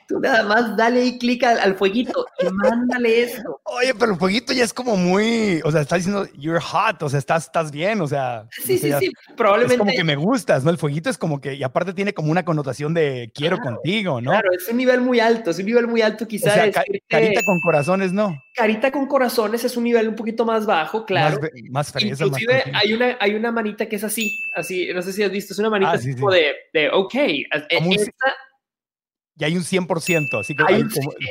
Tú 0.08 0.20
nada 0.20 0.42
más 0.44 0.76
dale 0.76 1.00
ahí 1.00 1.18
clic 1.18 1.44
al, 1.44 1.74
fueguito 1.76 2.26
y 2.40 2.52
mándale 2.52 3.22
eso. 3.22 3.60
Oye, 3.64 3.94
pero 3.94 4.12
el 4.12 4.18
fueguito 4.18 4.52
ya 4.52 4.64
es 4.64 4.72
como 4.72 4.96
muy, 4.96 5.60
o 5.64 5.70
sea, 5.70 5.80
está 5.80 5.96
diciendo 5.96 6.26
you're 6.34 6.60
hot, 6.60 7.02
o 7.02 7.08
sea, 7.08 7.18
estás, 7.18 7.44
estás 7.44 7.70
bien, 7.70 8.00
o 8.00 8.06
sea. 8.06 8.46
Sí, 8.50 8.78
sí, 8.78 8.92
sí, 8.98 9.12
probablemente. 9.36 9.74
Es 9.74 9.78
como 9.78 9.92
que 9.92 10.04
me 10.04 10.16
gustas, 10.16 10.64
¿no? 10.64 10.70
El 10.70 10.78
fueguito 10.78 11.10
es 11.10 11.18
como 11.18 11.40
que, 11.40 11.54
y 11.54 11.62
aparte 11.62 11.92
tiene 11.92 12.14
como 12.14 12.30
una 12.30 12.44
connotación 12.44 12.94
de 12.94 13.30
quiero 13.34 13.58
contigo, 13.58 14.20
¿no? 14.20 14.30
Claro, 14.30 14.50
es 14.52 14.68
un 14.68 14.76
nivel 14.76 15.00
muy 15.00 15.20
alto, 15.20 15.50
es 15.50 15.58
un 15.58 15.66
nivel 15.66 15.86
muy 15.86 16.02
alto 16.02 16.26
quizás. 16.26 16.52
O 16.52 16.72
sea, 16.72 16.84
carita 17.08 17.40
con 17.44 17.60
corazones, 17.60 18.12
¿no? 18.12 18.36
Carita 18.54 18.90
con 18.90 19.06
corazones 19.06 19.64
es 19.64 19.76
un 19.76 19.84
nivel 19.84 20.08
un 20.08 20.14
poquito 20.14 20.44
más 20.44 20.66
bajo, 20.66 21.04
claro. 21.04 21.40
Más, 21.70 21.92
más 21.92 22.02
Inclusive 22.02 22.64
hay, 22.72 22.92
una, 22.92 23.16
hay 23.20 23.34
una 23.34 23.50
manita 23.52 23.86
que 23.86 23.96
es 23.96 24.04
así, 24.04 24.38
así, 24.54 24.88
no 24.94 25.02
sé 25.02 25.12
si 25.12 25.22
has 25.22 25.30
visto, 25.30 25.52
es 25.52 25.58
una 25.58 25.70
manita 25.70 25.92
ah, 25.92 25.94
así 25.94 26.14
como 26.14 26.30
de, 26.30 26.54
de, 26.72 26.90
ok. 26.90 27.14
E, 27.14 27.46
y 29.36 29.44
hay 29.44 29.56
un 29.56 29.64
100%, 29.64 30.38
así 30.40 30.54
que... 30.54 30.64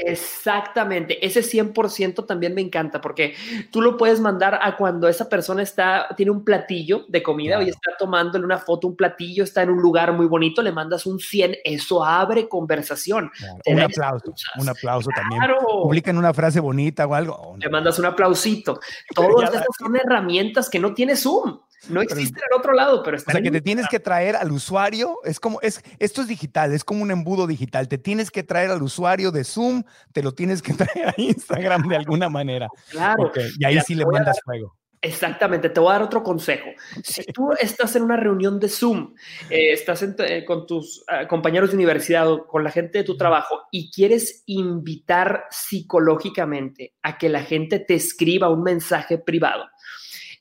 Exactamente, 0.06 1.26
ese 1.26 1.42
100% 1.42 2.26
también 2.26 2.54
me 2.54 2.60
encanta 2.60 3.00
porque 3.00 3.34
tú 3.72 3.82
lo 3.82 3.96
puedes 3.96 4.20
mandar 4.20 4.60
a 4.62 4.76
cuando 4.76 5.08
esa 5.08 5.30
persona 5.30 5.63
está, 5.63 6.08
tiene 6.18 6.32
un 6.32 6.44
platillo 6.44 7.06
de 7.08 7.24
comida 7.24 7.63
y 7.63 7.70
está 7.70 7.92
tomándole 7.98 8.44
una 8.44 8.58
foto, 8.58 8.88
un 8.89 8.98
platillo, 8.98 9.46
está 9.46 9.63
en 9.63 9.70
un 9.70 9.82
lugar 9.82 10.12
muy 10.12 10.26
bonito, 10.26 10.62
le 10.62 10.74
mandas 10.74 11.06
un 11.06 11.18
100, 11.18 11.58
eso 11.63 12.04
abre 12.04 12.50
conversación. 12.50 13.32
Un 13.66 13.80
aplauso, 13.80 14.34
un 14.60 14.68
aplauso 14.68 15.10
también. 15.16 15.42
Publican 15.84 16.18
una 16.18 16.34
frase 16.34 16.60
bonita 16.60 17.06
o 17.06 17.13
algo. 17.13 17.56
Le 17.58 17.70
mandas 17.70 18.00
un 18.00 18.06
aplausito. 18.06 18.82
Todas 19.16 19.50
esas 19.50 19.66
son 19.80 19.96
herramientas 19.96 20.70
que 20.70 20.80
no 20.80 20.94
tiene 20.94 21.16
Zoom. 21.16 21.60
No 21.89 22.02
existe 22.02 22.39
en 22.39 22.58
otro 22.58 22.74
lado, 22.74 23.04
pero 23.04 23.17
está. 23.17 23.32
O 23.32 23.34
sea, 23.34 23.41
que 23.41 23.52
te 23.52 23.62
tienes 23.62 23.88
que 23.88 24.00
traer 24.00 24.36
al 24.36 24.52
usuario, 24.52 25.19
es 25.24 25.39
como, 25.39 25.60
es, 25.62 25.82
esto 26.00 26.22
es 26.22 26.28
digital, 26.28 26.74
es 26.74 26.84
como 26.84 27.04
un 27.04 27.12
embudo 27.12 27.48
digital. 27.48 27.88
Te 27.88 27.98
tienes 27.98 28.32
que 28.32 28.43
traer 28.43 28.72
al 28.72 28.82
usuario 28.82 29.32
de 29.32 29.43
Zoom, 29.43 29.84
te 30.12 30.24
lo 30.24 30.34
tienes 30.34 30.62
que 30.62 30.74
traer 30.74 31.10
a 31.10 31.13
Instagram 31.17 31.88
de 31.88 31.96
alguna 31.96 32.30
manera. 32.30 32.67
Claro. 32.89 33.32
Y 33.58 33.65
ahí 33.65 33.80
sí 33.82 33.96
le 33.96 34.06
mandas 34.06 34.39
fuego. 34.43 34.76
Exactamente, 35.04 35.69
te 35.69 35.82
voy 35.82 35.89
a 35.89 35.93
dar 35.93 36.04
otro 36.04 36.24
consejo. 36.24 36.69
Si 37.04 37.26
tú 37.26 37.52
estás 37.60 37.93
en 37.98 38.04
una 38.04 38.15
reunión 38.15 38.58
de 38.58 38.69
Zoom, 38.69 39.13
eh, 39.50 39.74
estás 39.74 40.02
eh, 40.02 40.46
con 40.46 40.65
tus 40.65 41.04
ah, 41.10 41.28
compañeros 41.28 41.72
de 41.72 41.76
universidad 41.76 42.32
o 42.32 42.48
con 42.48 42.63
la 42.63 42.72
gente 42.72 43.00
de 43.00 43.04
tu 43.04 43.17
trabajo 43.17 43.63
y 43.69 43.91
quieres 43.91 44.43
invitar 44.46 45.43
psicológicamente 45.52 46.96
a 47.02 47.17
que 47.17 47.28
la 47.28 47.43
gente 47.43 47.80
te 47.80 47.96
escriba 47.96 48.48
un 48.48 48.63
mensaje 48.63 49.17
privado, 49.17 49.65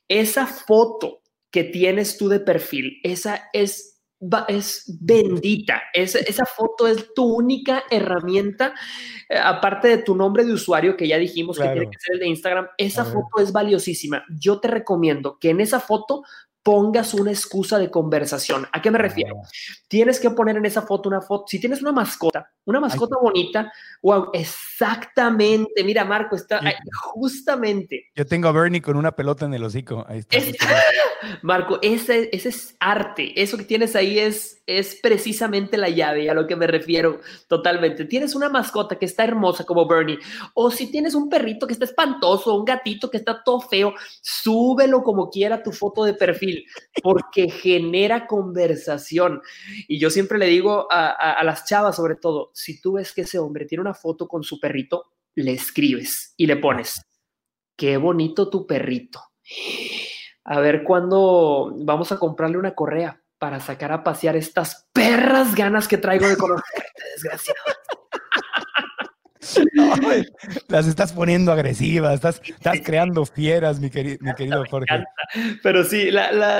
esa 0.07 0.47
foto 0.47 1.22
que 1.53 1.63
tienes 1.63 2.17
tú 2.17 2.27
de 2.27 2.39
perfil, 2.39 2.99
esa 3.03 3.49
es 3.53 3.91
es 4.47 4.85
bendita. 5.01 5.83
esa 5.93 6.45
foto 6.45 6.87
es 6.87 7.13
tu 7.13 7.25
única 7.25 7.83
herramienta, 7.91 8.73
eh, 9.29 9.37
aparte 9.37 9.89
de 9.89 9.97
tu 9.97 10.15
nombre 10.15 10.45
de 10.45 10.53
usuario, 10.53 10.95
que 10.95 11.07
ya 11.07 11.17
dijimos 11.17 11.57
que 11.57 11.65
tiene 11.65 11.89
que 11.89 11.99
ser 11.99 12.13
el 12.13 12.19
de 12.19 12.27
Instagram. 12.27 12.67
Esa 12.77 13.03
foto 13.03 13.41
es 13.41 13.51
valiosísima. 13.51 14.23
Yo 14.29 14.59
te 14.61 14.69
recomiendo 14.69 15.37
que 15.39 15.49
en 15.49 15.59
esa 15.59 15.81
foto 15.81 16.23
pongas 16.63 17.13
una 17.13 17.29
excusa 17.29 17.77
de 17.77 17.91
conversación. 17.91 18.65
¿A 18.71 18.81
qué 18.81 18.89
me 18.89 18.97
refiero? 18.97 19.41
Tienes 19.89 20.19
que 20.19 20.29
poner 20.29 20.55
en 20.55 20.65
esa 20.65 20.81
foto 20.81 21.09
una 21.09 21.21
foto. 21.21 21.45
Si 21.47 21.59
tienes 21.59 21.81
una 21.81 21.91
mascota, 21.91 22.49
una 22.65 22.79
mascota 22.79 23.17
bonita, 23.21 23.71
wow, 24.01 24.29
exactamente. 24.33 25.83
Mira, 25.83 26.05
Marco, 26.05 26.37
está 26.37 26.61
justamente. 26.93 28.05
Yo 28.15 28.25
tengo 28.25 28.47
a 28.47 28.53
Bernie 28.53 28.81
con 28.81 28.95
una 28.95 29.11
pelota 29.11 29.45
en 29.45 29.53
el 29.53 29.63
hocico. 29.63 30.05
Ahí 30.07 30.19
está. 30.19 30.37
Marco, 31.41 31.79
ese, 31.81 32.29
ese 32.31 32.49
es 32.49 32.75
arte. 32.79 33.41
Eso 33.41 33.57
que 33.57 33.63
tienes 33.65 33.95
ahí 33.95 34.19
es, 34.19 34.61
es 34.65 34.97
precisamente 35.01 35.77
la 35.77 35.89
llave 35.89 36.29
a 36.29 36.33
lo 36.33 36.47
que 36.47 36.55
me 36.55 36.67
refiero 36.67 37.19
totalmente. 37.47 38.05
Tienes 38.05 38.35
una 38.35 38.49
mascota 38.49 38.97
que 38.97 39.05
está 39.05 39.23
hermosa 39.23 39.63
como 39.65 39.87
Bernie, 39.87 40.19
o 40.53 40.71
si 40.71 40.89
tienes 40.91 41.15
un 41.15 41.29
perrito 41.29 41.67
que 41.67 41.73
está 41.73 41.85
espantoso, 41.85 42.55
un 42.55 42.65
gatito 42.65 43.09
que 43.09 43.17
está 43.17 43.43
todo 43.43 43.59
feo, 43.59 43.93
súbelo 44.21 45.03
como 45.03 45.29
quiera 45.29 45.61
tu 45.61 45.71
foto 45.71 46.03
de 46.03 46.13
perfil, 46.13 46.52
porque 47.01 47.49
genera 47.49 48.27
conversación. 48.27 49.41
Y 49.87 49.99
yo 49.99 50.09
siempre 50.09 50.37
le 50.37 50.47
digo 50.47 50.87
a, 50.89 51.43
las 51.43 51.65
chavas, 51.65 51.95
sobre 51.95 52.15
todo, 52.15 52.51
si 52.53 52.81
tú 52.81 52.93
ves 52.93 53.13
que 53.13 53.21
ese 53.21 53.39
hombre 53.39 53.65
tiene 53.65 53.81
una 53.81 53.93
foto 53.93 54.27
con 54.27 54.43
su 54.43 54.59
perrito, 54.59 55.11
le 55.35 55.53
escribes 55.53 56.33
y 56.37 56.47
le 56.47 56.57
pones, 56.57 57.01
qué 57.75 57.97
bonito 57.97 58.49
tu 58.49 58.67
perrito. 58.67 59.21
A 60.45 60.59
ver 60.59 60.83
cuándo 60.83 61.73
vamos 61.77 62.11
a 62.11 62.17
comprarle 62.17 62.57
una 62.57 62.75
correa 62.75 63.21
para 63.37 63.59
sacar 63.59 63.91
a 63.91 64.03
pasear 64.03 64.35
estas 64.35 64.87
perras 64.93 65.55
ganas 65.55 65.87
que 65.87 65.97
traigo 65.97 66.27
de 66.27 66.37
conocerte, 66.37 67.03
desgraciado. 67.13 67.59
las 70.67 70.87
estás 70.87 71.13
poniendo 71.13 71.51
agresivas, 71.51 72.15
estás, 72.15 72.41
estás 72.45 72.79
creando 72.83 73.25
fieras, 73.25 73.79
mi, 73.79 73.89
mi 74.19 74.33
querido 74.35 74.63
Jorge. 74.69 75.03
Pero 75.61 75.83
sí, 75.83 76.09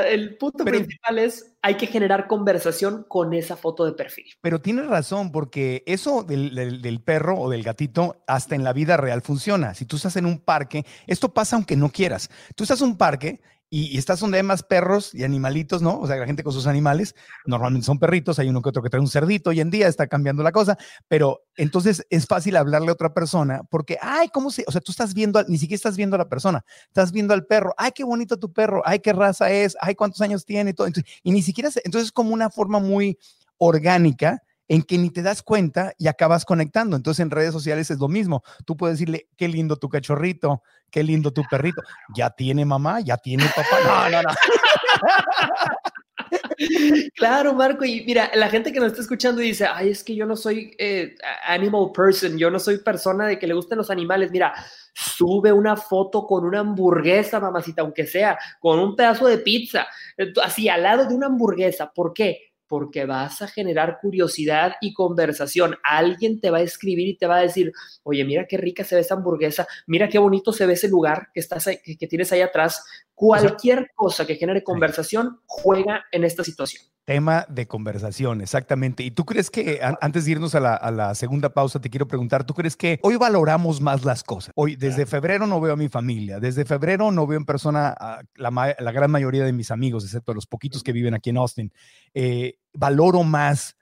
el 0.09 0.37
punto 0.37 0.63
principal 0.63 1.19
es 1.19 1.53
hay 1.65 1.75
que 1.75 1.87
generar 1.87 2.27
conversación 2.27 3.05
con 3.07 3.33
esa 3.33 3.55
foto 3.55 3.85
de 3.85 3.93
perfil. 3.93 4.25
Pero 4.41 4.59
tienes 4.59 4.85
razón, 4.87 5.31
porque 5.31 5.81
eso 5.85 6.23
del, 6.23 6.53
del, 6.81 7.01
perro 7.01 7.39
o 7.39 7.49
del 7.49 7.63
gatito 7.63 8.21
hasta 8.27 8.55
en 8.55 8.65
la 8.65 8.73
vida 8.73 8.97
real 8.97 9.21
funciona. 9.21 9.73
Si 9.73 9.85
tú 9.85 9.95
estás 9.95 10.17
en 10.17 10.25
un 10.25 10.39
parque, 10.39 10.85
esto 11.07 11.33
pasa 11.33 11.55
aunque 11.55 11.77
no 11.77 11.89
quieras. 11.89 12.29
Tú 12.55 12.65
estás 12.65 12.81
en 12.81 12.89
un 12.89 12.97
parque 12.97 13.39
y, 13.75 13.97
estás 13.97 14.19
donde 14.19 14.37
hay 14.37 14.43
más 14.43 14.61
perros 14.61 15.15
y 15.15 15.23
animalitos, 15.23 15.81
¿no? 15.81 15.99
O 15.99 16.05
sea, 16.05 16.17
la 16.17 16.27
gente 16.27 16.43
con 16.43 16.53
sus 16.53 16.67
animales, 16.67 17.15
normalmente 17.47 17.87
son 17.87 17.97
perritos, 17.97 18.37
hay 18.37 18.47
uno 18.47 18.61
que 18.61 18.69
otro 18.69 18.83
que 18.83 18.89
trae 18.91 19.01
un 19.01 19.07
cerdito, 19.07 19.49
hoy 19.49 19.61
en 19.61 19.71
día 19.71 19.87
está 19.87 20.05
cambiando 20.05 20.43
la 20.43 20.51
cosa, 20.51 20.77
pero 21.07 21.41
entonces 21.55 22.05
es 22.11 22.27
fácil 22.27 22.55
hablarle 22.55 22.89
a 22.89 22.93
otra 22.93 23.15
persona 23.15 23.63
porque, 23.71 23.97
ay, 23.99 24.27
¿cómo 24.31 24.51
se? 24.51 24.63
O 24.67 24.71
sea, 24.71 24.79
tú 24.79 24.91
estás 24.91 25.15
viendo, 25.15 25.43
ni 25.47 25.57
siquiera 25.57 25.77
estás 25.77 25.97
viendo 25.97 26.15
a 26.17 26.19
la 26.19 26.29
persona, 26.29 26.63
estás 26.85 27.11
viendo 27.11 27.33
al 27.33 27.47
perro, 27.47 27.73
ay, 27.75 27.93
qué 27.95 28.03
bonito 28.03 28.37
tu 28.37 28.53
perro, 28.53 28.83
ay, 28.85 28.99
qué 28.99 29.11
raza 29.11 29.49
es, 29.49 29.75
ay, 29.81 29.95
cuántos 29.95 30.21
años 30.21 30.45
tiene 30.45 30.69
y 30.69 30.73
todo. 30.75 30.89
y 31.23 31.31
ni 31.31 31.41
siquiera, 31.41 31.71
entonces 31.83 32.09
es 32.09 32.11
como 32.11 32.31
una 32.31 32.51
forma 32.51 32.79
muy 32.79 33.17
orgánica 33.57 34.43
en 34.67 34.83
que 34.83 34.97
ni 34.97 35.09
te 35.09 35.21
das 35.21 35.43
cuenta 35.43 35.93
y 35.97 36.07
acabas 36.07 36.45
conectando. 36.45 36.95
Entonces 36.95 37.21
en 37.21 37.31
redes 37.31 37.51
sociales 37.53 37.91
es 37.91 37.99
lo 37.99 38.07
mismo. 38.07 38.43
Tú 38.65 38.77
puedes 38.77 38.97
decirle, 38.97 39.27
qué 39.37 39.47
lindo 39.47 39.77
tu 39.77 39.89
cachorrito, 39.89 40.63
qué 40.89 41.03
lindo 41.03 41.31
tu 41.31 41.43
perrito. 41.49 41.81
Ya 42.15 42.29
tiene 42.29 42.65
mamá, 42.65 43.01
ya 43.01 43.17
tiene 43.17 43.45
papá. 43.55 44.09
No, 44.09 44.09
no, 44.09 44.23
no. 44.23 44.29
Claro, 47.15 47.53
Marco, 47.53 47.85
y 47.85 48.03
mira, 48.05 48.31
la 48.33 48.49
gente 48.49 48.71
que 48.71 48.79
nos 48.79 48.89
está 48.89 49.01
escuchando 49.01 49.41
dice, 49.41 49.65
ay, 49.65 49.89
es 49.89 50.03
que 50.03 50.15
yo 50.15 50.25
no 50.25 50.35
soy 50.35 50.75
eh, 50.77 51.15
animal 51.45 51.91
person, 51.93 52.37
yo 52.37 52.49
no 52.49 52.59
soy 52.59 52.77
persona 52.79 53.27
de 53.27 53.37
que 53.37 53.47
le 53.47 53.53
gusten 53.53 53.77
los 53.77 53.89
animales. 53.89 54.31
Mira, 54.31 54.53
sube 54.93 55.51
una 55.51 55.75
foto 55.75 56.25
con 56.25 56.45
una 56.45 56.59
hamburguesa, 56.59 57.39
mamacita, 57.39 57.81
aunque 57.81 58.07
sea, 58.07 58.37
con 58.59 58.79
un 58.79 58.95
pedazo 58.95 59.27
de 59.27 59.39
pizza, 59.39 59.87
eh, 60.17 60.33
así 60.43 60.69
al 60.69 60.83
lado 60.83 61.05
de 61.05 61.13
una 61.13 61.27
hamburguesa. 61.27 61.91
¿Por 61.91 62.13
qué? 62.13 62.52
Porque 62.73 63.05
vas 63.05 63.39
a 63.43 63.47
generar 63.47 63.99
curiosidad 64.01 64.73
y 64.81 64.95
conversación. 64.95 65.75
Alguien 65.83 66.41
te 66.41 66.49
va 66.49 66.57
a 66.57 66.61
escribir 66.61 67.07
y 67.07 67.15
te 67.15 67.27
va 67.27 67.37
a 67.37 67.41
decir, 67.41 67.71
oye, 68.01 68.25
mira 68.25 68.47
qué 68.47 68.57
rica 68.57 68.83
se 68.83 68.95
ve 68.95 69.01
esa 69.01 69.13
hamburguesa, 69.13 69.67
mira 69.85 70.09
qué 70.09 70.17
bonito 70.17 70.51
se 70.51 70.65
ve 70.65 70.73
ese 70.73 70.87
lugar 70.87 71.27
que, 71.35 71.39
estás 71.39 71.65
que, 71.65 72.07
tienes 72.07 72.31
ahí 72.31 72.41
atrás. 72.41 72.83
Cualquier 73.15 73.91
cosa 73.95 74.25
que 74.25 74.35
genere 74.35 74.63
conversación 74.63 75.39
juega 75.45 76.03
en 76.11 76.23
esta 76.23 76.43
situación. 76.43 76.83
Tema 77.05 77.45
de 77.49 77.67
conversación, 77.67 78.39
exactamente. 78.39 79.03
¿Y 79.03 79.11
tú 79.11 79.25
crees 79.25 79.51
que, 79.51 79.81
antes 79.99 80.23
de 80.23 80.31
irnos 80.31 80.55
a 80.55 80.61
la, 80.61 81.15
segunda 81.15 81.49
pausa, 81.49 81.81
te 81.81 81.89
quiero 81.89 82.07
preguntar, 82.07 82.45
¿tú 82.45 82.53
crees 82.53 82.77
que 82.77 82.97
hoy 83.03 83.17
valoramos 83.17 83.81
más 83.81 84.05
las 84.05 84.23
cosas? 84.23 84.53
Hoy, 84.55 84.77
desde 84.77 85.05
febrero 85.05 85.45
no 85.45 85.59
veo 85.59 85.73
a 85.73 85.75
mi 85.75 85.89
familia, 85.89 86.39
desde 86.39 86.63
febrero 86.63 87.11
no 87.11 87.27
veo 87.27 87.37
en 87.37 87.45
persona 87.45 87.93
a 87.99 88.21
la, 88.35 88.75
la 88.79 88.91
gran 88.93 89.11
mayoría 89.11 89.43
de 89.43 89.51
mis 89.51 89.69
amigos, 89.69 90.05
excepto 90.05 90.33
los 90.33 90.47
poquitos 90.47 90.81
que 90.81 90.93
viven 90.93 91.13
aquí 91.13 91.29
en 91.29 91.37
Austin. 91.37 91.73
Eh, 92.13 92.55
valoro 92.73 93.23
más 93.23 93.75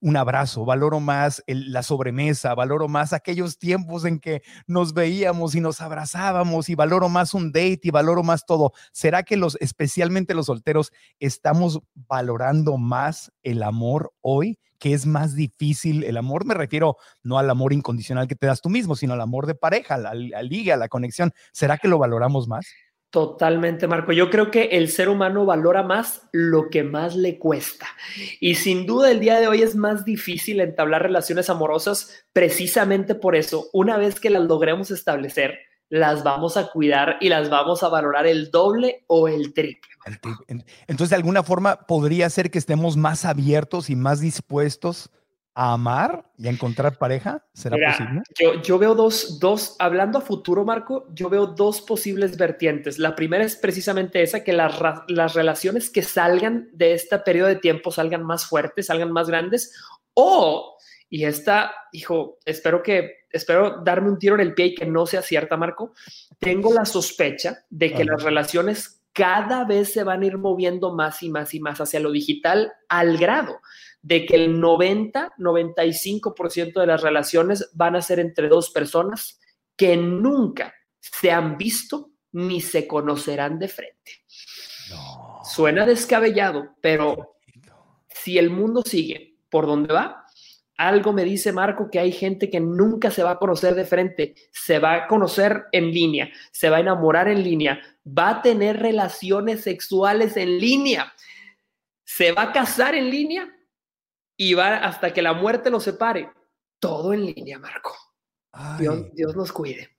un 0.00 0.16
abrazo, 0.16 0.64
valoro 0.64 1.00
más 1.00 1.42
la 1.46 1.82
sobremesa, 1.82 2.54
valoro 2.54 2.88
más 2.88 3.12
aquellos 3.12 3.58
tiempos 3.58 4.04
en 4.04 4.18
que 4.18 4.42
nos 4.66 4.92
veíamos 4.92 5.54
y 5.54 5.60
nos 5.60 5.80
abrazábamos 5.80 6.68
y 6.68 6.74
valoro 6.74 7.08
más 7.08 7.32
un 7.34 7.52
date 7.52 7.80
y 7.82 7.90
valoro 7.90 8.22
más 8.22 8.44
todo. 8.44 8.72
¿Será 8.92 9.22
que 9.22 9.36
los, 9.36 9.56
especialmente 9.60 10.34
los 10.34 10.46
solteros, 10.46 10.92
estamos 11.18 11.80
valorando 11.94 12.76
más 12.76 13.32
el 13.42 13.62
amor 13.62 14.12
hoy? 14.20 14.58
que 14.78 14.94
es 14.94 15.06
más 15.06 15.36
difícil 15.36 16.02
el 16.02 16.16
amor, 16.16 16.44
me 16.44 16.54
refiero 16.54 16.96
no 17.22 17.38
al 17.38 17.48
amor 17.48 17.72
incondicional 17.72 18.26
que 18.26 18.34
te 18.34 18.48
das 18.48 18.60
tú 18.60 18.68
mismo, 18.68 18.96
sino 18.96 19.12
al 19.12 19.20
amor 19.20 19.46
de 19.46 19.54
pareja, 19.54 19.94
al, 19.94 20.34
al 20.34 20.48
liga, 20.48 20.76
la 20.76 20.88
conexión. 20.88 21.30
¿Será 21.52 21.78
que 21.78 21.86
lo 21.86 21.98
valoramos 21.98 22.48
más? 22.48 22.66
Totalmente, 23.12 23.86
Marco. 23.86 24.12
Yo 24.12 24.30
creo 24.30 24.50
que 24.50 24.70
el 24.72 24.88
ser 24.88 25.10
humano 25.10 25.44
valora 25.44 25.82
más 25.82 26.22
lo 26.32 26.70
que 26.70 26.82
más 26.82 27.14
le 27.14 27.38
cuesta. 27.38 27.86
Y 28.40 28.54
sin 28.54 28.86
duda 28.86 29.10
el 29.10 29.20
día 29.20 29.38
de 29.38 29.48
hoy 29.48 29.60
es 29.60 29.76
más 29.76 30.06
difícil 30.06 30.62
entablar 30.62 31.02
relaciones 31.02 31.50
amorosas 31.50 32.24
precisamente 32.32 33.14
por 33.14 33.36
eso. 33.36 33.68
Una 33.74 33.98
vez 33.98 34.18
que 34.18 34.30
las 34.30 34.44
logremos 34.44 34.90
establecer, 34.90 35.58
las 35.90 36.24
vamos 36.24 36.56
a 36.56 36.68
cuidar 36.68 37.18
y 37.20 37.28
las 37.28 37.50
vamos 37.50 37.82
a 37.82 37.90
valorar 37.90 38.26
el 38.26 38.50
doble 38.50 39.04
o 39.08 39.28
el 39.28 39.52
triple. 39.52 39.90
Entonces, 40.86 41.10
de 41.10 41.16
alguna 41.16 41.42
forma, 41.42 41.86
podría 41.86 42.30
ser 42.30 42.50
que 42.50 42.56
estemos 42.56 42.96
más 42.96 43.26
abiertos 43.26 43.90
y 43.90 43.94
más 43.94 44.20
dispuestos 44.20 45.10
a 45.54 45.74
amar 45.74 46.24
y 46.38 46.46
a 46.46 46.50
encontrar 46.50 46.98
pareja? 46.98 47.44
¿Será 47.52 47.76
posible? 47.90 48.22
Yo, 48.38 48.62
yo 48.62 48.78
veo 48.78 48.94
dos, 48.94 49.38
dos, 49.38 49.76
hablando 49.78 50.18
a 50.18 50.22
futuro, 50.22 50.64
Marco, 50.64 51.06
yo 51.12 51.28
veo 51.28 51.46
dos 51.46 51.80
posibles 51.80 52.36
vertientes. 52.36 52.98
La 52.98 53.14
primera 53.14 53.44
es 53.44 53.56
precisamente 53.56 54.22
esa, 54.22 54.44
que 54.44 54.52
las, 54.52 54.74
las 55.08 55.34
relaciones 55.34 55.90
que 55.90 56.02
salgan 56.02 56.68
de 56.72 56.94
este 56.94 57.18
periodo 57.18 57.48
de 57.48 57.56
tiempo 57.56 57.90
salgan 57.90 58.22
más 58.22 58.46
fuertes, 58.46 58.86
salgan 58.86 59.12
más 59.12 59.28
grandes, 59.28 59.74
o, 60.14 60.76
y 61.08 61.24
esta, 61.24 61.72
hijo, 61.92 62.38
espero 62.44 62.82
que, 62.82 63.26
espero 63.30 63.82
darme 63.82 64.10
un 64.10 64.18
tiro 64.18 64.34
en 64.34 64.40
el 64.40 64.54
pie 64.54 64.66
y 64.66 64.74
que 64.74 64.86
no 64.86 65.06
sea 65.06 65.22
cierta, 65.22 65.56
Marco, 65.56 65.92
tengo 66.38 66.72
la 66.72 66.84
sospecha 66.84 67.64
de 67.70 67.92
que 67.92 68.04
las 68.04 68.22
relaciones 68.22 69.02
cada 69.12 69.64
vez 69.64 69.92
se 69.92 70.04
van 70.04 70.22
a 70.22 70.26
ir 70.26 70.38
moviendo 70.38 70.94
más 70.94 71.22
y 71.22 71.28
más 71.28 71.52
y 71.52 71.60
más 71.60 71.80
hacia 71.80 72.00
lo 72.00 72.10
digital 72.10 72.72
al 72.88 73.18
grado 73.18 73.60
de 74.02 74.26
que 74.26 74.34
el 74.34 74.60
90, 74.60 75.34
95% 75.38 76.80
de 76.80 76.86
las 76.86 77.00
relaciones 77.00 77.70
van 77.72 77.96
a 77.96 78.02
ser 78.02 78.18
entre 78.18 78.48
dos 78.48 78.70
personas 78.70 79.40
que 79.76 79.96
nunca 79.96 80.74
se 80.98 81.30
han 81.30 81.56
visto 81.56 82.10
ni 82.32 82.60
se 82.60 82.86
conocerán 82.86 83.58
de 83.58 83.68
frente. 83.68 84.24
Suena 85.44 85.86
descabellado, 85.86 86.74
pero 86.80 87.36
si 88.08 88.38
el 88.38 88.50
mundo 88.50 88.82
sigue 88.82 89.36
por 89.48 89.66
donde 89.66 89.94
va, 89.94 90.26
algo 90.76 91.12
me 91.12 91.24
dice 91.24 91.52
Marco 91.52 91.90
que 91.90 92.00
hay 92.00 92.10
gente 92.10 92.50
que 92.50 92.58
nunca 92.58 93.10
se 93.10 93.22
va 93.22 93.32
a 93.32 93.38
conocer 93.38 93.74
de 93.74 93.84
frente, 93.84 94.34
se 94.50 94.78
va 94.78 94.94
a 94.94 95.06
conocer 95.06 95.64
en 95.70 95.92
línea, 95.92 96.30
se 96.50 96.70
va 96.70 96.78
a 96.78 96.80
enamorar 96.80 97.28
en 97.28 97.42
línea, 97.42 97.80
va 98.06 98.30
a 98.30 98.42
tener 98.42 98.80
relaciones 98.80 99.60
sexuales 99.60 100.36
en 100.36 100.58
línea, 100.58 101.12
se 102.04 102.32
va 102.32 102.42
a 102.42 102.52
casar 102.52 102.94
en 102.94 103.10
línea 103.10 103.48
y 104.42 104.54
va 104.54 104.78
hasta 104.78 105.12
que 105.12 105.22
la 105.22 105.34
muerte 105.34 105.70
los 105.70 105.84
separe. 105.84 106.32
Todo 106.80 107.12
en 107.12 107.26
línea, 107.26 107.60
Marco. 107.60 107.94
Dios, 108.78 109.36
nos 109.36 109.52
cuide. 109.52 109.96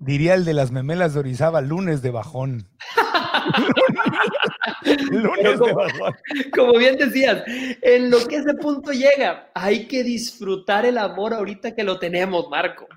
Diría, 0.00 0.34
el 0.34 0.46
de 0.46 0.54
las 0.54 0.72
memelas 0.72 1.12
de 1.12 1.20
Orizaba, 1.20 1.60
lunes 1.60 2.00
de 2.00 2.10
bajón. 2.10 2.70
lunes 5.10 5.60
de 5.60 5.72
bajón. 5.72 6.14
Como 6.56 6.78
bien 6.78 6.96
decías, 6.96 7.44
en 7.46 8.10
lo 8.10 8.26
que 8.26 8.36
ese 8.36 8.54
punto 8.54 8.92
llega, 8.92 9.50
hay 9.54 9.86
que 9.86 10.02
disfrutar 10.02 10.86
el 10.86 10.96
amor 10.96 11.34
ahorita 11.34 11.74
que 11.74 11.84
lo 11.84 11.98
tenemos, 11.98 12.48
Marco. 12.48 12.88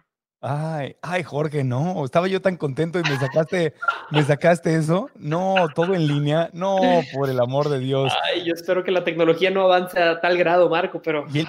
Ay, 0.42 0.96
ay, 1.02 1.24
Jorge, 1.24 1.64
no, 1.64 2.06
estaba 2.06 2.28
yo 2.28 2.40
tan 2.40 2.56
contento 2.56 3.00
y 3.00 3.04
me 3.04 3.18
sacaste, 3.18 3.74
me 4.12 4.24
sacaste 4.24 4.76
eso. 4.76 5.10
No, 5.16 5.56
todo 5.74 5.96
en 5.96 6.08
línea. 6.08 6.52
No, 6.54 6.78
por 7.16 7.30
el 7.30 7.40
amor 7.40 7.70
de 7.70 7.80
Dios. 7.80 8.14
Ay, 8.24 8.44
yo 8.46 8.54
espero 8.54 8.84
que 8.84 8.92
la 8.92 9.04
tecnología 9.04 9.50
no 9.50 9.62
avance 9.62 10.00
a 10.00 10.22
tal 10.22 10.38
grado, 10.38 10.70
Marco, 10.70 11.02
pero. 11.02 11.26
Y 11.34 11.40
el, 11.40 11.48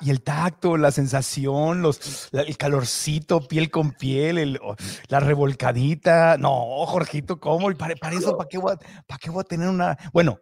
y 0.00 0.10
el, 0.10 0.22
tacto, 0.22 0.76
la 0.76 0.92
sensación, 0.92 1.82
los, 1.82 2.28
el 2.32 2.56
calorcito, 2.56 3.40
piel 3.40 3.70
con 3.70 3.92
piel, 3.92 4.60
la 5.08 5.20
revolcadita. 5.20 6.36
No, 6.38 6.86
Jorgito, 6.86 7.40
¿cómo? 7.40 7.70
Y 7.72 7.74
para, 7.74 7.96
para 7.96 8.14
eso, 8.14 8.36
¿para 8.36 8.48
qué, 8.48 8.60
¿para 8.60 9.18
qué 9.20 9.30
voy 9.30 9.40
a 9.40 9.44
tener 9.44 9.68
una? 9.68 9.98
Bueno, 10.12 10.38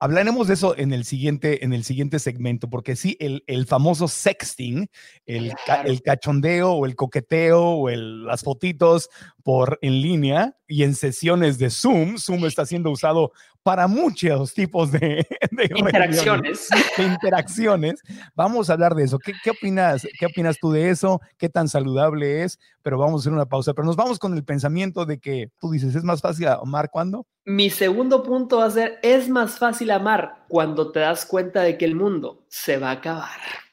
Hablaremos 0.00 0.46
de 0.46 0.54
eso 0.54 0.76
en 0.76 0.92
el 0.92 1.04
siguiente, 1.04 1.64
en 1.64 1.72
el 1.72 1.82
siguiente 1.82 2.20
segmento, 2.20 2.70
porque 2.70 2.94
sí, 2.94 3.16
el, 3.18 3.42
el 3.48 3.66
famoso 3.66 4.06
sexting, 4.06 4.88
el, 5.26 5.52
el, 5.84 6.02
cachondeo 6.02 6.72
o 6.72 6.86
el 6.86 6.94
coqueteo 6.94 7.60
o 7.60 7.88
el, 7.88 8.24
las 8.24 8.42
fotitos 8.42 9.10
por 9.42 9.78
en 9.82 10.00
línea 10.00 10.56
y 10.68 10.84
en 10.84 10.94
sesiones 10.94 11.58
de 11.58 11.70
Zoom, 11.70 12.18
Zoom 12.18 12.46
está 12.46 12.64
siendo 12.64 12.90
usado 12.90 13.32
para 13.62 13.86
muchos 13.86 14.54
tipos 14.54 14.90
de, 14.92 15.26
interacciones. 15.76 16.68
De 16.96 17.04
interacciones. 17.04 18.00
Vamos 18.34 18.70
a 18.70 18.74
hablar 18.74 18.94
de 18.94 19.04
eso. 19.04 19.18
¿Qué, 19.18 19.32
¿Qué, 19.42 19.50
opinas? 19.50 20.06
¿Qué 20.18 20.26
opinas 20.26 20.56
tú 20.60 20.72
de 20.72 20.90
eso? 20.90 21.20
¿Qué 21.36 21.48
tan 21.48 21.68
saludable 21.68 22.44
es? 22.44 22.58
Pero 22.82 22.98
vamos 22.98 23.20
a 23.20 23.22
hacer 23.22 23.32
una 23.32 23.46
pausa. 23.46 23.74
Pero 23.74 23.86
nos 23.86 23.96
vamos 23.96 24.18
con 24.18 24.34
el 24.34 24.44
pensamiento 24.44 25.04
de 25.04 25.18
que 25.18 25.50
tú 25.60 25.70
dices, 25.70 25.94
¿es 25.94 26.04
más 26.04 26.20
fácil 26.20 26.48
amar 26.48 26.90
cuando? 26.90 27.26
Mi 27.44 27.70
segundo 27.70 28.22
punto 28.22 28.58
va 28.58 28.66
a 28.66 28.70
ser, 28.70 28.98
es 29.02 29.28
más 29.28 29.58
fácil 29.58 29.90
amar 29.90 30.44
cuando 30.48 30.90
te 30.92 31.00
das 31.00 31.26
cuenta 31.26 31.62
de 31.62 31.76
que 31.76 31.84
el 31.84 31.94
mundo 31.94 32.44
se 32.48 32.78
va 32.78 32.90
a 32.90 32.92
acabar. 32.92 33.67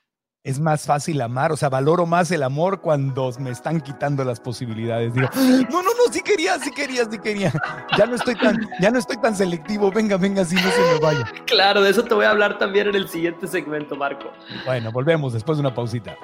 Es 0.46 0.60
más 0.60 0.86
fácil 0.86 1.20
amar, 1.22 1.52
o 1.52 1.58
sea, 1.58 1.70
valoro 1.70 2.06
más 2.06 2.30
el 2.30 2.44
amor 2.44 2.80
cuando 2.80 3.32
me 3.40 3.50
están 3.50 3.82
quitando 3.82 4.24
las 4.24 4.40
posibilidades. 4.40 5.12
Digo, 5.12 5.28
no, 5.72 5.82
no, 5.82 5.90
no, 5.90 6.14
sí 6.14 6.22
quería, 6.22 6.60
sí 6.60 6.70
quería, 6.70 7.04
sí 7.10 7.18
quería. 7.18 7.52
Ya 7.98 8.06
no 8.06 8.14
estoy 8.14 8.36
tan, 8.36 8.70
ya 8.80 8.92
no 8.92 9.00
estoy 9.00 9.18
tan 9.18 9.36
selectivo. 9.36 9.92
Venga, 9.92 10.18
venga, 10.18 10.46
si 10.46 10.54
no 10.54 10.62
se 10.62 10.82
me 10.94 11.00
vaya. 11.00 11.26
Claro, 11.48 11.82
de 11.82 11.90
eso 11.90 12.04
te 12.04 12.14
voy 12.14 12.26
a 12.26 12.30
hablar 12.30 12.60
también 12.60 12.88
en 12.90 12.94
el 12.94 13.10
siguiente 13.10 13.48
segmento, 13.48 13.96
Marco. 13.96 14.32
Bueno, 14.66 14.92
volvemos 14.92 15.34
después 15.34 15.58
de 15.58 15.62
una 15.62 15.74
pausita 15.74 16.16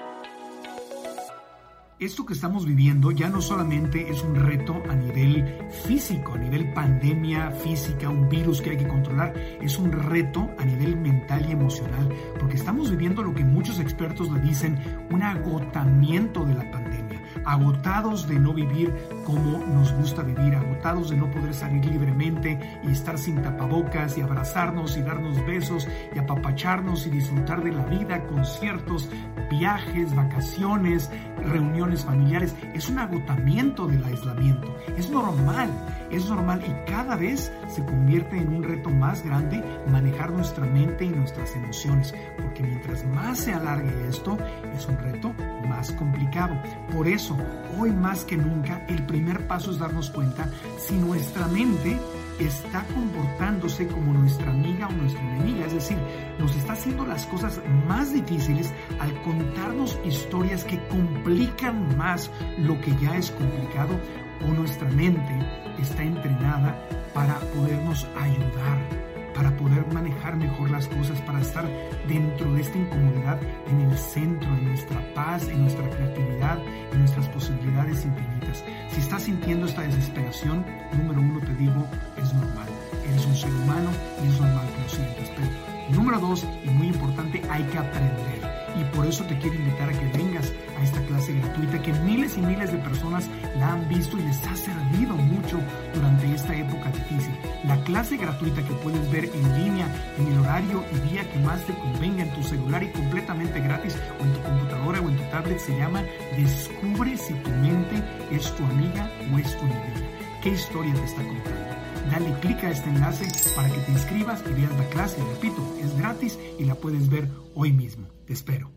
esto 2.02 2.26
que 2.26 2.34
estamos 2.34 2.66
viviendo 2.66 3.12
ya 3.12 3.30
no 3.30 3.42
solamente 3.42 4.10
es 4.10 4.24
un 4.24 4.34
reto 4.34 4.82
a 4.90 4.96
nivel 4.96 5.46
físico, 5.86 6.34
a 6.34 6.38
nivel 6.40 6.74
pandemia 6.74 7.52
física, 7.52 8.10
un 8.10 8.28
virus 8.28 8.60
que 8.60 8.72
hay 8.72 8.78
que 8.78 8.88
controlar, 8.88 9.38
es 9.62 9.78
un 9.78 9.92
reto 9.92 10.50
a 10.58 10.66
nivel 10.66 10.98
mental 10.98 11.46
y 11.48 11.52
emocional, 11.52 12.10
porque 12.40 12.56
estamos 12.56 12.90
viviendo 12.90 13.22
lo 13.22 13.36
que 13.36 13.46
muchos 13.46 13.80
expertos 13.80 14.32
le 14.32 14.42
dicen 14.42 14.80
un 15.12 15.22
agotamiento 15.22 16.44
de 16.44 16.56
la 16.56 16.72
pandemia 16.72 17.01
agotados 17.46 18.28
de 18.28 18.40
no 18.40 18.54
vivir 18.54 18.94
como 19.26 19.60
nos 19.60 19.94
gusta 19.94 20.24
vivir, 20.24 20.56
agotados 20.56 21.10
de 21.10 21.18
no 21.18 21.30
poder 21.32 21.54
salir 21.54 21.86
libremente 21.86 22.60
y 22.84 22.92
estar 22.92 23.18
sin 23.18 23.42
tapabocas 23.42 24.18
y 24.18 24.22
abrazarnos 24.22 24.98
y 24.98 25.02
darnos 25.02 25.46
besos 25.46 25.88
y 26.14 26.20
apapacharnos 26.20 27.08
y 27.08 27.10
disfrutar 27.10 27.64
de 27.64 27.72
la 27.72 27.86
vida, 27.86 28.24
conciertos, 28.26 29.10
viajes, 29.50 30.16
vacaciones, 30.16 31.10
reuniones 31.38 32.06
familiares. 32.06 32.56
Es 32.74 32.90
un 32.90 33.00
agotamiento 33.00 33.88
del 33.88 34.04
aislamiento. 34.04 34.76
Es 34.98 35.10
normal, 35.10 35.70
es 36.10 36.30
normal 36.30 36.62
y 36.66 36.90
cada 36.90 37.16
vez 37.16 37.52
se 37.68 37.84
convierte 37.86 38.38
en 38.38 38.54
un 38.54 38.64
reto 38.64 38.90
más 38.90 39.24
grande 39.24 39.64
manejar 39.90 40.32
nuestra 40.32 40.66
mente 40.66 41.06
y 41.06 41.10
nuestras 41.10 41.56
emociones, 41.56 42.14
porque 42.42 42.64
mientras 42.64 43.06
más 43.06 43.40
se 43.40 43.54
alargue 43.54 43.92
esto, 44.10 44.38
es 44.76 44.86
un 44.88 44.98
reto 44.98 45.34
más 45.68 45.92
complicado. 45.94 46.56
Por 46.94 47.08
eso, 47.08 47.31
hoy 47.78 47.92
más 47.92 48.26
que 48.26 48.38
nunca, 48.38 48.86
el 48.88 49.06
primer 49.06 49.48
paso 49.48 49.72
es 49.72 49.80
darnos 49.80 50.10
cuenta 50.10 50.48
si 50.78 50.96
nuestra 50.96 51.48
mente 51.48 52.00
está 52.40 52.84
comportándose 52.94 53.88
como 53.88 54.14
nuestra 54.14 54.52
amiga 54.52 54.88
o 54.88 54.92
nuestra 54.92 55.22
enemiga, 55.22 55.66
es 55.66 55.74
decir, 55.74 55.98
nos 56.40 56.56
está 56.56 56.74
haciendo 56.74 57.06
las 57.06 57.26
cosas 57.28 57.62
más 57.88 58.14
difíciles 58.14 58.74
al 59.00 59.14
contarnos 59.22 60.00
historias 60.06 60.64
que 60.64 60.80
complican 60.88 61.98
más 61.98 62.32
lo 62.58 62.80
que 62.82 62.96
ya 63.02 63.18
es 63.18 63.32
complicado 63.32 64.00
o 64.44 64.54
nuestra 64.54 64.90
mente 64.90 65.40
está 65.80 66.04
entrenada 66.04 66.76
para 67.14 67.40
podernos 67.40 68.08
ayudar 68.16 69.01
para 69.34 69.56
poder 69.58 69.86
manejar 69.94 70.36
mejor 70.36 70.70
las 70.70 70.88
cosas, 70.88 71.20
para 71.22 71.42
estar 71.42 71.66
dentro 72.08 72.54
de 72.54 72.62
esta 72.62 72.78
incomodidad, 72.78 73.40
en 73.70 73.82
el 73.82 73.98
centro, 73.98 74.50
en 74.50 74.66
nuestra 74.70 75.14
paz, 75.14 75.48
en 75.48 75.62
nuestra 75.62 75.90
creatividad, 75.90 76.60
en 76.92 77.00
nuestras 77.00 77.28
posibilidades 77.30 78.06
infinitas. 78.06 78.64
Si 78.92 79.00
estás 79.00 79.24
sintiendo 79.24 79.68
esta 79.68 79.82
desesperación, 79.82 80.66
número 80.98 81.22
uno 81.22 81.40
te 81.40 81.54
digo, 81.56 81.86
es 82.18 82.34
normal. 82.34 82.68
Eres 83.08 83.26
un 83.26 83.36
ser 83.36 83.52
humano 83.52 83.90
y 84.24 84.28
es 84.28 84.40
normal 84.40 84.68
que 84.76 84.82
lo 84.82 84.90
sientas. 84.90 85.32
Pero 85.36 85.98
número 85.98 86.20
dos, 86.20 86.46
y 86.64 86.70
muy 86.70 86.88
importante, 86.88 87.42
hay 87.50 87.64
que 87.64 87.78
aprender. 87.78 88.41
Y 88.80 88.84
por 88.96 89.06
eso 89.06 89.24
te 89.26 89.38
quiero 89.38 89.56
invitar 89.56 89.90
a 89.90 89.94
que 89.94 90.18
vengas 90.18 90.52
a 90.78 90.84
esta 90.84 91.02
clase 91.06 91.34
gratuita 91.34 91.82
que 91.82 91.94
miles 91.94 92.38
y 92.38 92.42
miles 92.42 92.72
de 92.72 92.78
personas 92.80 93.30
la 93.58 93.74
han 93.74 93.88
visto 93.90 94.18
y 94.18 94.24
les 94.24 94.38
ha 94.48 94.56
servido 94.56 95.16
mucho 95.16 95.60
durante 95.94 96.34
esta 96.34 96.56
época 96.56 96.92
difícil. 96.92 97.34
La 97.66 97.84
clase 97.84 98.18
gratuita 98.18 98.64
que 98.64 98.74
puedes 98.76 99.12
ver 99.12 99.26
en 99.26 99.64
línea, 99.64 99.88
en 100.18 100.28
el 100.28 100.40
horario 100.40 100.84
y 100.92 101.10
día 101.10 101.30
que 101.30 101.40
más 101.40 101.66
te 101.66 101.74
convenga 101.74 102.24
en 102.24 102.34
tu 102.34 102.44
celular 102.44 102.84
y 102.84 102.88
completamente 102.88 103.60
gratis 103.60 103.98
o 104.20 104.24
en 104.24 104.34
tu 104.34 104.42
computadora 104.42 105.02
o 105.02 105.10
en 105.10 105.18
tu 105.18 105.24
tablet 105.24 105.60
se 105.60 105.78
llama 105.78 106.04
Descubre 106.38 107.18
si 107.18 107.34
tu 107.34 107.50
mente 107.50 108.04
es 108.32 108.56
tu 108.56 108.64
amiga 108.66 109.10
o 109.34 109.38
es 109.38 109.58
tu 109.58 109.66
enemiga. 109.66 110.08
¿Qué 110.42 110.50
historia 110.50 110.94
te 110.94 111.04
está 111.04 111.24
contando? 111.24 111.82
Dale 112.10 112.34
clic 112.40 112.64
a 112.64 112.72
este 112.72 112.90
enlace 112.90 113.28
para 113.56 113.70
que 113.70 113.80
te 113.80 113.92
inscribas 113.92 114.44
y 114.50 114.54
veas 114.54 114.76
la 114.78 114.86
clase. 114.90 115.22
Repito, 115.36 115.78
es 115.80 115.96
gratis 115.98 116.40
y 116.58 116.66
la 116.66 116.76
puedes 116.76 117.10
ver 117.10 117.28
hoy 117.54 117.72
mismo. 117.72 118.11
Espero. 118.32 118.72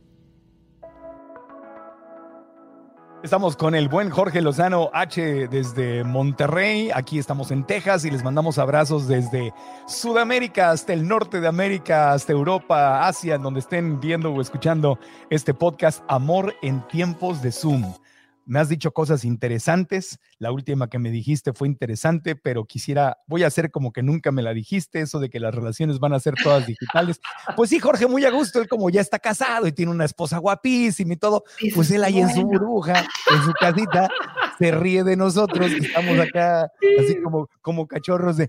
Estamos 3.23 3.57
con 3.57 3.75
el 3.75 3.89
buen 3.89 4.11
Jorge 4.11 4.43
Lozano 4.43 4.91
H 4.93 5.49
desde 5.49 6.05
Monterrey. 6.05 6.91
Aquí 6.93 7.19
estamos 7.19 7.51
en 7.53 7.65
Texas 7.65 8.05
y 8.05 8.11
les 8.11 8.23
mandamos 8.23 8.59
abrazos 8.59 9.09
desde 9.09 9.55
Sudamérica 9.87 10.71
hasta 10.73 10.93
el 10.93 11.09
norte 11.09 11.41
de 11.41 11.49
América, 11.49 12.13
hasta 12.13 12.33
Europa, 12.33 13.07
Asia, 13.07 13.39
donde 13.39 13.61
estén 13.61 13.99
viendo 14.01 14.31
o 14.31 14.43
escuchando 14.43 14.99
este 15.31 15.55
podcast 15.55 16.03
Amor 16.09 16.55
en 16.61 16.87
tiempos 16.89 17.41
de 17.41 17.51
Zoom. 17.51 17.95
Me 18.47 18.61
has 18.61 18.69
dicho 18.69 18.93
cosas 18.93 19.25
interesantes. 19.25 20.19
La 20.39 20.53
última 20.53 20.89
que 20.89 20.99
me 20.99 21.11
dijiste 21.11 21.53
fue 21.53 21.69
interesante, 21.69 22.37
pero 22.37 22.65
quisiera, 22.65 23.19
voy 23.27 23.43
a 23.43 23.47
hacer 23.47 23.71
como 23.71 23.93
que 23.93 24.03
nunca 24.03 24.33
me 24.33 24.43
la 24.43 24.53
dijiste, 24.53 25.01
eso 25.01 25.19
de 25.19 25.31
que 25.31 25.41
las 25.41 25.55
relaciones 25.55 25.99
van 25.99 26.13
a 26.13 26.21
ser 26.21 26.35
todas 26.43 26.67
digitales. 26.67 27.21
Pues 27.57 27.71
sí, 27.71 27.79
Jorge, 27.79 28.07
muy 28.07 28.25
a 28.25 28.31
gusto, 28.31 28.61
él 28.61 28.69
como 28.69 28.91
ya 28.91 29.01
está 29.01 29.19
casado 29.19 29.67
y 29.67 29.73
tiene 29.73 29.93
una 29.93 30.05
esposa 30.05 30.39
guapísima 30.39 31.15
y 31.15 31.17
todo, 31.17 31.45
pues 31.75 31.91
él 31.91 32.05
ahí 32.05 32.21
en 32.21 32.33
su 32.33 32.43
burbuja, 32.43 33.07
en 33.31 33.43
su 33.43 33.53
casita, 33.53 34.09
se 34.59 34.71
ríe 34.71 35.05
de 35.05 35.17
nosotros, 35.17 35.71
estamos 35.73 36.19
acá 36.19 36.71
así 36.99 37.21
como, 37.23 37.49
como 37.61 37.87
cachorros 37.87 38.37
de... 38.37 38.49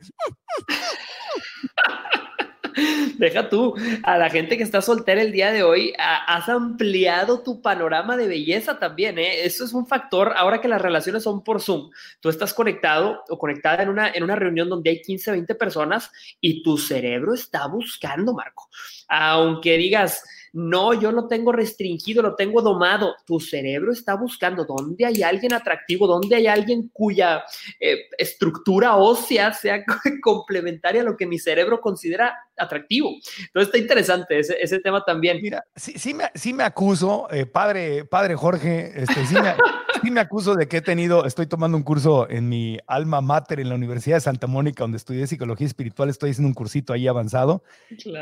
Deja 3.19 3.49
tú, 3.49 3.75
a 4.03 4.17
la 4.17 4.29
gente 4.29 4.57
que 4.57 4.63
está 4.63 4.81
soltera 4.81 5.21
el 5.21 5.31
día 5.31 5.51
de 5.51 5.63
hoy, 5.63 5.93
has 5.97 6.49
ampliado 6.49 7.41
tu 7.41 7.61
panorama 7.61 8.17
de 8.17 8.27
belleza 8.27 8.79
también, 8.79 9.17
¿eh? 9.19 9.45
Eso 9.45 9.63
es 9.65 9.73
un 9.73 9.87
factor, 9.87 10.33
ahora 10.35 10.61
que 10.61 10.67
las 10.67 10.81
relaciones 10.81 11.23
son 11.23 11.43
por 11.43 11.61
Zoom, 11.61 11.89
tú 12.19 12.29
estás 12.29 12.53
conectado 12.53 13.23
o 13.29 13.37
conectada 13.37 13.83
en 13.83 13.89
una, 13.89 14.09
en 14.09 14.23
una 14.23 14.35
reunión 14.35 14.69
donde 14.69 14.89
hay 14.89 15.01
15, 15.01 15.31
20 15.31 15.55
personas 15.55 16.11
y 16.41 16.63
tu 16.63 16.77
cerebro 16.77 17.33
está 17.33 17.67
buscando, 17.67 18.33
Marco. 18.33 18.69
Aunque 19.07 19.77
digas, 19.77 20.23
no, 20.57 20.93
yo 20.93 21.11
lo 21.11 21.27
tengo 21.27 21.51
restringido, 21.51 22.21
lo 22.21 22.35
tengo 22.35 22.61
domado. 22.61 23.17
Tu 23.25 23.41
cerebro 23.41 23.91
está 23.91 24.15
buscando 24.15 24.63
dónde 24.63 25.05
hay 25.05 25.21
alguien 25.21 25.51
atractivo, 25.51 26.07
dónde 26.07 26.37
hay 26.37 26.47
alguien 26.47 26.89
cuya 26.93 27.43
eh, 27.77 28.05
estructura 28.17 28.95
ósea 28.95 29.51
sea 29.51 29.83
complementaria 30.23 31.01
a 31.01 31.03
lo 31.03 31.17
que 31.17 31.25
mi 31.25 31.39
cerebro 31.39 31.81
considera 31.81 32.33
atractivo. 32.57 33.11
Entonces 33.39 33.67
está 33.67 33.77
interesante 33.77 34.39
ese, 34.39 34.79
tema 34.79 35.03
también. 35.03 35.39
Mira, 35.41 35.65
sí, 35.75 35.93
sí, 35.97 36.13
me, 36.13 36.25
sí 36.35 36.53
me 36.53 36.63
acuso, 36.63 37.27
eh, 37.31 37.45
padre, 37.45 38.05
padre 38.05 38.35
Jorge, 38.35 38.91
este, 38.95 39.25
sí, 39.25 39.35
me, 39.35 39.55
sí 40.03 40.11
me 40.11 40.19
acuso 40.19 40.55
de 40.55 40.67
que 40.67 40.77
he 40.77 40.81
tenido, 40.81 41.25
estoy 41.25 41.47
tomando 41.47 41.77
un 41.77 41.83
curso 41.83 42.29
en 42.29 42.49
mi 42.49 42.77
alma 42.87 43.21
mater 43.21 43.59
en 43.59 43.69
la 43.69 43.75
Universidad 43.75 44.17
de 44.17 44.21
Santa 44.21 44.47
Mónica, 44.47 44.83
donde 44.83 44.97
estudié 44.97 45.27
psicología 45.27 45.67
espiritual, 45.67 46.09
estoy 46.09 46.31
haciendo 46.31 46.47
un 46.47 46.53
cursito 46.53 46.93
ahí 46.93 47.07
avanzado. 47.07 47.63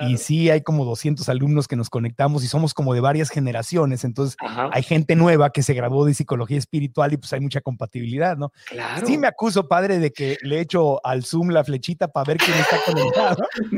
Y 0.07 0.17
sí, 0.17 0.49
hay 0.49 0.61
como 0.61 0.85
200 0.85 1.27
alumnos 1.29 1.67
que 1.67 1.75
nos 1.75 1.89
conectamos 1.89 2.43
y 2.43 2.47
somos 2.47 2.73
como 2.73 2.93
de 2.93 3.01
varias 3.01 3.29
generaciones, 3.29 4.03
entonces 4.03 4.37
hay 4.71 4.83
gente 4.83 5.15
nueva 5.15 5.51
que 5.51 5.63
se 5.63 5.73
graduó 5.73 6.05
de 6.05 6.13
psicología 6.13 6.57
espiritual 6.57 7.13
y 7.13 7.17
pues 7.17 7.33
hay 7.33 7.39
mucha 7.39 7.61
compatibilidad, 7.61 8.37
¿no? 8.37 8.51
Claro. 8.67 9.05
Sí 9.05 9.17
me 9.17 9.27
acuso, 9.27 9.67
padre, 9.67 9.99
de 9.99 10.11
que 10.11 10.37
le 10.41 10.59
echo 10.59 11.05
al 11.05 11.23
Zoom 11.23 11.49
la 11.49 11.63
flechita 11.63 12.07
para 12.07 12.25
ver 12.25 12.37
quién 12.37 12.57
está 12.57 12.77
conectado. 12.85 13.43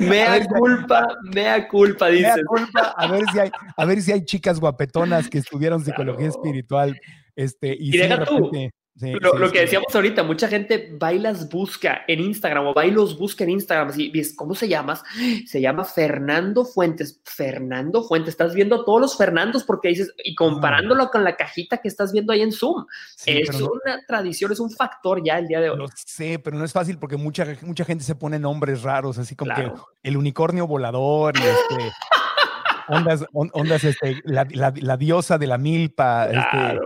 culpa, 0.48 1.08
mea 1.34 1.68
culpa, 1.68 2.08
dice. 2.08 2.24
Mea 2.24 2.46
culpa, 2.48 2.94
a 2.98 3.08
ver 3.08 3.24
si 3.32 3.40
hay, 3.40 3.52
a 3.78 3.86
ver 3.86 4.02
si 4.02 4.12
hay 4.12 4.26
chicas 4.26 4.60
guapetonas 4.60 5.30
que 5.30 5.40
estudiaron 5.40 5.84
psicología 5.84 6.28
espiritual. 6.28 7.00
Este, 7.36 7.76
y, 7.78 7.96
y 7.96 7.98
deja 7.98 8.24
tú, 8.24 8.52
lo, 8.98 9.52
que 9.52 9.60
decíamos 9.60 9.94
ahorita, 9.94 10.24
mucha 10.24 10.48
gente 10.48 10.98
va 11.02 11.12
y 11.12 11.20
las 11.20 11.50
busca 11.50 12.04
en 12.08 12.22
Instagram 12.22 12.68
o 12.68 12.74
va 12.74 12.86
y 12.86 12.92
los 12.92 13.18
busca 13.20 13.44
en 13.44 13.50
Instagram. 13.50 13.90
Así, 13.90 14.12
¿Cómo 14.38 14.56
se 14.56 14.70
llama? 14.70 15.02
Se 15.46 15.60
llama 15.60 15.84
Fernando 15.84 16.64
Fuentes. 16.64 17.20
Fernando 17.26 18.04
Fuentes. 18.04 18.30
Estás 18.30 18.56
viendo 18.56 18.86
todos 18.86 19.02
los 19.02 19.18
Fernandos 19.18 19.66
porque 19.66 19.90
dices, 19.90 20.14
y 20.24 20.34
comparándolo 20.36 21.10
con 21.10 21.26
la 21.26 21.36
cajita 21.36 21.78
que 21.78 21.90
estás 21.90 22.14
viendo 22.14 22.32
ahí 22.32 22.42
en 22.42 22.54
Zoom. 22.54 22.86
es 23.26 23.50
una 23.60 24.02
tradición, 24.08 24.54
es 24.54 24.62
un 24.62 24.72
factor 24.72 25.22
ya 25.24 25.40
el 25.40 25.48
día 25.48 25.60
de 25.60 25.72
hoy. 25.72 25.78
No 25.78 25.88
sé, 25.94 26.40
pero 26.40 26.58
no 26.58 26.64
es 26.64 26.72
fácil 26.72 26.98
porque 26.98 27.18
mucha, 27.18 27.46
mucha 27.64 27.84
gente 27.84 28.06
se 28.06 28.16
pone 28.16 28.40
nombres 28.40 28.82
raros, 28.82 29.18
así 29.18 29.36
como 29.36 29.54
que 29.56 29.72
el 30.04 30.16
unicornio 30.16 30.68
volador 30.68 31.34
y 31.38 31.42
este. 31.42 31.92
ondas, 32.88 33.26
ondas, 33.34 33.84
este, 33.84 34.22
la, 34.24 34.48
la, 34.54 34.98
diosa 34.98 35.38
de 35.38 35.48
la 35.48 35.58
milpa. 35.58 36.28
Este, 36.28 36.80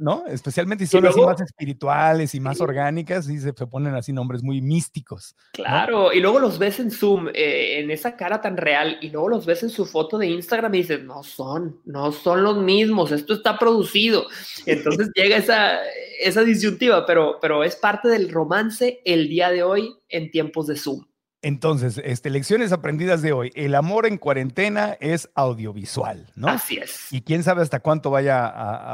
¿no? 0.00 0.24
Especialmente 0.26 0.86
si 0.86 0.92
son 0.92 1.06
así 1.06 1.20
más 1.20 1.40
espirituales 1.40 2.34
y 2.34 2.40
más 2.40 2.60
orgánicas, 2.60 3.28
y 3.28 3.38
se, 3.38 3.52
ponen 3.52 3.94
así 3.94 4.12
nombres 4.12 4.42
muy 4.42 4.60
místicos. 4.60 5.34
Claro, 5.52 6.12
y 6.12 6.20
luego 6.20 6.38
los 6.38 6.58
ves 6.58 6.80
en 6.80 6.90
Zoom, 6.90 7.28
eh, 7.28 7.80
en 7.80 7.90
esa 7.90 8.16
cara 8.16 8.40
tan 8.40 8.56
real, 8.56 8.98
y 9.00 9.10
luego 9.10 9.28
los 9.28 9.46
ves 9.46 9.62
en 9.62 9.70
su 9.70 9.86
foto 9.86 10.18
de 10.18 10.26
Instagram 10.28 10.74
y 10.74 10.78
dices, 10.78 11.02
no 11.02 11.22
son, 11.22 11.80
no 11.84 12.12
son 12.12 12.42
los 12.42 12.58
mismos, 12.58 13.12
esto 13.12 13.34
está 13.34 13.58
producido. 13.58 14.26
Entonces 14.66 15.10
llega 15.14 15.36
esa, 15.36 15.78
esa 16.20 16.42
disyuntiva, 16.42 17.06
pero, 17.06 17.38
pero 17.40 17.64
es 17.64 17.76
parte 17.76 18.08
del 18.08 18.30
romance 18.30 19.00
el 19.04 19.28
día 19.28 19.50
de 19.50 19.62
hoy 19.62 19.94
en 20.08 20.30
tiempos 20.30 20.66
de 20.66 20.76
Zoom. 20.76 21.09
Entonces, 21.42 22.00
este, 22.04 22.28
lecciones 22.28 22.70
aprendidas 22.72 23.22
de 23.22 23.32
hoy. 23.32 23.50
El 23.54 23.74
amor 23.74 24.06
en 24.06 24.18
cuarentena 24.18 24.96
es 25.00 25.30
audiovisual, 25.34 26.30
¿no? 26.34 26.48
Así 26.48 26.76
es. 26.76 27.10
Y 27.10 27.22
quién 27.22 27.42
sabe 27.42 27.62
hasta 27.62 27.80
cuánto 27.80 28.10
vaya 28.10 28.52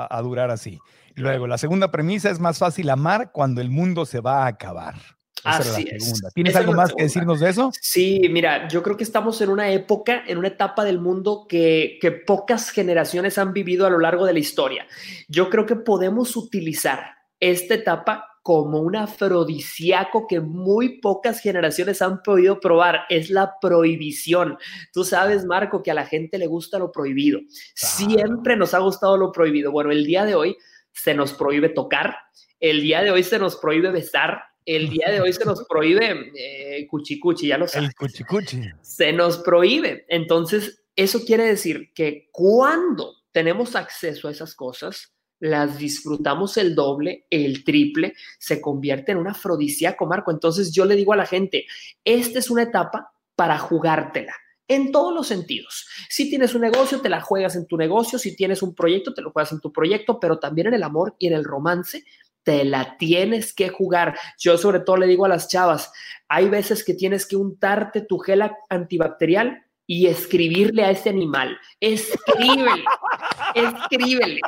a, 0.09 0.23
durar 0.23 0.51
así. 0.51 0.79
Luego, 1.15 1.47
la 1.47 1.59
segunda 1.59 1.91
premisa 1.91 2.31
es 2.31 2.39
más 2.39 2.59
fácil 2.59 2.89
amar 2.91 3.33
cuando 3.33 3.61
el 3.61 3.71
mundo 3.71 4.07
se 4.07 4.21
va 4.21 4.45
a 4.45 4.47
acabar. 4.47 4.95
así 5.43 5.89
es. 5.91 6.23
¿Tienes 6.35 6.55
algo 6.55 6.73
más 6.73 6.95
que 6.95 7.03
decirnos 7.03 7.41
de 7.41 7.51
eso? 7.51 7.73
Sí, 7.81 8.21
mira, 8.31 8.69
yo 8.69 8.83
creo 8.83 8.97
que 8.97 9.05
estamos 9.05 9.41
en 9.41 9.51
una 9.51 9.71
época, 9.71 10.23
en 10.27 10.39
una 10.39 10.49
etapa 10.49 10.85
del 10.85 11.01
mundo 11.01 11.47
que, 11.49 11.99
que 12.01 12.13
pocas 12.13 12.71
generaciones 12.71 13.39
han 13.39 13.53
vivido 13.53 13.87
a 13.87 13.91
lo 13.91 13.99
largo 13.99 14.25
de 14.25 14.35
la 14.35 14.39
historia. 14.39 14.87
Yo 15.27 15.51
creo 15.51 15.67
que 15.67 15.75
podemos 15.75 16.37
utilizar 16.37 17.17
esta 17.41 17.75
etapa 17.75 18.36
como 18.47 18.79
un 18.79 18.95
afrodisíaco 18.95 20.29
que 20.29 20.39
muy 20.39 21.01
pocas 21.01 21.41
generaciones 21.41 22.01
han 22.01 22.23
podido 22.23 22.61
probar, 22.61 23.01
es 23.09 23.29
la 23.29 23.55
prohibición. 23.61 24.57
Tú 24.93 25.03
sabes, 25.03 25.45
Marco, 25.45 25.83
que 25.83 25.91
a 25.91 25.95
la 25.95 26.07
gente 26.07 26.39
le 26.39 26.47
gusta 26.47 26.79
lo 26.79 26.93
prohibido. 26.93 27.41
Siempre 27.75 28.55
nos 28.55 28.73
ha 28.73 28.79
gustado 28.79 29.17
lo 29.17 29.33
prohibido. 29.33 29.73
Bueno, 29.73 29.91
el 29.91 30.07
día 30.07 30.25
de 30.25 30.37
hoy 30.37 30.57
se 30.93 31.13
nos 31.13 31.33
prohíbe 31.33 31.71
tocar, 31.71 32.19
el 32.61 32.83
día 32.83 33.03
de 33.03 33.11
hoy 33.11 33.25
se 33.25 33.41
nos 33.41 33.57
prohíbe 33.57 33.91
besar, 33.91 34.41
el 34.65 34.91
día 34.91 35.11
de 35.11 35.21
hoy 35.21 35.33
se 35.33 35.45
nos 35.45 35.65
prohíbe 35.69 36.31
eh, 36.37 36.87
cuchicuchi, 36.87 37.49
ya 37.49 37.59
lo 37.59 37.67
sabes. 37.67 37.89
El 37.89 37.95
cuchicuchi. 37.97 38.61
Se 38.81 39.13
nos 39.13 39.39
prohíbe. 39.39 40.07
Entonces, 40.09 40.85
eso 40.95 41.25
quiere 41.25 41.47
decir 41.47 41.93
que 41.93 42.29
cuando 42.31 43.13
tenemos 43.33 43.75
acceso 43.75 44.29
a 44.29 44.31
esas 44.31 44.55
cosas, 44.55 45.16
las 45.39 45.79
disfrutamos 45.79 46.57
el 46.57 46.75
doble, 46.75 47.27
el 47.31 47.65
triple, 47.65 48.15
se 48.39 48.61
convierte 48.61 49.13
en 49.13 49.19
un 49.19 49.29
afrodisíaco, 49.29 50.07
Marco. 50.07 50.31
Entonces 50.31 50.73
yo 50.73 50.85
le 50.85 50.97
digo 50.97 51.13
a 51.13 51.17
la 51.17 51.27
gente, 51.27 51.67
esta 52.05 52.39
es 52.39 52.51
una 52.51 52.63
etapa 52.63 53.13
para 53.35 53.59
jugártela 53.59 54.35
en 54.69 54.91
todos 54.91 55.15
los 55.15 55.29
sentidos. 55.29 55.87
Si 56.09 56.29
tienes 56.29 56.55
un 56.55 56.63
negocio, 56.63 57.01
te 57.01 57.09
la 57.09 57.21
juegas 57.21 57.57
en 57.57 57.67
tu 57.67 57.77
negocio, 57.77 58.19
si 58.19 58.35
tienes 58.35 58.63
un 58.63 58.75
proyecto, 58.75 59.15
te 59.15 59.23
lo 59.23 59.31
juegas 59.31 59.53
en 59.53 59.61
tu 59.61 59.73
proyecto, 59.73 60.19
pero 60.19 60.39
también 60.39 60.69
en 60.69 60.75
el 60.75 60.83
amor 60.83 61.15
y 61.19 61.29
en 61.29 61.35
el 61.35 61.45
romance, 61.45 62.05
te 62.43 62.65
la 62.65 62.97
tienes 62.97 63.53
que 63.53 63.69
jugar. 63.69 64.19
Yo 64.39 64.57
sobre 64.59 64.81
todo 64.81 64.97
le 64.97 65.07
digo 65.07 65.25
a 65.25 65.29
las 65.29 65.49
chavas, 65.49 65.93
hay 66.29 66.49
veces 66.49 66.85
que 66.85 66.95
tienes 66.95 67.27
que 67.27 67.37
untarte 67.37 68.03
tu 68.03 68.19
gel 68.19 68.43
antibacterial 68.69 69.65
y 69.87 70.07
escribirle 70.07 70.85
a 70.85 70.91
ese 70.91 71.11
animal. 71.11 71.59
Escríbele, 71.81 72.85
escríbele, 73.55 74.41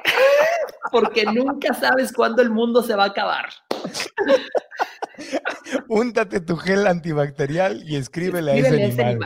porque 0.91 1.25
nunca 1.25 1.75
sabes 1.75 2.13
cuándo 2.13 2.43
el 2.43 2.51
mundo 2.51 2.83
se 2.83 2.95
va 2.95 3.05
a 3.05 3.09
acabar. 3.09 3.49
Úntate 5.89 6.41
tu 6.41 6.57
gel 6.57 6.87
antibacterial 6.87 7.83
y 7.85 7.97
escríbele, 7.97 8.53
a, 8.53 8.55
ese, 8.57 9.03
animal. 9.03 9.19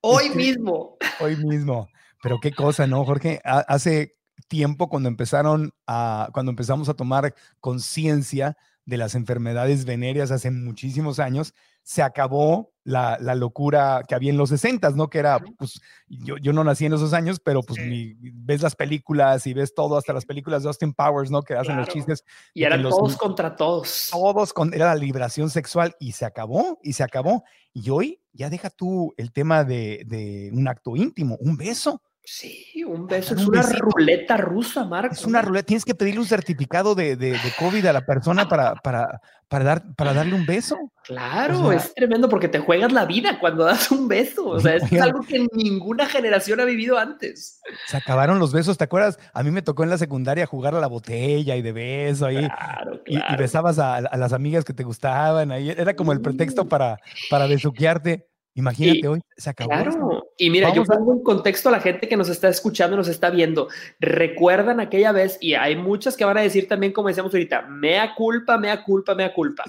Hoy 0.00 0.30
mismo. 0.30 0.96
Hoy 1.20 1.36
mismo. 1.36 1.88
Pero 2.22 2.38
qué 2.40 2.52
cosa, 2.52 2.86
¿no, 2.86 3.04
Jorge? 3.04 3.40
Hace 3.44 4.16
tiempo 4.48 4.88
cuando 4.88 5.08
empezaron 5.08 5.72
a, 5.86 6.28
cuando 6.32 6.50
empezamos 6.50 6.88
a 6.88 6.94
tomar 6.94 7.34
conciencia 7.60 8.56
de 8.84 8.96
las 8.96 9.14
enfermedades 9.14 9.84
venéreas 9.84 10.30
hace 10.30 10.50
muchísimos 10.50 11.18
años, 11.18 11.54
se 11.86 12.02
acabó 12.02 12.72
la, 12.82 13.16
locura 13.36 14.02
que 14.08 14.16
había 14.16 14.30
en 14.30 14.36
los 14.36 14.48
60, 14.48 14.90
¿no? 14.90 15.08
Que 15.08 15.18
era, 15.18 15.38
pues, 15.38 15.80
yo, 16.08 16.36
yo 16.36 16.52
no 16.52 16.64
nací 16.64 16.84
en 16.84 16.94
esos 16.94 17.12
años, 17.12 17.38
pero 17.38 17.62
pues 17.62 17.78
ves 18.18 18.60
las 18.60 18.74
películas 18.74 19.46
y 19.46 19.54
ves 19.54 19.72
todo, 19.72 19.96
hasta 19.96 20.12
las 20.12 20.24
películas 20.24 20.64
de 20.64 20.68
Austin 20.68 20.92
Powers, 20.92 21.30
¿no? 21.30 21.42
Que 21.42 21.54
hacen 21.54 21.76
los 21.76 21.88
chistes. 21.88 22.24
Y 22.54 22.64
eran 22.64 22.82
todos 22.82 23.16
contra 23.16 23.54
todos. 23.54 24.08
Todos, 24.10 24.52
con, 24.52 24.74
era 24.74 24.86
la 24.86 24.96
liberación 24.96 25.48
sexual 25.48 25.94
y 26.00 26.10
se 26.10 26.24
acabó, 26.24 26.80
y 26.82 26.94
se 26.94 27.04
acabó. 27.04 27.44
Y 27.72 27.88
hoy 27.90 28.20
ya 28.32 28.50
deja 28.50 28.68
tú 28.68 29.14
el 29.16 29.30
tema 29.30 29.62
de, 29.62 30.02
de 30.06 30.50
un 30.52 30.66
acto 30.66 30.96
íntimo, 30.96 31.36
un 31.38 31.56
beso. 31.56 32.02
Sí, 32.28 32.82
un 32.84 33.06
beso. 33.06 33.36
Es 33.36 33.46
una 33.46 33.62
ruleta 33.62 34.36
rusa, 34.36 34.84
Marco. 34.84 35.14
Es 35.14 35.24
una 35.24 35.42
ruleta. 35.42 35.66
Tienes 35.66 35.84
que 35.84 35.94
pedirle 35.94 36.18
un 36.18 36.26
certificado 36.26 36.96
de, 36.96 37.14
de, 37.14 37.38
COVID 37.56 37.86
a 37.86 37.92
la 37.92 38.04
persona 38.04 38.48
para, 38.48 38.74
para, 38.74 39.20
para, 39.46 39.64
dar, 39.64 39.94
para 39.94 40.12
darle 40.12 40.34
un 40.34 40.44
beso. 40.44 40.76
Claro, 41.04 41.70
es 41.70 41.94
tremendo 41.94 42.28
porque 42.28 42.48
te 42.48 42.58
juegas 42.58 42.92
la 42.92 43.04
vida 43.04 43.38
cuando 43.38 43.62
das 43.62 43.92
un 43.92 44.08
beso. 44.08 44.44
O 44.44 44.58
sea, 44.58 44.74
es 44.74 44.92
algo 45.00 45.20
que 45.20 45.46
ninguna 45.52 46.06
generación 46.06 46.58
ha 46.58 46.64
vivido 46.64 46.98
antes. 46.98 47.60
Se 47.86 47.96
acabaron 47.96 48.40
los 48.40 48.52
besos. 48.52 48.76
¿Te 48.76 48.82
acuerdas? 48.82 49.20
A 49.32 49.44
mí 49.44 49.52
me 49.52 49.62
tocó 49.62 49.84
en 49.84 49.90
la 49.90 49.98
secundaria 49.98 50.46
jugar 50.46 50.74
a 50.74 50.80
la 50.80 50.88
botella 50.88 51.54
y 51.54 51.62
de 51.62 51.70
beso 51.70 52.26
ahí. 52.26 52.44
Claro, 52.48 53.02
Y, 53.06 53.20
besabas 53.38 53.78
a, 53.78 54.00
las 54.00 54.32
amigas 54.32 54.64
que 54.64 54.74
te 54.74 54.82
gustaban. 54.82 55.52
Ahí 55.52 55.70
era 55.70 55.94
como 55.94 56.10
el 56.10 56.20
pretexto 56.20 56.66
para, 56.68 56.98
para 57.30 57.46
besuquearte 57.46 58.26
Imagínate, 58.56 59.06
hoy 59.06 59.20
se 59.36 59.50
acabó. 59.50 59.68
Claro, 59.68 60.30
y 60.38 60.48
mira, 60.48 60.72
yo 60.72 60.82
pongo 60.82 61.12
en 61.12 61.22
contexto 61.22 61.68
a 61.68 61.72
la 61.72 61.80
gente 61.80 62.08
que 62.08 62.16
nos 62.16 62.30
está 62.30 62.48
escuchando, 62.48 62.96
nos 62.96 63.06
está 63.06 63.28
viendo. 63.28 63.68
Recuerdan 64.00 64.80
aquella 64.80 65.12
vez, 65.12 65.36
y 65.42 65.52
hay 65.52 65.76
muchas 65.76 66.16
que 66.16 66.24
van 66.24 66.38
a 66.38 66.40
decir 66.40 66.66
también, 66.66 66.94
como 66.94 67.08
decíamos 67.08 67.34
ahorita, 67.34 67.66
mea 67.68 68.14
culpa, 68.14 68.56
mea 68.56 68.82
culpa, 68.82 69.14
mea 69.14 69.34
culpa. 69.34 69.64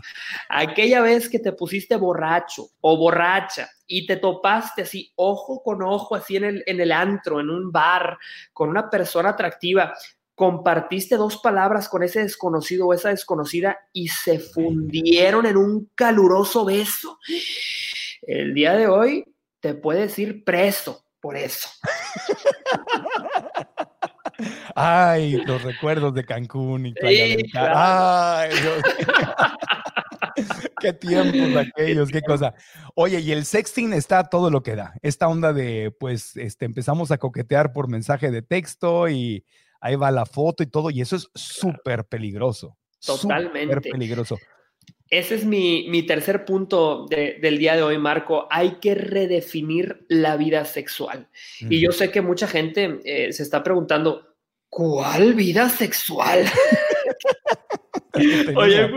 Aquella 0.47 1.01
vez 1.01 1.27
que 1.27 1.39
te 1.39 1.51
pusiste 1.51 1.97
borracho 1.97 2.69
o 2.79 2.95
borracha 2.95 3.69
y 3.85 4.07
te 4.07 4.15
topaste 4.15 4.83
así, 4.83 5.11
ojo 5.17 5.61
con 5.61 5.83
ojo, 5.83 6.15
así 6.15 6.37
en 6.37 6.45
el, 6.45 6.63
en 6.65 6.79
el 6.79 6.93
antro, 6.93 7.41
en 7.41 7.49
un 7.49 7.69
bar, 7.73 8.17
con 8.53 8.69
una 8.69 8.89
persona 8.89 9.29
atractiva, 9.29 9.93
compartiste 10.33 11.17
dos 11.17 11.39
palabras 11.39 11.89
con 11.89 12.03
ese 12.03 12.21
desconocido 12.21 12.87
o 12.87 12.93
esa 12.93 13.09
desconocida 13.09 13.79
y 13.91 14.07
se 14.07 14.39
fundieron 14.39 15.45
en 15.45 15.57
un 15.57 15.89
caluroso 15.93 16.63
beso 16.63 17.19
el 18.21 18.53
día 18.53 18.73
de 18.75 18.87
hoy 18.87 19.25
te 19.59 19.73
puedes 19.73 20.17
ir 20.19 20.43
preso 20.43 21.05
por 21.19 21.35
eso. 21.35 21.69
Ay, 24.75 25.41
los 25.45 25.63
recuerdos 25.63 26.13
de 26.13 26.23
Cancún 26.23 26.85
y 26.85 26.93
Ay, 27.03 28.51
qué 30.79 30.93
tiempos 30.93 31.55
aquellos, 31.55 32.09
qué 32.09 32.21
cosa. 32.21 32.53
Oye, 32.95 33.19
y 33.19 33.31
el 33.31 33.45
sexting 33.45 33.93
está 33.93 34.25
todo 34.25 34.51
lo 34.51 34.61
que 34.61 34.75
da. 34.75 34.93
Esta 35.01 35.27
onda 35.27 35.53
de, 35.53 35.91
pues, 35.99 36.37
este, 36.37 36.65
empezamos 36.65 37.11
a 37.11 37.17
coquetear 37.17 37.73
por 37.73 37.89
mensaje 37.89 38.29
de 38.29 38.41
texto 38.43 39.09
y 39.09 39.43
ahí 39.81 39.95
va 39.95 40.11
la 40.11 40.25
foto 40.25 40.63
y 40.63 40.67
todo, 40.67 40.91
y 40.91 41.01
eso 41.01 41.15
es 41.15 41.29
súper 41.33 42.05
peligroso. 42.05 42.77
Totalmente. 43.03 43.73
Súper 43.73 43.91
peligroso. 43.91 44.37
Ese 45.09 45.35
es 45.35 45.45
mi, 45.45 46.05
tercer 46.05 46.45
punto 46.45 47.05
del 47.07 47.57
día 47.57 47.75
de 47.75 47.83
hoy, 47.83 47.97
Marco. 47.97 48.47
Hay 48.49 48.77
que 48.81 48.95
redefinir 48.95 50.05
la 50.09 50.37
vida 50.37 50.65
sexual. 50.65 51.27
Y 51.61 51.79
yo 51.79 51.91
sé 51.91 52.11
que 52.11 52.21
mucha 52.21 52.47
gente 52.47 52.99
eh, 53.05 53.31
se 53.31 53.43
está 53.43 53.63
preguntando, 53.63 54.35
¿cuál 54.69 55.33
vida 55.33 55.69
sexual? 55.69 56.45
Oye, 58.55 58.89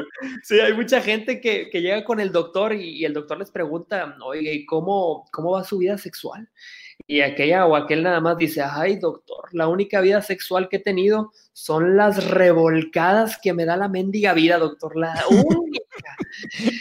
sí, 0.43 0.61
hay 0.61 0.73
mucha 0.73 1.01
gente 1.01 1.41
que, 1.41 1.69
llega 1.73 2.05
con 2.05 2.21
el 2.21 2.33
doctor 2.33 2.75
y, 2.75 3.05
el 3.05 3.13
doctor 3.13 3.39
les 3.39 3.51
pregunta, 3.51 4.17
oye, 4.25 4.65
¿cómo, 4.67 5.27
¿cómo 5.31 5.53
va 5.53 5.65
su 5.65 5.79
vida 5.79 5.99
sexual? 5.99 6.49
Y 7.11 7.23
aquella 7.23 7.67
o 7.67 7.75
aquel 7.75 8.05
nada 8.05 8.21
más 8.21 8.39
dice, 8.39 8.63
ay 8.63 8.95
doctor, 8.95 9.49
la 9.51 9.67
única 9.67 10.01
vida 10.01 10.23
sexual 10.23 10.69
que 10.69 10.77
he 10.77 10.81
tenido 10.81 11.33
son 11.53 11.97
las 11.97 12.25
revolcadas 12.31 13.37
que 13.37 13.53
me 13.53 13.65
da 13.65 13.77
la 13.77 13.89
mendiga 13.89 14.33
vida, 14.33 14.59
doctor, 14.59 14.97
la 14.97 15.13
única. 15.29 15.81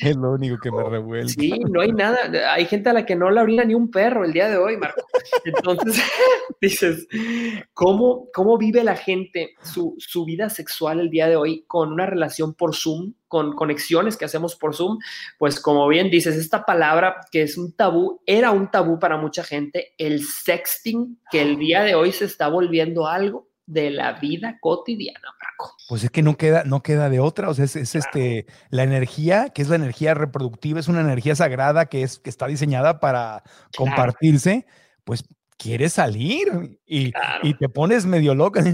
es 0.04 0.16
lo 0.16 0.34
único 0.34 0.60
que 0.60 0.70
me 0.72 0.84
revuelve. 0.84 1.30
Sí, 1.30 1.60
no 1.72 1.82
hay 1.82 1.94
nada. 1.94 2.54
Hay 2.54 2.66
gente 2.66 2.92
a 2.92 2.94
la 2.94 3.08
que 3.08 3.16
no 3.16 3.32
la 3.32 3.42
orina 3.42 3.64
ni 3.64 3.74
un 3.74 3.90
perro 3.90 4.24
el 4.24 4.32
día 4.32 4.48
de 4.48 4.58
hoy, 4.58 4.78
Marco. 4.78 5.02
Entonces, 5.46 6.00
dices, 6.62 7.08
¿cómo, 7.74 8.28
¿cómo 8.32 8.60
vive 8.60 8.84
la 8.84 8.96
gente 8.96 9.56
su, 9.64 9.96
su 9.98 10.26
vida 10.26 10.52
sexual 10.52 11.00
el 11.00 11.10
día 11.10 11.28
de 11.28 11.38
hoy 11.38 11.64
con 11.66 11.92
una 11.92 12.06
relación 12.06 12.54
por 12.54 12.76
Zoom? 12.76 13.16
Con 13.30 13.54
conexiones 13.54 14.18
que 14.18 14.26
hacemos 14.26 14.56
por 14.58 14.76
Zoom, 14.76 15.00
pues 15.38 15.62
como 15.62 15.88
bien 15.88 16.10
dices, 16.10 16.36
esta 16.36 16.66
palabra 16.66 17.22
que 17.32 17.44
es 17.44 17.58
un 17.58 17.72
tabú, 17.72 18.22
era 18.26 18.52
un 18.52 18.70
tabú 18.70 19.00
para 19.00 19.18
mucha 19.18 19.44
gente, 19.44 19.94
el 19.98 20.26
sexting, 20.26 21.22
que 21.32 21.42
el 21.42 21.58
día 21.58 21.84
de 21.84 21.96
hoy 21.96 22.12
se 22.12 22.26
está 22.26 22.50
volviendo 22.50 23.08
algo 23.08 23.48
de 23.68 23.92
la 23.92 24.14
vida 24.14 24.58
cotidiana, 24.60 25.30
Marco. 25.42 25.76
Pues 25.88 26.04
es 26.04 26.10
que 26.10 26.24
no 26.24 26.38
queda, 26.38 26.64
no 26.64 26.82
queda 26.82 27.08
de 27.10 27.20
otra, 27.20 27.50
o 27.50 27.54
sea, 27.54 27.66
es, 27.66 27.76
este, 27.76 28.48
la 28.72 28.82
energía, 28.84 29.50
que 29.50 29.62
es 29.62 29.70
la 29.70 29.76
energía 29.76 30.16
reproductiva, 30.16 30.80
es 30.80 30.88
una 30.88 31.02
energía 31.02 31.36
sagrada 31.36 31.86
que, 31.86 32.02
es, 32.02 32.18
que 32.18 32.32
está 32.32 32.48
diseñada 32.48 33.00
para 33.00 33.44
compartirse, 33.78 34.66
pues 35.04 35.24
quieres 35.58 35.94
salir 35.94 36.80
y, 36.88 37.14
y, 37.44 37.54
te 37.54 37.70
pones 37.70 38.08
medio 38.08 38.34
loca. 38.34 38.64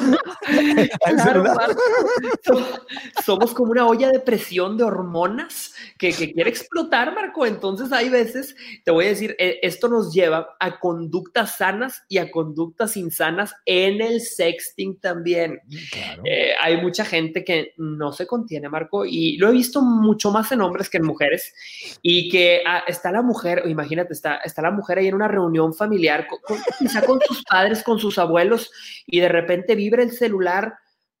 Somos 3.24 3.54
como 3.54 3.72
una 3.72 3.86
olla 3.86 4.10
de 4.10 4.20
presión 4.20 4.76
de 4.76 4.84
hormonas 4.84 5.74
que, 5.98 6.12
quiere 6.12 6.50
explotar, 6.50 7.14
Marco. 7.14 7.46
Entonces 7.46 7.92
hay 7.92 8.08
veces, 8.08 8.54
te 8.84 8.90
voy 8.90 9.06
a 9.06 9.08
decir, 9.08 9.34
eh, 9.38 9.58
esto 9.62 9.88
nos 9.88 10.12
lleva 10.12 10.56
a 10.60 10.78
conductas 10.78 11.56
sanas 11.56 12.04
y 12.08 12.18
a 12.18 12.30
conductas 12.30 12.96
insanas 12.96 13.54
en 13.64 14.00
el 14.00 14.20
sexting 14.20 15.00
también. 15.00 15.60
Eh, 16.24 16.52
hay 16.60 16.80
mucha 16.80 17.04
gente 17.04 17.44
que 17.44 17.72
no 17.76 18.12
se 18.12 18.26
contiene, 18.26 18.68
Marco, 18.68 19.04
y 19.04 19.36
lo 19.38 19.48
he 19.48 19.52
visto 19.52 19.82
mucho 19.82 20.30
más 20.30 20.52
en 20.52 20.60
hombres 20.60 20.90
que 20.90 20.98
en 20.98 21.04
mujeres, 21.04 21.54
y 22.02 22.28
que 22.28 22.62
ah, 22.66 22.84
está 22.86 23.10
la 23.10 23.22
mujer, 23.22 23.62
imagínate, 23.66 24.12
está, 24.12 24.36
está 24.36 24.62
la 24.62 24.70
mujer 24.70 24.98
ahí 24.98 25.08
en 25.08 25.14
una 25.14 25.28
reunión 25.28 25.74
familiar, 25.74 26.26
quizá 26.78 27.02
con 27.02 27.20
sus 27.26 27.42
padres, 27.44 27.82
con 27.82 27.98
sus 27.98 28.18
abuelos, 28.18 28.70
y 29.06 29.20
de 29.20 29.28
repente 29.28 29.74
vibra 29.74 30.02
el 30.02 30.12
celular 30.12 30.33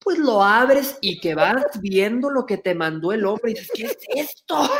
pues 0.04 0.18
lo 0.18 0.42
abres 0.42 0.98
y 1.00 1.18
que 1.18 1.34
vas 1.34 1.64
viendo 1.80 2.30
lo 2.30 2.44
que 2.44 2.58
te 2.58 2.74
mandó 2.74 3.12
el 3.12 3.24
hombre 3.24 3.52
y 3.52 3.54
dices, 3.54 3.70
¿qué 3.74 3.84
es 3.84 3.96
esto? 4.14 4.70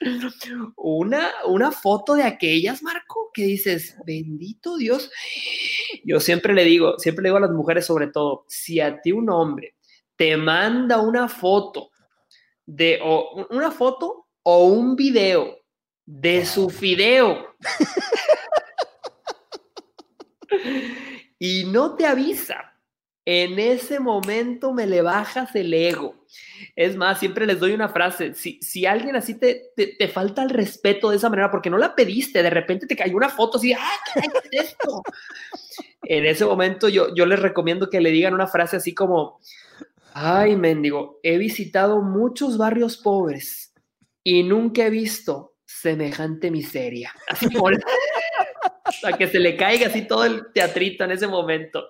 Una, 0.76 1.30
una 1.44 1.70
foto 1.70 2.14
de 2.14 2.24
aquellas, 2.24 2.82
Marco, 2.82 3.30
que 3.32 3.42
dices, 3.42 3.96
bendito 4.04 4.76
Dios. 4.76 5.10
Yo 6.04 6.18
siempre 6.18 6.54
le 6.54 6.64
digo, 6.64 6.98
siempre 6.98 7.22
le 7.22 7.28
digo 7.28 7.36
a 7.36 7.40
las 7.40 7.50
mujeres 7.50 7.86
sobre 7.86 8.08
todo, 8.08 8.44
si 8.48 8.80
a 8.80 9.00
ti 9.00 9.12
un 9.12 9.30
hombre 9.30 9.76
te 10.16 10.36
manda 10.36 11.00
una 11.00 11.28
foto 11.28 11.90
de, 12.64 12.98
o 13.02 13.46
una 13.50 13.70
foto 13.70 14.26
o 14.42 14.66
un 14.66 14.96
video 14.96 15.58
de 16.04 16.46
su 16.46 16.70
fideo 16.70 17.54
y 21.38 21.64
no 21.64 21.96
te 21.96 22.06
avisa 22.06 22.75
en 23.26 23.58
ese 23.58 23.98
momento 23.98 24.72
me 24.72 24.86
le 24.86 25.02
bajas 25.02 25.54
el 25.56 25.74
ego. 25.74 26.14
Es 26.76 26.96
más, 26.96 27.18
siempre 27.18 27.44
les 27.44 27.58
doy 27.58 27.72
una 27.72 27.88
frase, 27.88 28.34
si, 28.34 28.60
si 28.62 28.86
alguien 28.86 29.16
así 29.16 29.34
te, 29.34 29.72
te, 29.74 30.08
falta 30.08 30.44
el 30.44 30.50
respeto 30.50 31.10
de 31.10 31.16
esa 31.16 31.28
manera, 31.28 31.50
porque 31.50 31.68
no 31.68 31.76
la 31.76 31.94
pediste, 31.94 32.42
de 32.42 32.50
repente 32.50 32.86
te 32.86 32.96
cayó 32.96 33.16
una 33.16 33.28
foto 33.28 33.58
así, 33.58 33.72
¡ah, 33.72 33.98
qué 34.14 34.20
es 34.58 34.66
esto! 34.70 35.02
en 36.02 36.24
ese 36.24 36.44
momento 36.44 36.88
yo, 36.88 37.12
yo 37.14 37.26
les 37.26 37.40
recomiendo 37.40 37.90
que 37.90 38.00
le 38.00 38.12
digan 38.12 38.32
una 38.32 38.46
frase 38.46 38.76
así 38.76 38.94
como, 38.94 39.40
ay, 40.14 40.54
mendigo, 40.54 41.18
he 41.24 41.36
visitado 41.36 42.02
muchos 42.02 42.56
barrios 42.56 42.96
pobres 42.96 43.74
y 44.22 44.44
nunca 44.44 44.86
he 44.86 44.90
visto 44.90 45.56
semejante 45.64 46.50
miseria. 46.50 47.12
Así 47.28 47.52
como 47.52 47.70
a 49.04 49.16
que 49.16 49.26
se 49.26 49.38
le 49.38 49.56
caiga 49.56 49.88
así 49.88 50.02
todo 50.02 50.24
el 50.24 50.52
teatrito 50.52 51.04
en 51.04 51.12
ese 51.12 51.26
momento. 51.26 51.86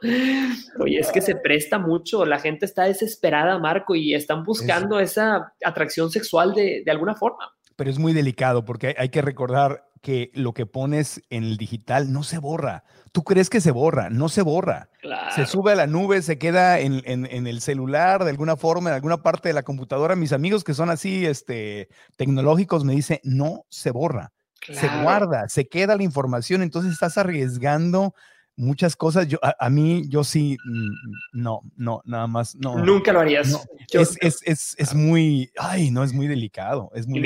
Oye, 0.81 0.99
es 0.99 1.11
que 1.13 1.21
se 1.21 1.37
presta 1.37 1.79
mucho, 1.79 2.25
la 2.25 2.39
gente 2.39 2.67
está 2.67 2.85
desesperada, 2.85 3.59
Marco, 3.59 3.95
y 3.95 4.15
están 4.15 4.45
buscando 4.45 5.01
esa 5.01 5.53
atracción 5.65 6.11
sexual 6.11 6.55
de, 6.55 6.83
de 6.85 6.91
alguna 6.91 7.15
forma. 7.15 7.53
Pero 7.77 7.91
es 7.91 7.99
muy 7.99 8.13
delicado 8.13 8.65
porque 8.65 8.95
hay 8.99 9.11
que 9.11 9.23
recordar 9.23 9.85
que 10.01 10.31
lo 10.35 10.53
que 10.55 10.67
pones 10.67 11.23
en 11.31 11.43
el 11.43 11.57
digital 11.57 12.13
no 12.13 12.23
se 12.23 12.39
borra. 12.39 12.85
Tú 13.13 13.25
crees 13.25 13.51
que 13.51 13.61
se 13.61 13.73
borra, 13.73 14.09
no 14.09 14.29
se 14.29 14.43
borra. 14.43 14.89
Se 15.35 15.47
sube 15.47 15.73
a 15.73 15.75
la 15.75 15.87
nube, 15.87 16.23
se 16.23 16.39
queda 16.39 16.79
en, 16.79 17.03
en, 17.07 17.47
el 17.47 17.61
celular 17.61 18.23
de 18.23 18.31
alguna 18.31 18.57
forma, 18.57 18.91
en 18.91 18.95
alguna 18.95 19.23
parte 19.23 19.49
de 19.49 19.55
la 19.55 19.63
computadora. 19.65 20.15
Mis 20.15 20.33
amigos 20.33 20.65
que 20.65 20.75
son 20.75 20.91
así 20.91 21.27
este, 21.27 21.89
tecnológicos 22.17 22.85
me 22.85 22.95
dicen, 22.95 23.19
no 23.25 23.65
se 23.69 23.91
borra 23.91 24.33
se 24.61 24.89
guarda, 25.03 25.49
se 25.49 25.69
queda 25.69 25.97
la 25.97 26.03
información, 26.03 26.63
entonces 26.63 26.93
estás 26.93 27.19
arriesgando 27.19 28.15
muchas 28.57 28.97
cosas. 28.97 29.29
Yo, 29.29 29.39
a, 29.43 29.71
mí, 29.71 30.05
yo 30.09 30.25
sí, 30.25 30.57
mm, 30.65 31.41
no, 31.41 31.61
no, 31.77 32.03
nada 32.05 32.27
más, 32.27 32.55
no. 32.57 32.79
Nunca 32.79 33.13
lo 33.13 33.21
harías. 33.21 33.49
es, 33.93 34.17
es, 34.21 34.39
es, 34.43 34.75
es, 34.79 34.95
muy, 34.95 35.51
ay, 35.59 35.91
no, 35.91 36.03
es 36.03 36.13
muy 36.13 36.27
delicado. 36.27 36.91
Es 36.95 37.07
muy, 37.07 37.21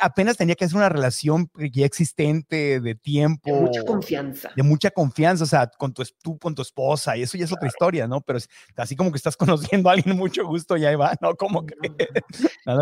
apenas 0.00 0.36
tenía 0.36 0.56
que 0.56 0.64
hacer 0.64 0.76
una 0.76 0.88
relación 0.88 1.50
ya 1.72 1.86
existente 1.86 2.80
de 2.80 2.94
tiempo. 2.96 3.54
De 3.54 3.60
mucha 3.60 3.84
confianza. 3.84 4.50
De 4.56 4.62
mucha 4.62 4.90
confianza, 4.90 5.44
o 5.44 5.46
sea, 5.46 5.70
con 5.78 5.94
tu, 5.94 6.02
tú 6.22 6.38
con 6.38 6.54
tu 6.54 6.62
esposa, 6.62 7.16
y 7.16 7.22
eso 7.22 7.38
ya 7.38 7.44
es 7.44 7.52
otra 7.52 7.68
historia, 7.68 8.08
¿no? 8.08 8.20
Pero 8.20 8.40
así 8.76 8.96
como 8.96 9.12
que 9.12 9.16
estás 9.16 9.36
conociendo 9.36 9.88
a 9.88 9.92
alguien 9.92 10.16
mucho 10.16 10.44
gusto, 10.44 10.76
ya 10.76 10.96
va, 10.96 11.14
¿no? 11.20 11.36
Como 11.36 11.64
que. 11.66 11.76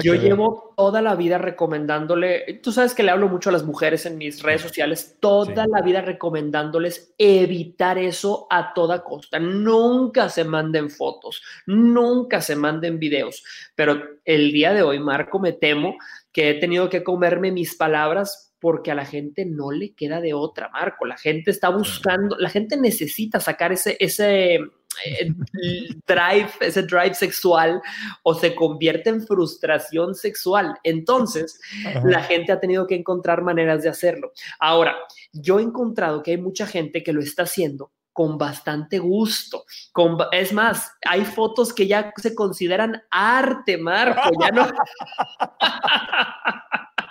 Yo 0.03 0.15
llevo 0.15 0.75
toda 0.77 1.03
la 1.03 1.15
vida 1.15 1.39
recomendándole, 1.39 2.61
tú 2.63 2.73
sabes 2.73 2.95
que 2.95 3.03
le 3.03 3.11
hablo 3.11 3.29
mucho 3.29 3.51
a 3.51 3.53
las 3.53 3.65
mujeres 3.65 4.07
en 4.07 4.17
mis 4.17 4.43
redes 4.43 4.63
sociales, 4.63 5.17
toda 5.21 5.67
la 5.67 5.83
vida 5.83 6.01
recomendándoles 6.01 7.15
evitar 7.19 7.99
eso 7.99 8.47
a 8.51 8.73
toda 8.73 9.05
costa. 9.05 9.39
Nunca 9.39 10.29
se 10.29 10.45
manden 10.45 10.89
fotos, 10.89 11.43
nunca 11.67 12.41
se 12.41 12.57
manden 12.57 12.99
videos, 12.99 13.45
pero 13.75 14.03
el 14.25 14.53
día 14.53 14.73
de 14.73 14.83
hoy, 14.83 14.99
Marco, 15.01 15.39
me 15.39 15.53
temo 15.53 15.97
que 16.33 16.51
he 16.51 16.55
tenido 16.55 16.89
que 16.89 17.03
comerme 17.03 17.53
mis 17.53 17.75
palabras 17.77 18.49
porque 18.61 18.91
a 18.91 18.95
la 18.95 19.05
gente 19.05 19.45
no 19.45 19.71
le 19.71 19.95
queda 19.95 20.21
de 20.21 20.35
otra, 20.35 20.69
Marco. 20.71 21.05
La 21.05 21.17
gente 21.17 21.51
está 21.51 21.69
buscando, 21.69 22.37
la 22.39 22.51
gente 22.51 22.77
necesita 22.77 23.39
sacar 23.39 23.73
ese, 23.73 23.97
ese, 24.01 24.55
eh, 24.55 25.33
drive, 26.07 26.51
ese 26.61 26.83
drive 26.83 27.15
sexual, 27.15 27.81
o 28.23 28.35
se 28.35 28.55
convierte 28.55 29.11
en 29.11 29.25
frustración 29.25 30.15
sexual. 30.15 30.75
Entonces, 30.83 31.61
la 32.05 32.23
gente 32.23 32.53
ha 32.53 32.61
tenido 32.61 32.87
que 32.87 32.97
encontrar 32.97 33.43
maneras 33.43 33.83
de 33.83 33.91
hacerlo. 33.91 34.33
Ahora, 34.59 34.97
yo 35.33 35.61
he 35.61 35.63
encontrado 35.63 36.23
que 36.23 36.33
hay 36.33 36.39
mucha 36.39 36.67
gente 36.67 37.03
que 37.03 37.13
lo 37.13 37.21
está 37.21 37.45
haciendo 37.45 37.93
con 38.19 38.37
bastante 38.37 38.99
gusto. 38.99 39.65
Con, 39.93 40.19
es 40.33 40.53
más, 40.53 40.93
hay 41.07 41.25
fotos 41.25 41.73
que 41.73 41.87
ya 41.87 42.13
se 42.17 42.35
consideran 42.35 43.01
arte, 43.13 43.79
Marco. 43.79 44.31
Ya 44.41 44.51
no. 44.51 44.67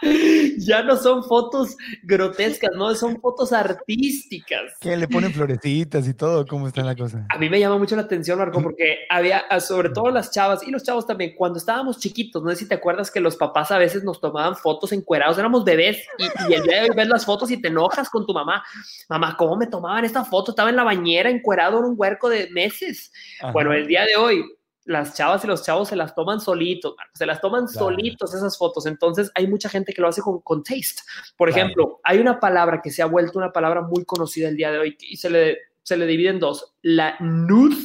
ya 0.58 0.84
no 0.84 0.98
son 0.98 1.24
fotos 1.24 1.78
grotescas, 2.04 2.72
no, 2.76 2.94
son 2.96 3.20
fotos 3.20 3.54
artísticas. 3.54 4.78
Que 4.80 4.98
le 4.98 5.08
ponen 5.08 5.34
florecitas 5.34 6.08
y 6.08 6.14
todo, 6.14 6.46
¿cómo 6.46 6.68
está 6.68 6.84
la 6.84 6.96
cosa? 6.96 7.26
A 7.30 7.38
mí 7.38 7.50
me 7.50 7.60
llama 7.60 7.78
mucho 7.78 7.96
la 7.96 8.04
atención, 8.04 8.38
Marco, 8.38 8.62
porque 8.62 9.00
había, 9.10 9.40
ah, 9.50 9.60
sobre 9.60 9.90
todo 9.90 10.10
las 10.12 10.32
chavas 10.32 10.66
y 10.68 10.72
los 10.72 10.84
chavos 10.84 11.06
también, 11.06 11.34
cuando 11.36 11.60
estábamos 11.60 12.00
chiquitos, 12.00 12.44
no 12.44 12.50
sé 12.52 12.58
si 12.58 12.68
te 12.68 12.76
acuerdas 12.76 13.12
que 13.12 13.20
los 13.20 13.36
papás 13.36 13.72
a 13.72 13.78
veces 13.78 14.04
nos 14.04 14.20
tomaban 14.20 14.56
fotos 14.56 14.92
encuerados, 14.92 15.38
éramos 15.38 15.64
bebés 15.64 15.98
y, 16.18 16.54
el 16.54 16.64
día 16.64 16.82
de 16.82 16.90
hoy 16.90 16.96
ves 16.96 17.08
las 17.08 17.26
fotos 17.26 17.52
y 17.52 17.62
te 17.62 17.68
enojas 17.68 18.10
con 18.10 18.26
tu 18.26 18.34
mamá. 18.34 18.64
Mamá, 19.10 19.36
¿cómo 19.38 19.56
me 19.56 19.68
tomaban 19.68 20.06
esta 20.06 20.24
foto? 20.24 20.52
Estaba 20.52 20.70
en 20.70 20.76
la 20.76 20.84
bañera 20.84 21.30
encuerado 21.30 21.80
en 21.80 21.86
un 21.86 21.96
huerco 21.98 22.30
de 22.30 22.50
meses. 22.52 23.12
Bueno, 23.54 23.74
el 23.74 23.88
día 23.88 24.06
de 24.06 24.16
hoy 24.16 24.44
las 24.88 25.16
chavas 25.16 25.44
y 25.44 25.48
los 25.48 25.64
chavos 25.64 25.90
se 25.90 25.96
las 25.98 26.16
toman 26.16 26.40
solitos, 26.40 26.96
se 27.14 27.26
las 27.26 27.42
toman 27.42 27.68
solitos 27.68 28.34
esas 28.34 28.58
fotos. 28.58 28.86
Entonces 28.86 29.30
hay 29.36 29.46
mucha 29.46 29.68
gente 29.70 29.94
que 29.94 30.02
lo 30.02 30.08
hace 30.08 30.22
con, 30.22 30.40
con 30.42 30.64
taste. 30.64 31.02
Por 31.36 31.50
ejemplo, 31.50 32.00
hay 32.04 32.20
una 32.20 32.40
palabra 32.40 32.82
que 32.82 32.90
se 32.90 33.02
ha 33.02 33.06
vuelto 33.06 33.38
una 33.38 33.52
palabra 33.52 33.82
muy 33.82 34.06
conocida 34.06 34.48
el 34.48 34.56
día 34.56 34.72
de 34.72 34.80
hoy 34.80 34.98
y 35.02 35.18
se 35.18 35.30
le, 35.30 35.58
se 35.84 35.98
le 35.98 36.08
divide 36.08 36.30
en 36.30 36.40
dos. 36.40 36.74
La 36.82 37.18
nude, 37.20 37.76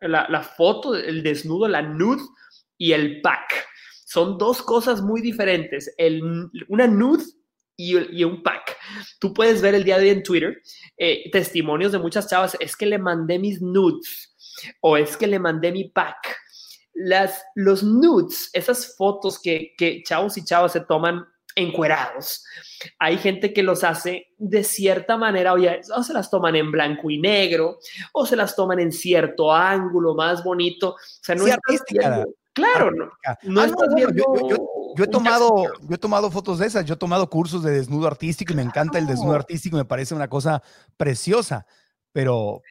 la, 0.00 0.26
la 0.28 0.42
foto, 0.42 0.96
el 0.96 1.22
desnudo, 1.22 1.68
la 1.68 1.80
nude 1.80 2.22
y 2.76 2.92
el 2.92 3.20
pack. 3.20 3.66
Son 4.04 4.36
dos 4.36 4.60
cosas 4.60 5.00
muy 5.00 5.20
diferentes. 5.20 5.94
El, 5.96 6.50
una 6.66 6.88
nude 6.88 7.22
y, 7.76 8.18
y, 8.18 8.24
un 8.24 8.42
pack. 8.42 8.76
Tú 9.20 9.32
puedes 9.32 9.62
ver 9.62 9.76
el 9.76 9.84
día 9.84 9.98
de 9.98 10.06
hoy 10.06 10.10
en 10.10 10.24
Twitter 10.24 10.60
eh, 10.96 11.30
testimonios 11.30 11.92
de 11.92 12.00
muchas 12.00 12.28
chavas. 12.28 12.56
Es 12.58 12.74
que 12.74 12.86
le 12.86 12.98
mandé 12.98 13.38
mis 13.38 13.62
nudes 13.62 14.34
o 14.80 14.96
es 14.96 15.16
que 15.16 15.28
le 15.28 15.38
mandé 15.38 15.70
mi 15.70 15.84
pack 15.84 16.36
las, 16.98 17.44
los 17.54 17.82
nudes, 17.82 18.50
esas 18.52 18.96
fotos 18.96 19.40
que, 19.40 19.74
que 19.78 20.02
chavos 20.02 20.36
y 20.36 20.44
chavas 20.44 20.72
se 20.72 20.80
toman 20.80 21.24
encuerados. 21.54 22.44
Hay 22.98 23.18
gente 23.18 23.52
que 23.52 23.62
los 23.62 23.84
hace 23.84 24.28
de 24.38 24.64
cierta 24.64 25.16
manera, 25.16 25.54
o, 25.54 26.02
se 26.02 26.12
las 26.12 26.30
toman 26.30 26.56
en 26.56 26.70
blanco 26.70 27.10
y 27.10 27.18
negro, 27.18 27.78
o 28.12 28.26
se 28.26 28.36
las 28.36 28.54
toman 28.54 28.78
en 28.80 28.92
cierto 28.92 29.52
ángulo 29.52 30.14
más 30.14 30.42
bonito. 30.42 30.90
O 30.90 30.96
sea, 31.22 31.34
no 31.34 31.44
claro, 32.52 32.90
no, 32.90 33.04
no, 33.04 33.12
ah, 33.24 33.38
yo, 34.96 35.04
he 35.04 35.06
tomado, 35.06 35.64
yo 35.82 35.94
he 35.94 35.98
tomado 35.98 36.28
fotos 36.28 36.58
de 36.58 36.66
esas, 36.66 36.84
yo 36.84 36.94
he 36.94 36.98
tomado 36.98 37.30
cursos 37.30 37.62
de 37.62 37.70
desnudo 37.70 38.08
artístico 38.08 38.52
y 38.52 38.56
me 38.56 38.62
encanta 38.62 38.98
el 38.98 39.06
desnudo 39.06 39.34
artístico, 39.36 39.76
me 39.76 39.84
parece 39.84 40.14
una 40.14 40.26
cosa 40.26 40.60
preciosa, 40.96 41.66
pero 42.10 42.62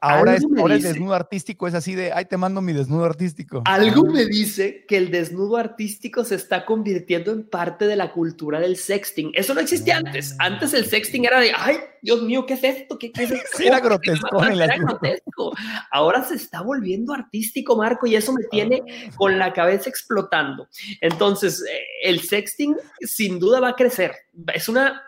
Ahora, 0.00 0.34
es, 0.34 0.44
ahora 0.58 0.74
el 0.74 0.82
desnudo 0.82 1.14
artístico 1.14 1.66
es 1.66 1.74
así 1.74 1.94
de, 1.94 2.12
ay, 2.12 2.24
te 2.24 2.36
mando 2.36 2.60
mi 2.60 2.72
desnudo 2.72 3.04
artístico. 3.04 3.62
Algo 3.64 4.04
me 4.04 4.24
dice 4.26 4.84
que 4.86 4.96
el 4.96 5.10
desnudo 5.10 5.56
artístico 5.56 6.24
se 6.24 6.34
está 6.34 6.64
convirtiendo 6.64 7.32
en 7.32 7.44
parte 7.44 7.86
de 7.86 7.96
la 7.96 8.12
cultura 8.12 8.60
del 8.60 8.76
sexting. 8.76 9.32
Eso 9.34 9.54
no 9.54 9.60
existía 9.60 9.98
antes. 9.98 10.36
Antes 10.38 10.74
el 10.74 10.86
sexting 10.86 11.24
era 11.24 11.40
de, 11.40 11.52
ay, 11.56 11.76
Dios 12.02 12.22
mío, 12.22 12.46
¿qué 12.46 12.54
es 12.54 12.64
esto? 12.64 12.98
¿Qué, 12.98 13.12
es 13.14 13.30
esto? 13.30 13.58
era 13.62 13.80
grotesco. 13.80 14.44
Era 14.44 14.76
grotesco. 14.76 15.52
Ahora 15.90 16.22
se 16.24 16.34
está 16.34 16.62
volviendo 16.62 17.12
artístico, 17.12 17.76
Marco, 17.76 18.06
y 18.06 18.16
eso 18.16 18.32
me 18.32 18.44
tiene 18.44 18.82
con 19.16 19.38
la 19.38 19.52
cabeza 19.52 19.88
explotando. 19.88 20.68
Entonces, 21.00 21.62
eh, 21.62 21.80
el 22.02 22.20
sexting 22.20 22.76
sin 23.00 23.38
duda 23.38 23.60
va 23.60 23.70
a 23.70 23.74
crecer. 23.74 24.12
Es 24.54 24.68
una, 24.68 25.02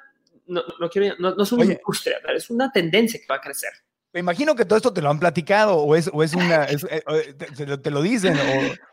no, 0.46 0.62
no 0.78 0.90
quiero, 0.90 1.16
no, 1.18 1.34
no 1.34 1.42
es 1.42 1.52
una 1.52 1.64
industria, 1.64 2.18
es 2.34 2.50
una 2.50 2.70
tendencia 2.70 3.20
que 3.20 3.26
va 3.26 3.36
a 3.36 3.40
crecer. 3.40 3.70
Me 4.12 4.20
imagino 4.20 4.56
que 4.56 4.64
todo 4.64 4.76
esto 4.76 4.92
te 4.92 5.02
lo 5.02 5.08
han 5.08 5.20
platicado 5.20 5.76
o 5.76 5.94
es, 5.94 6.10
o 6.12 6.24
es 6.24 6.34
una, 6.34 6.64
eh, 6.64 7.34
te, 7.80 7.90
lo 7.92 8.02
dicen 8.02 8.36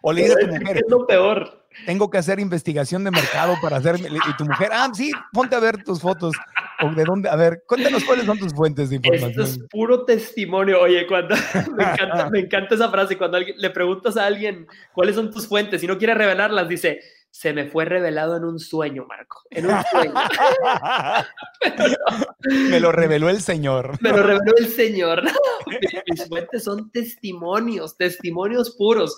o, 0.02 0.14
le 0.14 0.22
dices 0.24 0.38
a 0.38 0.48
tu 0.48 0.56
mujer. 0.56 0.78
Es 0.78 0.84
lo 0.88 1.08
peor. 1.08 1.66
Tengo 1.86 2.10
que 2.10 2.20
hacer 2.20 2.40
investigación 2.40 3.04
de 3.04 3.12
mercado 3.12 3.56
para 3.62 3.78
hacer, 3.78 4.00
y 4.00 4.38
tu 4.38 4.46
mujer, 4.46 4.70
ah, 4.74 4.90
sí, 4.94 5.12
ponte 5.32 5.56
a 5.56 5.60
ver 5.60 5.84
tus 5.84 6.02
fotos. 6.02 6.36
O 6.84 6.92
de 6.92 7.04
dónde, 7.04 7.30
a 7.30 7.36
ver, 7.36 7.64
cuéntanos 7.68 8.04
cuáles 8.04 8.26
son 8.26 8.38
tus 8.38 8.54
fuentes 8.54 8.90
de 8.90 8.98
información. 8.98 9.30
Esto 9.30 9.44
es 9.44 9.70
puro 9.70 10.06
testimonio. 10.06 10.82
Oye, 10.82 11.08
cuando 11.08 11.36
me 11.76 11.84
encanta, 11.84 12.30
me 12.30 12.40
encanta 12.40 12.76
esa 12.76 12.90
frase, 12.90 13.18
cuando 13.18 13.40
le 13.40 13.70
preguntas 13.72 14.18
a 14.18 14.26
alguien 14.26 14.68
cuáles 14.94 15.16
son 15.16 15.32
tus 15.32 15.48
fuentes 15.48 15.82
y 15.82 15.88
no 15.88 15.98
quiere 15.98 16.14
revelarlas, 16.14 16.68
dice, 16.68 17.00
se 17.32 17.54
me 17.54 17.66
fue 17.66 17.86
revelado 17.86 18.36
en 18.36 18.44
un 18.44 18.60
sueño, 18.60 19.06
Marco. 19.08 19.44
En 19.52 19.68
un 19.68 19.84
sueño. 19.92 20.14
me 22.70 22.80
lo 22.80 22.92
reveló 22.92 23.30
el 23.30 23.42
Señor. 23.42 23.98
Me 24.02 24.10
lo 24.10 24.24
reveló 24.24 24.54
el 24.58 24.68
Señor. 24.68 25.24
Mis 26.08 26.28
fuentes 26.28 26.64
son 26.64 26.92
testimonios, 26.92 27.96
testimonios 27.96 28.76
puros. 28.76 29.16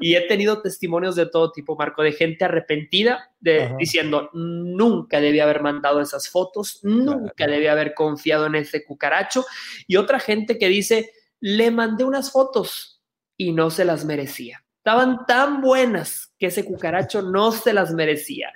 Y 0.00 0.16
he 0.16 0.26
tenido 0.26 0.62
testimonios 0.62 1.14
de 1.14 1.26
todo 1.26 1.52
tipo, 1.52 1.76
Marco, 1.76 2.02
de 2.02 2.12
gente 2.12 2.44
arrepentida, 2.44 3.30
de, 3.38 3.72
diciendo, 3.78 4.30
nunca 4.32 5.20
debía 5.20 5.44
haber 5.44 5.62
mandado 5.62 6.00
esas 6.00 6.28
fotos, 6.28 6.80
nunca 6.82 7.46
debía 7.46 7.72
haber 7.72 7.94
confiado 7.94 8.46
en 8.46 8.56
ese 8.56 8.84
cucaracho. 8.84 9.44
Y 9.86 9.96
otra 9.96 10.18
gente 10.18 10.58
que 10.58 10.68
dice, 10.68 11.12
le 11.38 11.70
mandé 11.70 12.04
unas 12.04 12.32
fotos 12.32 13.00
y 13.36 13.52
no 13.52 13.70
se 13.70 13.84
las 13.84 14.04
merecía. 14.04 14.64
Estaban 14.80 15.26
tan 15.26 15.60
buenas 15.60 16.32
que 16.38 16.46
ese 16.46 16.64
cucaracho 16.64 17.20
no 17.20 17.52
se 17.52 17.74
las 17.74 17.92
merecía. 17.92 18.50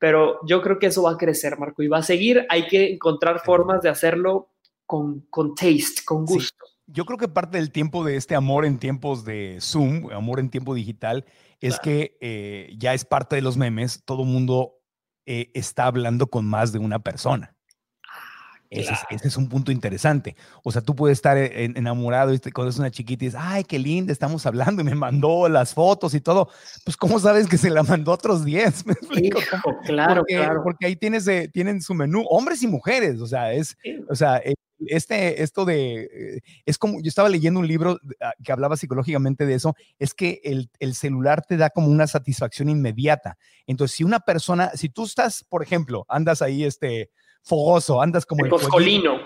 Pero 0.00 0.40
yo 0.44 0.60
creo 0.60 0.80
que 0.80 0.86
eso 0.86 1.04
va 1.04 1.12
a 1.12 1.16
crecer, 1.16 1.56
Marco, 1.56 1.84
y 1.84 1.88
va 1.88 1.98
a 1.98 2.02
seguir. 2.02 2.44
Hay 2.48 2.66
que 2.66 2.94
encontrar 2.94 3.40
formas 3.44 3.80
de 3.82 3.88
hacerlo 3.88 4.50
con, 4.86 5.20
con 5.30 5.54
taste, 5.54 6.02
con 6.04 6.24
gusto. 6.24 6.64
Yo 6.86 7.04
creo 7.04 7.16
que 7.16 7.28
parte 7.28 7.58
del 7.58 7.70
tiempo 7.70 8.04
de 8.04 8.16
este 8.16 8.34
amor 8.34 8.64
en 8.64 8.78
tiempos 8.78 9.24
de 9.24 9.58
Zoom, 9.60 10.10
amor 10.10 10.40
en 10.40 10.50
tiempo 10.50 10.74
digital, 10.74 11.24
es 11.60 11.78
que 11.78 12.16
eh, 12.20 12.74
ya 12.76 12.92
es 12.92 13.04
parte 13.04 13.36
de 13.36 13.42
los 13.42 13.56
memes. 13.56 14.02
Todo 14.04 14.24
mundo 14.24 14.80
eh, 15.26 15.52
está 15.54 15.84
hablando 15.86 16.26
con 16.26 16.44
más 16.44 16.72
de 16.72 16.80
una 16.80 16.98
persona. 16.98 17.54
Ese, 18.70 18.94
es, 19.22 19.36
un 19.36 19.48
punto 19.48 19.72
interesante. 19.72 20.36
O 20.62 20.70
sea, 20.70 20.82
tú 20.82 20.94
puedes 20.94 21.16
estar 21.16 21.38
e, 21.38 21.64
enamorado 21.64 22.34
y 22.34 22.38
cuando 22.50 22.70
es 22.70 22.78
una 22.78 22.90
chiquita 22.90 23.24
y 23.24 23.28
dices, 23.28 23.40
ay, 23.42 23.64
qué 23.64 23.78
linda, 23.78 24.12
estamos 24.12 24.44
hablando 24.44 24.82
y 24.82 24.84
me 24.84 24.94
mandó 24.94 25.48
las 25.48 25.72
fotos 25.72 26.12
y 26.14 26.20
todo. 26.20 26.50
Pues, 26.84 26.96
¿cómo 26.96 27.18
sabes 27.18 27.48
que 27.48 27.56
se 27.56 27.70
la 27.70 27.82
mandó 27.82 28.12
otros 28.12 28.44
10? 28.44 28.86
¿Me 28.86 28.92
explico? 28.92 29.40
claro, 29.84 30.16
porque, 30.16 30.34
claro. 30.34 30.62
Porque 30.62 30.86
ahí 30.86 30.96
tienes, 30.96 31.26
eh, 31.28 31.48
tienen 31.52 31.80
su 31.80 31.94
menú, 31.94 32.24
hombres 32.28 32.62
y 32.62 32.66
mujeres. 32.66 33.20
O 33.20 33.26
sea, 33.26 33.52
es, 33.54 33.76
o 34.10 34.14
sea, 34.14 34.36
e, 34.38 34.54
este, 34.86 35.42
esto 35.42 35.64
de, 35.64 36.02
eh, 36.02 36.40
es 36.66 36.78
como, 36.78 37.00
yo 37.00 37.08
estaba 37.08 37.28
leyendo 37.28 37.60
un 37.60 37.66
libro 37.66 37.98
ah, 38.20 38.32
que 38.44 38.52
hablaba 38.52 38.76
psicológicamente 38.76 39.46
de 39.46 39.54
eso, 39.54 39.74
es 39.98 40.14
que 40.14 40.40
el, 40.44 40.70
el, 40.78 40.94
celular 40.94 41.42
te 41.46 41.56
da 41.56 41.70
como 41.70 41.88
una 41.88 42.06
satisfacción 42.06 42.68
inmediata. 42.68 43.38
Entonces, 43.66 43.96
si 43.96 44.04
una 44.04 44.20
persona, 44.20 44.70
si 44.74 44.88
tú 44.88 45.04
estás, 45.04 45.44
por 45.48 45.62
ejemplo, 45.62 46.04
andas 46.08 46.42
ahí, 46.42 46.64
este, 46.64 47.10
fogoso, 47.48 48.00
andas 48.00 48.26
como 48.26 48.44
el, 48.44 48.50
coscolino. 48.50 49.18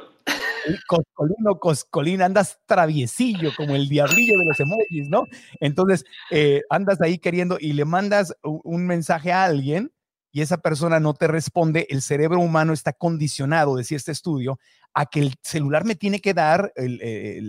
coscolino, 0.87 1.59
coscolina, 1.59 2.25
andas 2.25 2.61
traviesillo, 2.66 3.51
como 3.57 3.75
el 3.75 3.89
diablillo 3.89 4.39
de 4.39 4.45
los 4.47 4.61
emojis, 4.61 5.09
¿no? 5.09 5.25
Entonces, 5.61 6.05
eh, 6.31 6.62
andas 6.70 7.01
ahí 7.01 7.18
queriendo 7.18 7.59
y 7.61 7.73
le 7.73 7.85
mandas 7.85 8.35
un 8.43 8.87
mensaje 8.87 9.33
a 9.33 9.45
alguien 9.45 9.93
y 10.31 10.41
esa 10.41 10.59
persona 10.59 10.99
no 11.01 11.12
te 11.12 11.27
responde, 11.27 11.87
el 11.91 12.01
cerebro 12.01 12.39
humano 12.39 12.73
está 12.73 12.93
condicionado, 12.95 13.77
decía 13.77 13.99
este 13.99 14.12
estudio, 14.12 14.59
a 14.95 15.07
que 15.07 15.20
el 15.20 15.35
celular 15.43 15.85
me 15.85 15.95
tiene 15.95 16.20
que 16.20 16.33
dar 16.33 16.73
el, 16.77 17.01
eh, 17.03 17.43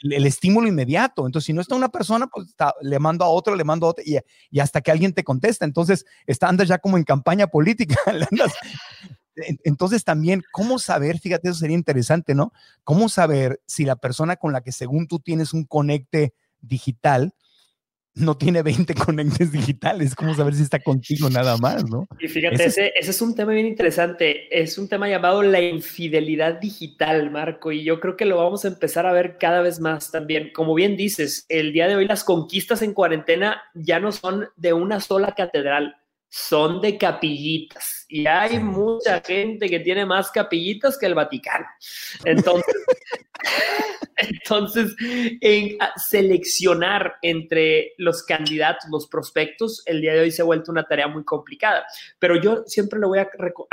el 0.00 0.26
estímulo 0.26 0.68
inmediato. 0.68 1.26
Entonces, 1.26 1.46
si 1.46 1.52
no 1.52 1.60
está 1.60 1.74
una 1.74 1.88
persona, 1.88 2.26
pues 2.26 2.54
le 2.82 2.98
mando 2.98 3.24
a 3.24 3.28
otro, 3.28 3.56
le 3.56 3.64
mando 3.64 3.86
a 3.86 3.90
otro, 3.90 4.04
y, 4.04 4.58
hasta 4.58 4.80
que 4.80 4.90
alguien 4.90 5.12
te 5.12 5.24
contesta. 5.24 5.64
Entonces, 5.64 6.04
está, 6.26 6.48
andas 6.48 6.68
ya 6.68 6.78
como 6.78 6.96
en 6.96 7.04
campaña 7.04 7.46
política. 7.46 7.96
entonces, 9.64 10.04
también, 10.04 10.42
¿cómo 10.52 10.78
saber? 10.78 11.18
Fíjate, 11.18 11.48
eso 11.48 11.58
sería 11.58 11.76
interesante, 11.76 12.34
¿no? 12.34 12.52
¿Cómo 12.84 13.08
saber 13.08 13.60
si 13.66 13.84
la 13.84 13.96
persona 13.96 14.36
con 14.36 14.52
la 14.52 14.60
que 14.60 14.72
según 14.72 15.06
tú 15.08 15.18
tienes 15.20 15.52
un 15.52 15.64
conecte 15.64 16.34
digital, 16.60 17.34
no 18.14 18.36
tiene 18.36 18.62
20 18.62 18.94
conectes 19.06 19.52
digitales. 19.52 20.14
¿Cómo 20.14 20.34
saber 20.34 20.54
si 20.54 20.62
está 20.62 20.78
contigo 20.78 21.28
nada 21.30 21.56
más, 21.56 21.84
no? 21.88 22.06
Y 22.20 22.28
fíjate, 22.28 22.64
ese, 22.64 22.92
ese, 22.96 23.10
es 23.10 23.22
un 23.22 23.34
tema 23.34 23.52
bien 23.52 23.66
interesante. 23.66 24.48
Es 24.56 24.78
un 24.78 24.88
tema 24.88 25.08
llamado 25.08 25.42
la 25.42 25.60
infidelidad 25.60 26.60
digital, 26.60 27.30
Marco, 27.30 27.72
y 27.72 27.84
yo 27.84 28.00
creo 28.00 28.16
que 28.16 28.24
lo 28.24 28.36
vamos 28.36 28.64
a 28.64 28.68
empezar 28.68 29.06
a 29.06 29.12
ver 29.12 29.38
cada 29.38 29.62
vez 29.62 29.80
más 29.80 30.10
también. 30.10 30.50
Como 30.54 30.74
bien 30.74 30.96
dices, 30.96 31.46
el 31.48 31.72
día 31.72 31.88
de 31.88 31.96
hoy 31.96 32.06
las 32.06 32.24
conquistas 32.24 32.82
en 32.82 32.94
cuarentena 32.94 33.62
ya 33.74 34.00
no 34.00 34.12
son 34.12 34.48
de 34.56 34.72
una 34.72 35.00
sola 35.00 35.34
catedral, 35.36 35.96
son 36.36 36.80
de 36.80 36.98
capillitas. 36.98 38.06
Y 38.08 38.26
hay 38.26 38.58
mucha 38.58 39.20
gente 39.20 39.68
que 39.68 39.78
tiene 39.78 40.04
más 40.04 40.32
capillitas 40.32 40.98
que 40.98 41.06
el 41.06 41.14
Vaticano. 41.14 41.66
Entonces... 42.24 42.74
Entonces, 44.16 44.94
en 45.40 45.76
seleccionar 45.96 47.16
entre 47.20 47.92
los 47.98 48.22
candidatos, 48.22 48.88
los 48.90 49.08
prospectos, 49.08 49.82
el 49.86 50.00
día 50.00 50.14
de 50.14 50.20
hoy 50.20 50.30
se 50.30 50.40
ha 50.40 50.46
vuelto 50.46 50.70
una 50.70 50.84
tarea 50.84 51.08
muy 51.08 51.24
complicada. 51.24 51.84
Pero 52.20 52.40
yo 52.40 52.62
siempre 52.64 53.00
le 53.00 53.06
voy 53.06 53.18
a, 53.18 53.28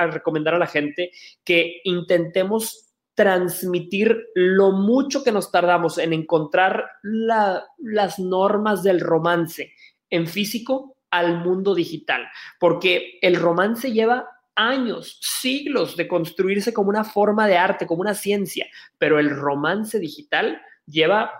recomendar 0.07 0.55
a 0.55 0.59
la 0.59 0.67
gente 0.67 1.11
que 1.43 1.81
intentemos 1.83 2.91
transmitir 3.13 4.17
lo 4.33 4.71
mucho 4.71 5.23
que 5.23 5.31
nos 5.31 5.51
tardamos 5.51 5.99
en 5.99 6.11
encontrar 6.11 6.85
las 7.03 8.19
normas 8.19 8.81
del 8.81 8.99
romance 8.99 9.73
en 10.09 10.27
físico 10.27 10.97
al 11.11 11.43
mundo 11.43 11.75
digital, 11.75 12.27
porque 12.59 13.19
el 13.21 13.35
romance 13.35 13.91
lleva 13.91 14.27
años, 14.55 15.17
siglos 15.21 15.95
de 15.97 16.07
construirse 16.07 16.73
como 16.73 16.89
una 16.89 17.03
forma 17.03 17.47
de 17.47 17.57
arte, 17.57 17.87
como 17.87 18.01
una 18.01 18.13
ciencia, 18.13 18.67
pero 18.97 19.19
el 19.19 19.29
romance 19.29 19.99
digital 19.99 20.61
lleva 20.85 21.31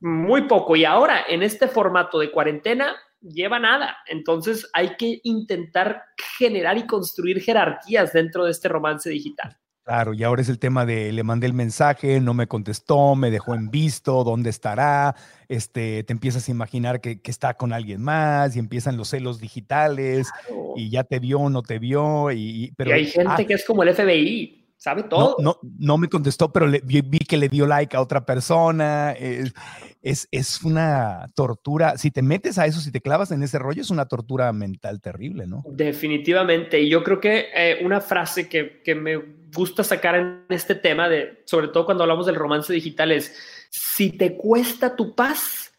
muy 0.00 0.42
poco 0.42 0.76
y 0.76 0.84
ahora 0.84 1.24
en 1.28 1.42
este 1.42 1.68
formato 1.68 2.18
de 2.18 2.30
cuarentena 2.30 2.96
lleva 3.20 3.58
nada. 3.58 3.98
Entonces 4.06 4.68
hay 4.72 4.96
que 4.96 5.20
intentar 5.24 6.04
generar 6.38 6.78
y 6.78 6.86
construir 6.86 7.40
jerarquías 7.40 8.12
dentro 8.12 8.44
de 8.44 8.50
este 8.50 8.68
romance 8.68 9.08
digital. 9.08 9.59
Claro, 9.84 10.14
y 10.14 10.22
ahora 10.22 10.42
es 10.42 10.48
el 10.48 10.58
tema 10.58 10.84
de 10.86 11.10
le 11.10 11.22
mandé 11.22 11.46
el 11.46 11.54
mensaje, 11.54 12.20
no 12.20 12.34
me 12.34 12.46
contestó, 12.46 13.16
me 13.16 13.30
dejó 13.30 13.54
en 13.54 13.70
visto, 13.70 14.22
dónde 14.24 14.50
estará, 14.50 15.16
este, 15.48 16.04
te 16.04 16.12
empiezas 16.12 16.46
a 16.46 16.50
imaginar 16.50 17.00
que, 17.00 17.18
está 17.24 17.54
con 17.54 17.72
alguien 17.72 18.02
más 18.02 18.54
y 18.56 18.58
empiezan 18.58 18.96
los 18.96 19.08
celos 19.08 19.40
digitales 19.40 20.28
y 20.76 20.90
ya 20.90 21.04
te 21.04 21.18
vio, 21.18 21.48
no 21.48 21.62
te 21.62 21.78
vio. 21.78 22.30
Y, 22.30 22.72
pero, 22.76 22.94
hay 22.94 23.06
gente 23.06 23.32
ah 23.32 23.44
que 23.44 23.54
es 23.54 23.64
como 23.64 23.82
el 23.82 23.94
FBI, 23.94 24.59
sabe 24.80 25.02
todo. 25.02 25.36
No, 25.40 25.58
no, 25.78 25.98
me 25.98 26.08
contestó, 26.08 26.52
pero 26.52 26.66
le, 26.66 26.80
vi, 26.80 27.18
que 27.18 27.36
le 27.36 27.50
dio 27.50 27.66
like 27.66 27.94
a 27.94 28.00
otra 28.00 28.24
persona. 28.24 29.12
Es, 29.12 30.26
es, 30.32 30.62
una 30.62 31.26
tortura. 31.34 31.98
Si 31.98 32.10
te 32.10 32.22
metes 32.22 32.58
a 32.58 32.64
eso, 32.64 32.80
si 32.80 32.90
te 32.90 33.02
clavas 33.02 33.30
en 33.30 33.42
ese 33.42 33.58
rollo, 33.58 33.82
es 33.82 33.90
una 33.90 34.06
tortura 34.06 34.50
mental 34.54 35.02
terrible, 35.02 35.46
¿no? 35.46 35.62
Definitivamente. 35.68 36.80
Y 36.80 36.88
yo 36.88 37.04
creo 37.04 37.20
que 37.20 37.48
eh, 37.54 37.84
una 37.84 38.00
frase 38.00 38.48
que, 38.48 38.80
que 38.82 38.94
me 38.94 39.18
gusta 39.54 39.84
sacar 39.84 40.14
en 40.14 40.46
este 40.48 40.74
tema, 40.74 41.10
de, 41.10 41.42
sobre 41.44 41.68
todo 41.68 41.84
cuando 41.84 42.04
hablamos 42.04 42.24
del 42.24 42.36
romance 42.36 42.72
digital, 42.72 43.12
es, 43.12 43.36
si 43.68 44.10
te 44.10 44.34
cuesta 44.38 44.96
tu 44.96 45.14
paz, 45.14 45.74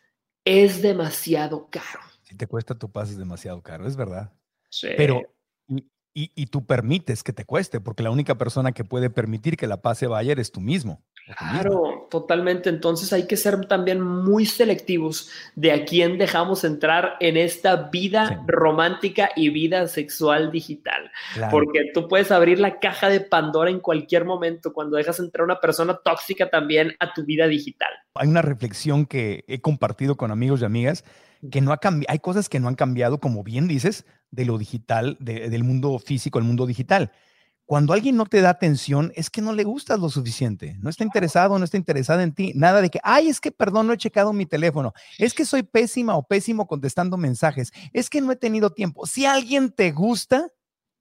es 0.45 0.83
demasiado 0.83 1.69
caro. 1.71 2.01
Si 2.21 2.35
te 2.35 2.45
cuesta 2.45 2.77
tu 2.77 2.91
paz, 2.91 3.09
es 3.09 3.17
demasiado 3.17 3.63
caro, 3.63 3.87
es 3.87 3.95
verdad. 3.95 4.31
Sí. 4.69 4.89
Pero 4.95 5.30
y, 6.13 6.45
tú 6.47 6.65
permites 6.65 7.23
que 7.23 7.31
te 7.31 7.45
cueste, 7.45 7.79
porque 7.79 8.03
la 8.03 8.11
única 8.11 8.37
persona 8.37 8.73
que 8.73 8.83
puede 8.83 9.09
permitir 9.09 9.55
que 9.55 9.67
la 9.67 9.81
paz 9.81 9.97
se 9.99 10.07
vaya 10.07 10.33
eres 10.33 10.51
tú 10.51 10.59
mismo. 10.59 11.01
Claro, 11.37 12.07
totalmente. 12.09 12.69
Entonces 12.69 13.13
hay 13.13 13.27
que 13.27 13.37
ser 13.37 13.65
también 13.67 14.01
muy 14.01 14.45
selectivos 14.45 15.29
de 15.55 15.71
a 15.71 15.85
quién 15.85 16.17
dejamos 16.17 16.65
entrar 16.65 17.15
en 17.21 17.37
esta 17.37 17.89
vida 17.89 18.43
romántica 18.45 19.29
y 19.35 19.49
vida 19.49 19.87
sexual 19.87 20.51
digital. 20.51 21.11
Porque 21.49 21.91
tú 21.93 22.09
puedes 22.09 22.31
abrir 22.31 22.59
la 22.59 22.79
caja 22.79 23.07
de 23.07 23.21
Pandora 23.21 23.69
en 23.69 23.79
cualquier 23.79 24.25
momento 24.25 24.73
cuando 24.73 24.97
dejas 24.97 25.19
entrar 25.19 25.45
una 25.45 25.61
persona 25.61 25.97
tóxica 26.03 26.49
también 26.49 26.93
a 26.99 27.13
tu 27.13 27.23
vida 27.23 27.47
digital. 27.47 27.91
Hay 28.15 28.27
una 28.27 28.41
reflexión 28.41 29.05
que 29.05 29.45
he 29.47 29.61
compartido 29.61 30.17
con 30.17 30.31
amigos 30.31 30.61
y 30.61 30.65
amigas 30.65 31.03
que 31.49 31.61
no 31.61 31.71
ha 31.71 31.77
cambiado, 31.77 32.11
hay 32.11 32.19
cosas 32.19 32.49
que 32.49 32.59
no 32.59 32.67
han 32.67 32.75
cambiado, 32.75 33.19
como 33.19 33.43
bien 33.43 33.67
dices, 33.67 34.05
de 34.29 34.45
lo 34.45 34.57
digital, 34.57 35.17
del 35.19 35.63
mundo 35.63 35.97
físico 35.97 36.37
al 36.37 36.45
mundo 36.45 36.67
digital. 36.67 37.11
Cuando 37.65 37.93
alguien 37.93 38.17
no 38.17 38.25
te 38.25 38.41
da 38.41 38.49
atención, 38.49 39.13
es 39.15 39.29
que 39.29 39.41
no 39.41 39.53
le 39.53 39.63
gustas 39.63 39.97
lo 39.97 40.09
suficiente, 40.09 40.75
no 40.81 40.89
está 40.89 41.05
interesado, 41.05 41.57
no 41.57 41.63
está 41.63 41.77
interesada 41.77 42.21
en 42.21 42.33
ti, 42.33 42.51
nada 42.53 42.81
de 42.81 42.89
que, 42.89 42.99
ay, 43.01 43.29
es 43.29 43.39
que 43.39 43.51
perdón, 43.51 43.87
no 43.87 43.93
he 43.93 43.97
checado 43.97 44.33
mi 44.33 44.45
teléfono, 44.45 44.93
es 45.17 45.33
que 45.33 45.45
soy 45.45 45.63
pésima 45.63 46.15
o 46.17 46.23
pésimo 46.27 46.67
contestando 46.67 47.15
mensajes, 47.15 47.71
es 47.93 48.09
que 48.09 48.19
no 48.19 48.31
he 48.33 48.35
tenido 48.35 48.71
tiempo. 48.71 49.05
Si 49.05 49.25
alguien 49.25 49.71
te 49.71 49.91
gusta, 49.91 50.49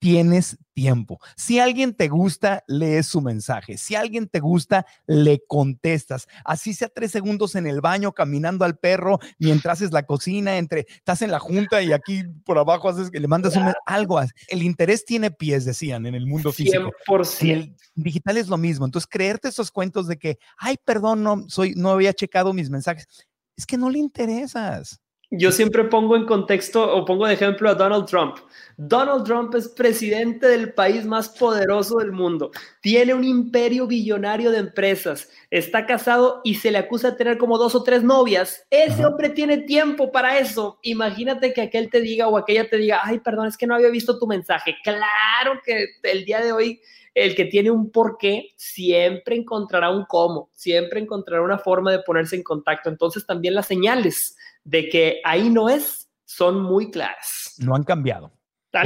tienes 0.00 0.56
tiempo. 0.72 1.20
Si 1.36 1.60
alguien 1.60 1.94
te 1.94 2.08
gusta, 2.08 2.64
lees 2.66 3.06
su 3.06 3.20
mensaje. 3.20 3.76
Si 3.76 3.94
alguien 3.94 4.28
te 4.28 4.40
gusta, 4.40 4.86
le 5.06 5.42
contestas. 5.46 6.26
Así 6.44 6.72
sea 6.72 6.88
tres 6.88 7.12
segundos 7.12 7.54
en 7.54 7.66
el 7.66 7.82
baño, 7.82 8.12
caminando 8.12 8.64
al 8.64 8.78
perro, 8.78 9.20
mientras 9.38 9.78
haces 9.78 9.92
la 9.92 10.04
cocina, 10.04 10.56
entre 10.56 10.86
estás 10.88 11.22
en 11.22 11.30
la 11.30 11.38
junta 11.38 11.82
y 11.82 11.92
aquí 11.92 12.24
por 12.44 12.58
abajo 12.58 12.88
haces 12.88 13.10
que 13.10 13.20
le 13.20 13.28
mandas 13.28 13.54
un, 13.56 13.72
algo. 13.86 14.20
El 14.48 14.62
interés 14.62 15.04
tiene 15.04 15.30
pies, 15.30 15.66
decían 15.66 16.06
en 16.06 16.14
el 16.14 16.26
mundo 16.26 16.50
físico. 16.50 16.90
100%. 17.06 17.44
Y 17.46 17.50
el 17.52 17.76
digital 17.94 18.38
es 18.38 18.48
lo 18.48 18.56
mismo. 18.56 18.86
Entonces, 18.86 19.06
creerte 19.06 19.48
esos 19.48 19.70
cuentos 19.70 20.08
de 20.08 20.16
que, 20.16 20.38
ay, 20.56 20.76
perdón, 20.82 21.22
no, 21.22 21.44
soy, 21.48 21.74
no 21.76 21.90
había 21.90 22.14
checado 22.14 22.54
mis 22.54 22.70
mensajes, 22.70 23.06
es 23.54 23.66
que 23.66 23.76
no 23.76 23.90
le 23.90 23.98
interesas. 23.98 24.98
Yo 25.32 25.52
siempre 25.52 25.84
pongo 25.84 26.16
en 26.16 26.26
contexto 26.26 26.92
o 26.92 27.04
pongo 27.04 27.24
de 27.24 27.34
ejemplo 27.34 27.70
a 27.70 27.74
Donald 27.74 28.06
Trump. 28.06 28.38
Donald 28.76 29.24
Trump 29.24 29.54
es 29.54 29.68
presidente 29.68 30.48
del 30.48 30.72
país 30.72 31.04
más 31.04 31.28
poderoso 31.28 31.98
del 31.98 32.10
mundo. 32.10 32.50
Tiene 32.80 33.14
un 33.14 33.22
imperio 33.22 33.86
billonario 33.86 34.50
de 34.50 34.58
empresas. 34.58 35.30
Está 35.48 35.86
casado 35.86 36.40
y 36.42 36.56
se 36.56 36.72
le 36.72 36.78
acusa 36.78 37.12
de 37.12 37.16
tener 37.16 37.38
como 37.38 37.58
dos 37.58 37.76
o 37.76 37.84
tres 37.84 38.02
novias. 38.02 38.66
Ese 38.70 39.06
hombre 39.06 39.28
tiene 39.28 39.58
tiempo 39.58 40.10
para 40.10 40.36
eso. 40.40 40.80
Imagínate 40.82 41.52
que 41.52 41.60
aquel 41.60 41.90
te 41.90 42.00
diga 42.00 42.26
o 42.26 42.36
aquella 42.36 42.68
te 42.68 42.78
diga, 42.78 43.00
ay, 43.04 43.20
perdón, 43.20 43.46
es 43.46 43.56
que 43.56 43.68
no 43.68 43.76
había 43.76 43.90
visto 43.90 44.18
tu 44.18 44.26
mensaje. 44.26 44.74
Claro 44.82 45.60
que 45.64 45.90
el 46.02 46.24
día 46.24 46.40
de 46.40 46.50
hoy 46.50 46.80
el 47.14 47.34
que 47.34 47.44
tiene 47.44 47.70
un 47.70 47.90
porqué 47.90 48.50
siempre 48.56 49.36
encontrará 49.36 49.90
un 49.90 50.04
cómo, 50.06 50.50
siempre 50.54 51.00
encontrará 51.00 51.42
una 51.42 51.58
forma 51.58 51.92
de 51.92 52.00
ponerse 52.00 52.36
en 52.36 52.42
contacto. 52.42 52.88
Entonces 52.88 53.26
también 53.26 53.54
las 53.54 53.66
señales 53.66 54.36
de 54.64 54.88
que 54.88 55.20
ahí 55.24 55.50
no 55.50 55.68
es, 55.68 56.08
son 56.24 56.62
muy 56.62 56.90
claras. 56.90 57.54
No 57.58 57.74
han 57.74 57.84
cambiado. 57.84 58.32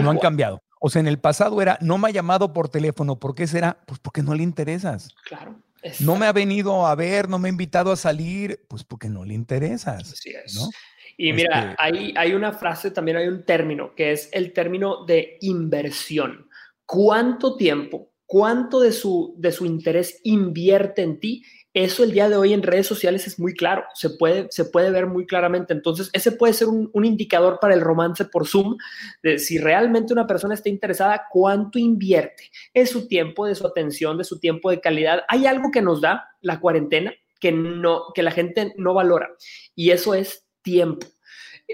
no 0.00 0.10
han 0.10 0.18
cambiado. 0.18 0.62
O 0.80 0.90
sea, 0.90 1.00
en 1.00 1.06
el 1.06 1.18
pasado 1.18 1.62
era, 1.62 1.78
no 1.80 1.96
me 1.98 2.08
ha 2.08 2.10
llamado 2.10 2.52
por 2.52 2.68
teléfono. 2.68 3.18
¿Por 3.18 3.34
qué 3.34 3.46
será? 3.46 3.78
Pues 3.86 4.00
porque 4.00 4.22
no 4.22 4.34
le 4.34 4.42
interesas. 4.42 5.08
Claro. 5.24 5.58
No 6.00 6.16
me 6.16 6.26
ha 6.26 6.32
venido 6.32 6.86
a 6.86 6.94
ver, 6.94 7.28
no 7.28 7.38
me 7.38 7.48
ha 7.48 7.52
invitado 7.52 7.92
a 7.92 7.96
salir, 7.96 8.64
pues 8.68 8.84
porque 8.84 9.08
no 9.08 9.24
le 9.24 9.34
interesas. 9.34 10.12
Así 10.12 10.30
es. 10.30 10.68
Y 11.16 11.32
mira, 11.32 11.70
este 11.70 11.82
hay, 11.82 12.14
hay 12.16 12.32
una 12.32 12.52
frase, 12.52 12.90
también 12.90 13.16
hay 13.18 13.28
un 13.28 13.44
término, 13.44 13.94
que 13.94 14.12
es 14.12 14.28
el 14.32 14.52
término 14.52 15.04
de 15.04 15.36
inversión. 15.40 16.48
¿Cuánto 16.86 17.56
tiempo, 17.56 18.12
cuánto 18.26 18.80
de 18.80 18.92
su, 18.92 19.34
de 19.38 19.52
su 19.52 19.66
interés 19.66 20.20
invierte 20.24 21.02
en 21.02 21.20
ti 21.20 21.44
eso 21.74 22.04
el 22.04 22.12
día 22.12 22.28
de 22.28 22.36
hoy 22.36 22.52
en 22.52 22.62
redes 22.62 22.86
sociales 22.86 23.26
es 23.26 23.40
muy 23.40 23.52
claro, 23.52 23.84
se 23.94 24.10
puede, 24.10 24.46
se 24.50 24.64
puede 24.64 24.92
ver 24.92 25.06
muy 25.06 25.26
claramente. 25.26 25.72
Entonces, 25.74 26.08
ese 26.12 26.30
puede 26.30 26.54
ser 26.54 26.68
un, 26.68 26.90
indicador 27.04 27.58
para 27.60 27.74
el 27.74 27.80
romance 27.80 28.24
por 28.24 28.46
Zoom, 28.46 28.76
de 29.24 29.40
si 29.40 29.58
realmente 29.58 30.12
una 30.12 30.26
persona 30.26 30.54
está 30.54 30.68
interesada, 30.68 31.26
cuánto 31.30 31.80
invierte 31.80 32.50
en 32.72 32.86
su 32.86 33.08
tiempo, 33.08 33.44
de 33.44 33.56
su 33.56 33.66
atención, 33.66 34.16
de 34.16 34.24
su 34.24 34.38
tiempo 34.38 34.70
de 34.70 34.80
calidad. 34.80 35.24
Hay 35.28 35.46
algo 35.46 35.72
que 35.72 35.82
nos 35.82 36.00
da 36.00 36.28
la 36.40 36.60
cuarentena 36.60 37.12
que, 37.40 37.50
no, 37.50 38.04
que 38.14 38.22
la 38.22 38.30
gente 38.30 38.72
no 38.76 38.94
valora 38.94 39.30
y 39.74 39.90
eso 39.90 40.14
es 40.14 40.46
tiempo 40.62 41.06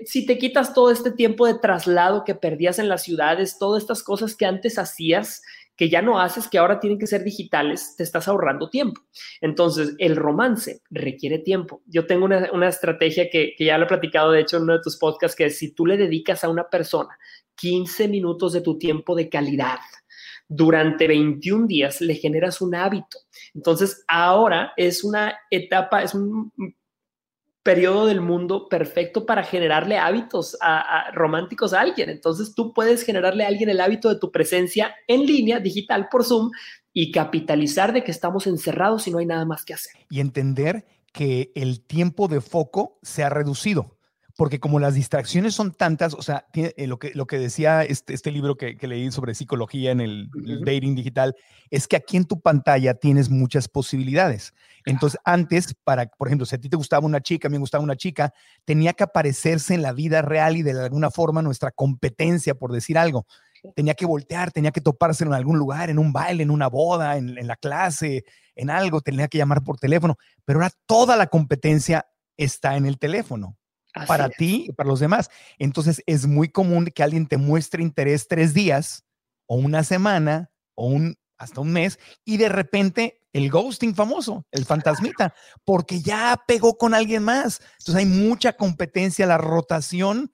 si 0.05 0.25
te 0.25 0.39
quitas 0.39 0.73
todo 0.73 0.91
este 0.91 1.11
tiempo 1.11 1.47
de 1.47 1.59
traslado 1.59 2.25
que 2.25 2.35
perdías 2.35 2.79
en 2.79 2.89
las 2.89 3.03
ciudades, 3.03 3.59
todas 3.59 3.83
estas 3.83 4.03
cosas 4.03 4.37
que 4.37 4.47
antes 4.47 4.79
hacías, 4.79 5.43
que 5.81 5.89
ya 5.89 6.03
no 6.03 6.21
haces, 6.21 6.47
que 6.47 6.59
ahora 6.59 6.79
tienen 6.79 6.99
que 6.99 7.07
ser 7.07 7.25
digitales, 7.25 7.95
te 7.97 8.03
estás 8.03 8.29
ahorrando 8.29 8.69
tiempo. 8.69 9.01
Entonces, 9.41 9.95
el 9.97 10.15
romance 10.15 10.83
requiere 10.91 11.39
tiempo. 11.39 11.81
Yo 11.87 12.07
tengo 12.07 12.27
una, 12.27 12.69
estrategia 12.69 13.31
que, 13.31 13.55
que, 13.57 13.65
ya 13.65 13.79
lo 13.79 13.87
he 13.87 13.89
platicado, 13.89 14.31
de 14.31 14.43
hecho, 14.43 14.59
en 14.59 14.65
uno 14.65 14.75
de 14.75 14.83
tus 14.83 14.99
podcasts, 14.99 15.35
que 15.35 15.47
es 15.47 15.57
si 15.57 15.73
tú 15.73 15.87
le 15.87 15.97
dedicas 15.97 16.45
a 16.45 16.51
una 16.51 16.69
persona 16.69 17.19
15 17.55 18.09
minutos 18.09 18.53
de 18.53 18.61
tu 18.61 18.77
tiempo 18.77 19.17
de 19.17 19.31
calidad, 19.31 19.79
durante 20.47 21.09
21 21.09 21.67
días 21.67 22.03
le 22.03 22.15
generas 22.15 22.61
un 22.61 22.75
hábito. 22.75 23.17
Entonces, 23.55 24.05
ahora 24.07 24.75
es 24.77 25.03
una 25.03 25.35
etapa, 25.51 26.03
es 26.03 26.13
un 26.13 26.53
periodo 27.63 28.07
del 28.07 28.21
mundo 28.21 28.69
perfecto 28.69 29.27
para 29.27 29.43
generarle 29.43 29.99
hábitos 29.99 30.57
románticos 31.13 31.73
a 31.73 31.81
alguien. 31.81 32.11
Entonces 32.11 32.55
tú 32.55 32.73
puedes 32.73 33.05
generarle 33.05 33.45
a 33.45 33.49
alguien 33.49 33.69
el 33.69 33.81
hábito 33.81 34.09
de 34.09 34.19
tu 34.19 34.33
presencia 34.33 34.95
en 35.07 35.27
línea, 35.27 35.61
digital 35.61 36.09
por 36.11 36.25
Zoom, 36.25 36.51
y 36.93 37.13
capitalizar 37.13 37.93
de 37.93 38.03
que 38.03 38.11
estamos 38.11 38.47
encerrados 38.47 39.07
y 39.07 39.11
no 39.11 39.19
hay 39.19 39.27
nada 39.27 39.45
más 39.45 39.65
que 39.65 39.75
hacer. 39.75 39.95
Y 40.09 40.21
entender 40.21 40.87
que 41.13 41.53
el 41.55 41.85
tiempo 41.85 42.29
de 42.29 42.41
foco 42.41 42.99
se 43.03 43.23
ha 43.23 43.29
reducido 43.29 43.97
porque 44.41 44.59
como 44.59 44.81
las 44.81 44.95
distracciones 44.95 45.55
son 45.55 45.71
tantas, 45.71 46.15
o 46.15 46.23
sea, 46.23 46.47
eh, 46.55 46.87
lo, 46.87 46.99
que, 46.99 47.13
lo 47.13 47.27
que 47.27 47.39
decía 47.39 47.83
este, 47.85 48.15
este 48.15 48.31
libro 48.31 48.57
que, 48.57 48.75
leí 48.81 49.13
sobre 49.13 49.35
psicología 49.35 49.91
en 49.91 50.01
el, 50.01 50.31
dating 50.65 50.95
digital, 50.95 51.37
es 51.69 51.87
que 51.87 51.97
aquí 51.97 52.17
en 52.17 52.25
tu 52.25 52.41
pantalla 52.41 52.95
tienes 52.95 53.29
muchas 53.29 53.69
posibilidades. 53.69 54.55
Entonces, 54.87 55.21
antes, 55.27 55.75
para, 55.85 56.07
por 56.07 56.29
ejemplo, 56.29 56.47
si 56.47 56.55
a 56.55 56.59
ti 56.59 56.71
te 56.71 56.79
gustaba 56.79 57.05
una 57.05 57.21
chica, 57.21 57.49
a 57.49 57.51
mí 57.51 57.59
me 57.59 57.61
gustaba 57.61 57.85
una 57.85 57.97
chica, 57.97 58.33
tenía 58.65 58.95
que 58.95 59.05
aparecerse 59.05 59.75
en 59.75 59.83
la 59.83 59.93
vida 59.93 60.23
real 60.23 60.57
y 60.57 60.63
de 60.63 60.71
alguna 60.71 61.11
forma 61.11 61.43
nuestra 61.43 61.71
competencia, 61.71 62.55
por 62.55 62.73
decir 62.73 62.97
algo. 62.97 63.27
tenía 63.77 63.93
que 63.93 64.07
voltear, 64.07 64.53
tenía 64.53 64.71
que 64.71 64.81
toparse 64.81 65.23
en 65.23 65.35
algún 65.35 65.59
lugar, 65.59 65.91
en 65.91 65.99
un 65.99 66.15
baile, 66.15 66.45
en 66.45 66.51
una 66.51 66.69
boda, 66.69 67.19
en, 67.19 67.37
en 67.37 67.47
la 67.47 67.57
clase, 67.57 68.25
en 68.57 68.71
algo, 68.71 69.03
tenía 69.03 69.29
que 69.29 69.37
llamar 69.37 69.63
por 69.63 69.77
teléfono, 69.77 70.17
pero 70.47 70.61
ahora 70.61 70.73
toda 70.87 71.15
la 71.19 71.27
competencia 71.27 72.07
está 72.39 72.79
en 72.79 72.87
el 72.87 72.99
teléfono. 72.99 73.59
Así 73.95 74.07
para 74.07 74.27
es. 74.27 74.37
ti 74.37 74.67
y 74.69 74.73
para 74.73 74.89
los 74.89 75.01
demás. 75.01 75.31
Entonces 75.59 76.03
es 76.07 76.27
muy 76.27 76.49
común 76.49 76.87
que 76.87 77.03
alguien 77.03 77.27
te 77.27 77.37
muestre 77.37 77.83
interés 77.83 78.29
tres 78.29 78.55
días 78.55 79.05
o 79.47 79.57
una 79.57 79.83
semana 79.85 80.51
o 80.75 80.87
un 80.87 81.17
hasta 81.37 81.61
un 81.63 81.73
mes 81.73 81.99
y 82.25 82.37
de 82.37 82.51
repente 82.51 83.21
el 83.33 83.51
ghosting 83.51 83.95
famoso, 83.95 84.45
el 84.51 84.65
fantasmita, 84.67 85.35
porque 85.65 86.03
ya 86.03 86.37
pegó 86.47 86.77
con 86.77 86.95
alguien 86.95 87.23
más. 87.23 87.61
Entonces 87.79 87.97
hay 87.97 88.07
mucha 88.07 88.53
competencia, 88.55 89.25
la 89.27 89.39
rotación 89.39 90.33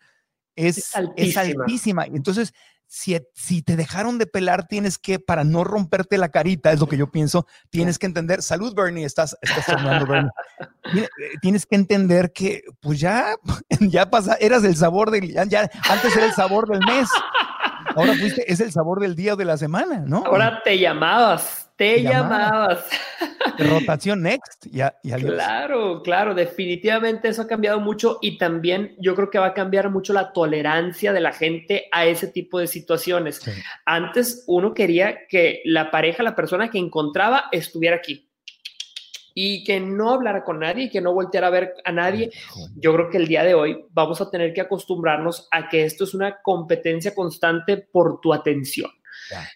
es, 0.57 0.79
Es 0.79 0.87
es 1.17 1.37
altísima. 1.37 1.65
altísima. 1.65 2.05
Entonces, 2.07 2.55
si, 2.89 3.19
si 3.35 3.63
te 3.63 3.77
dejaron 3.77 4.19
de 4.19 4.27
pelar, 4.27 4.67
tienes 4.69 4.97
que, 4.99 5.19
para 5.19 5.45
no 5.45 5.65
romperte 5.65 6.19
la 6.19 6.29
carita, 6.31 6.73
es 6.73 6.81
lo 6.81 6.87
que 6.89 6.97
yo 6.97 7.11
pienso, 7.11 7.47
tienes 7.71 7.99
que 7.99 8.07
entender, 8.07 8.43
salud 8.43 8.75
Bernie, 8.75 9.05
estás, 9.05 9.37
estás 9.43 9.67
tornando 9.67 10.07
Bernie. 10.07 10.31
Eh, 10.95 11.09
Tienes 11.43 11.67
que 11.67 11.75
entender 11.75 12.33
que, 12.33 12.63
pues 12.81 13.01
ya, 13.01 13.35
ya 13.81 14.09
pasa, 14.09 14.37
eras 14.41 14.63
el 14.63 14.77
sabor 14.77 15.11
del, 15.11 15.33
ya, 15.33 15.45
ya- 15.45 15.69
antes 15.91 16.17
era 16.17 16.27
el 16.27 16.33
sabor 16.33 16.69
del 16.69 16.79
mes, 16.87 17.09
ahora 17.97 18.15
fuiste, 18.15 18.51
es 18.51 18.61
el 18.61 18.71
sabor 18.71 19.01
del 19.01 19.17
día 19.17 19.35
o 19.35 19.37
de 19.37 19.45
la 19.45 19.57
semana, 19.57 20.05
¿no? 20.07 20.23
Ahora 20.25 20.63
te 20.63 20.79
llamabas, 20.79 21.66
te 21.77 22.03
llamabas. 22.03 22.89
rotación 23.59 24.23
next, 24.23 24.67
ya. 24.71 24.95
Claro, 25.03 26.03
claro, 26.03 26.35
definitivamente 26.35 27.29
eso 27.29 27.43
ha 27.43 27.47
cambiado 27.47 27.81
mucho 27.81 28.19
y 28.21 28.39
también 28.39 28.95
yo 28.99 29.15
creo 29.15 29.31
que 29.31 29.39
va 29.39 29.47
a 29.47 29.55
cambiar 29.55 29.91
mucho 29.91 30.13
la 30.13 30.33
tolerancia 30.33 31.13
de 31.13 31.21
la 31.21 31.33
gente 31.33 31.87
a 31.93 32.07
ese 32.07 32.29
tipo 32.29 32.59
de 32.59 32.67
situaciones. 32.67 33.37
Sí. 33.37 33.51
Antes 33.85 34.45
uno 34.47 34.75
quería 34.75 35.27
que 35.29 35.63
la 35.65 35.91
pareja, 35.91 36.23
la 36.23 36.37
persona 36.37 36.71
que 36.71 36.79
encontraba, 36.79 37.45
estuviera 37.53 37.97
aquí 37.97 38.27
y 39.39 39.65
que 39.65 39.79
no 39.79 40.15
hablara 40.15 40.43
con 40.43 40.61
nadie 40.61 40.85
y 40.85 40.91
que 40.91 41.03
no 41.03 41.13
volteara 41.13 41.49
a 41.49 41.51
ver 41.51 41.75
a 41.85 41.93
nadie. 41.93 42.31
Yo 42.75 42.95
creo 42.95 43.11
que 43.11 43.19
el 43.19 43.29
día 43.29 43.45
de 43.45 43.53
hoy 43.53 43.85
vamos 43.91 44.23
a 44.23 44.31
tener 44.31 44.55
que 44.55 44.63
acostumbrarnos 44.63 45.47
a 45.51 45.69
que 45.69 45.85
esto 45.85 46.05
es 46.05 46.15
una 46.15 46.41
competencia 46.41 47.15
constante 47.15 47.77
por 47.77 48.19
tu 48.23 48.33
atención. 48.33 48.91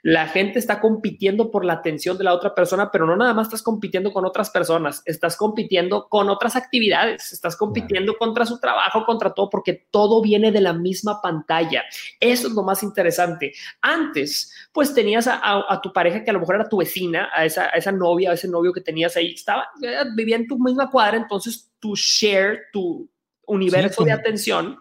La 0.03 0.27
gente 0.29 0.59
está 0.59 0.81
compitiendo 0.81 1.51
por 1.51 1.65
la 1.65 1.75
atención 1.75 2.17
de 2.19 2.25
la 2.25 2.35
otra 2.35 2.55
persona, 2.55 2.91
pero 2.91 3.07
no 3.07 3.17
nada 3.17 3.35
más 3.35 3.47
estás 3.49 3.63
compitiendo 3.63 4.13
con 4.13 4.25
otras 4.25 4.51
personas, 4.51 5.03
estás 5.05 5.37
compitiendo 5.37 6.09
con 6.09 6.29
otras 6.29 6.57
actividades, 6.57 7.33
estás 7.33 7.57
compitiendo 7.57 8.17
contra 8.17 8.45
su 8.47 8.59
trabajo, 8.59 9.05
contra 9.05 9.33
todo, 9.33 9.49
porque 9.51 9.87
todo 9.91 10.21
viene 10.23 10.51
de 10.53 10.61
la 10.61 10.73
misma 10.73 11.21
pantalla. 11.23 11.85
Eso 12.19 12.49
es 12.49 12.55
lo 12.55 12.63
más 12.63 12.83
interesante. 12.83 13.53
Antes, 13.81 14.53
pues 14.73 14.95
tenías 14.95 15.27
a, 15.27 15.37
a- 15.37 15.65
a 15.75 15.81
tu 15.81 15.93
pareja 15.93 16.25
que 16.25 16.31
a 16.31 16.35
lo 16.35 16.41
mejor 16.41 16.57
era 16.57 16.69
tu 16.69 16.79
vecina, 16.79 17.29
a 17.35 17.45
esa, 17.45 17.65
a 17.67 17.71
esa 17.79 17.93
novia, 17.93 18.31
a 18.31 18.35
ese 18.35 18.49
novio 18.49 18.73
que 18.73 18.81
tenías 18.81 19.17
ahí, 19.17 19.33
estaba, 19.35 19.69
eh, 19.83 20.05
vivía 20.15 20.37
en 20.37 20.47
tu 20.47 20.59
misma 20.59 20.91
cuadra, 20.91 21.17
entonces 21.17 21.71
tu 21.79 21.95
share, 21.95 22.65
tu 22.73 23.09
universo 23.47 24.05
de 24.05 24.13
atención 24.21 24.79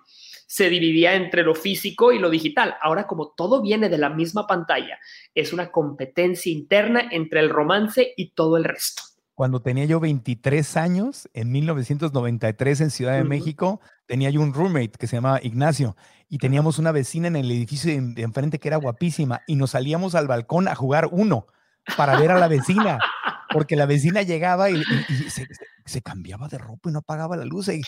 se 0.50 0.68
dividía 0.68 1.14
entre 1.14 1.44
lo 1.44 1.54
físico 1.54 2.12
y 2.12 2.18
lo 2.18 2.32
digital. 2.32 2.76
Ahora, 2.82 3.06
como 3.06 3.34
todo 3.38 3.62
viene 3.62 3.88
de 3.88 4.00
la 4.00 4.10
misma 4.10 4.48
pantalla, 4.48 4.98
es 5.36 5.54
una 5.54 5.70
competencia 5.70 6.52
interna 6.52 7.04
entre 7.12 7.40
el 7.40 7.52
romance 7.52 8.14
y 8.18 8.32
todo 8.32 8.58
el 8.58 8.64
resto. 8.64 9.04
Cuando 9.36 9.62
tenía 9.62 9.86
yo 9.86 10.00
23 10.00 10.76
años, 10.76 11.30
en 11.34 11.52
1993 11.52 12.82
en 12.82 12.90
Ciudad 12.90 13.14
de. 13.14 13.24
México, 13.26 13.80
tenía 14.08 14.32
yo 14.32 14.42
un 14.42 14.56
roommate 14.56 14.94
que 14.98 15.06
se 15.06 15.18
llamaba 15.18 15.40
Ignacio 15.44 15.96
y 16.28 16.40
teníamos 16.40 16.80
una 16.80 16.92
vecina 16.92 17.28
en 17.28 17.36
el 17.36 17.52
edificio 17.52 17.92
de 17.94 18.22
enfrente 18.24 18.60
que 18.60 18.70
era 18.70 18.78
guapísima 18.78 19.42
y 19.46 19.56
nos 19.56 19.72
salíamos 19.72 20.16
al 20.16 20.28
balcón 20.28 20.68
a 20.68 20.74
jugar 20.74 21.10
uno 21.12 21.46
para 21.96 22.20
ver 22.20 22.32
a 22.32 22.40
la 22.40 22.48
vecina, 22.48 22.98
porque 23.52 23.76
la 23.76 23.86
vecina 23.86 24.22
llegaba 24.22 24.70
y, 24.70 24.76
y- 24.76 24.84
y 25.10 25.30
se, 25.86 26.02
cambiaba 26.04 26.48
de 26.48 26.60
ropa 26.60 26.90
y 26.90 26.94
no 26.94 27.00
apagaba 27.00 27.36
la 27.36 27.46
luz 27.46 27.68
y, 27.70 27.82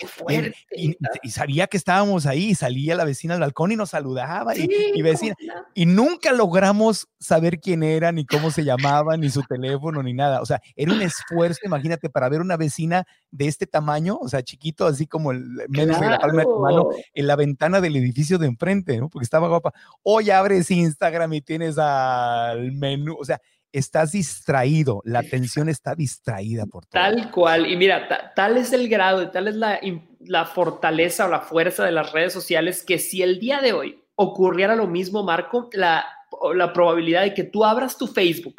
sabía 1.30 1.68
que 1.68 1.78
estábamos 1.78 2.26
ahí 2.26 2.50
y 2.50 2.56
salía 2.56 2.96
la 2.96 3.04
vecina 3.06 3.36
al 3.36 3.42
balcón 3.42 3.72
y 3.72 3.76
nos 3.76 3.92
saludaba 3.92 4.56
y, 4.56 4.62
Sí, 4.62 4.70
y 4.72 4.92
¿cómo 4.94 5.04
vecina, 5.04 5.36
no? 5.46 5.54
y 5.76 5.86
nunca 5.86 6.32
logramos 6.32 7.08
saber 7.20 7.60
quién 7.60 7.84
era, 7.84 8.12
ni 8.12 8.26
cómo 8.26 8.50
se 8.52 8.64
llamaba, 8.64 9.18
ni 9.18 9.30
su 9.30 9.44
teléfono, 9.44 10.02
ni 10.02 10.14
nada. 10.14 10.42
O 10.42 10.46
sea, 10.46 10.62
era 10.76 10.92
un 10.92 11.02
esfuerzo, 11.02 11.60
imagínate, 11.66 12.10
para 12.10 12.28
ver 12.30 12.42
una 12.42 12.58
vecina 12.58 13.06
de 13.30 13.48
este 13.48 13.68
tamaño, 13.68 14.18
o 14.20 14.28
sea, 14.28 14.42
chiquito, 14.42 14.88
así 14.88 15.06
como 15.06 15.32
el 15.32 15.46
menos 15.70 16.00
de 16.00 16.08
la 16.10 16.20
palma 16.20 16.40
de 16.42 16.46
tu 16.46 16.60
mano, 16.60 16.90
en 17.14 17.28
la 17.28 17.36
ventana 17.36 17.82
del 17.82 17.96
edificio 17.96 18.38
de 18.38 18.48
enfrente, 18.48 18.98
¿no? 18.98 19.10
Porque 19.10 19.24
estaba 19.26 19.48
guapa. 19.48 19.74
Hoy 20.04 20.32
abres 20.32 20.72
Instagram 20.72 21.34
y 21.34 21.42
tienes 21.42 21.78
al 21.78 22.72
menú, 22.72 23.16
o 23.20 23.26
sea, 23.26 23.40
estás 23.74 24.12
distraído, 24.12 25.02
la 25.06 25.20
atención 25.20 25.70
está 25.70 25.96
distraída 25.96 26.66
por 26.66 26.86
todo. 26.86 27.02
Tal 27.02 27.32
cual. 27.32 27.70
Y 27.70 27.78
mira, 27.78 28.08
ta- 28.08 28.34
tal 28.36 28.58
es 28.58 28.74
el 28.74 28.90
grado, 28.90 29.24
y 29.24 29.32
tal 29.32 29.48
es 29.48 29.56
la, 29.56 29.80
la 30.20 30.46
fortaleza 30.46 31.26
o 31.26 31.30
la 31.30 31.42
fuerza 31.42 31.86
de 31.86 31.92
las 31.92 32.12
redes 32.12 32.34
sociales 32.34 32.84
que 32.84 33.00
si 33.00 33.22
el 33.22 33.40
día 33.40 33.62
de 33.62 33.74
hoy 33.74 34.04
ocurriera 34.16 34.76
lo 34.76 34.88
mismo, 34.88 35.24
Marco, 35.24 35.70
la, 35.74 36.06
la 36.54 36.74
probabilidad 36.74 37.22
de 37.24 37.34
que 37.34 37.44
tú 37.44 37.64
abras 37.66 37.98
tu 37.98 38.08
Facebook 38.08 38.56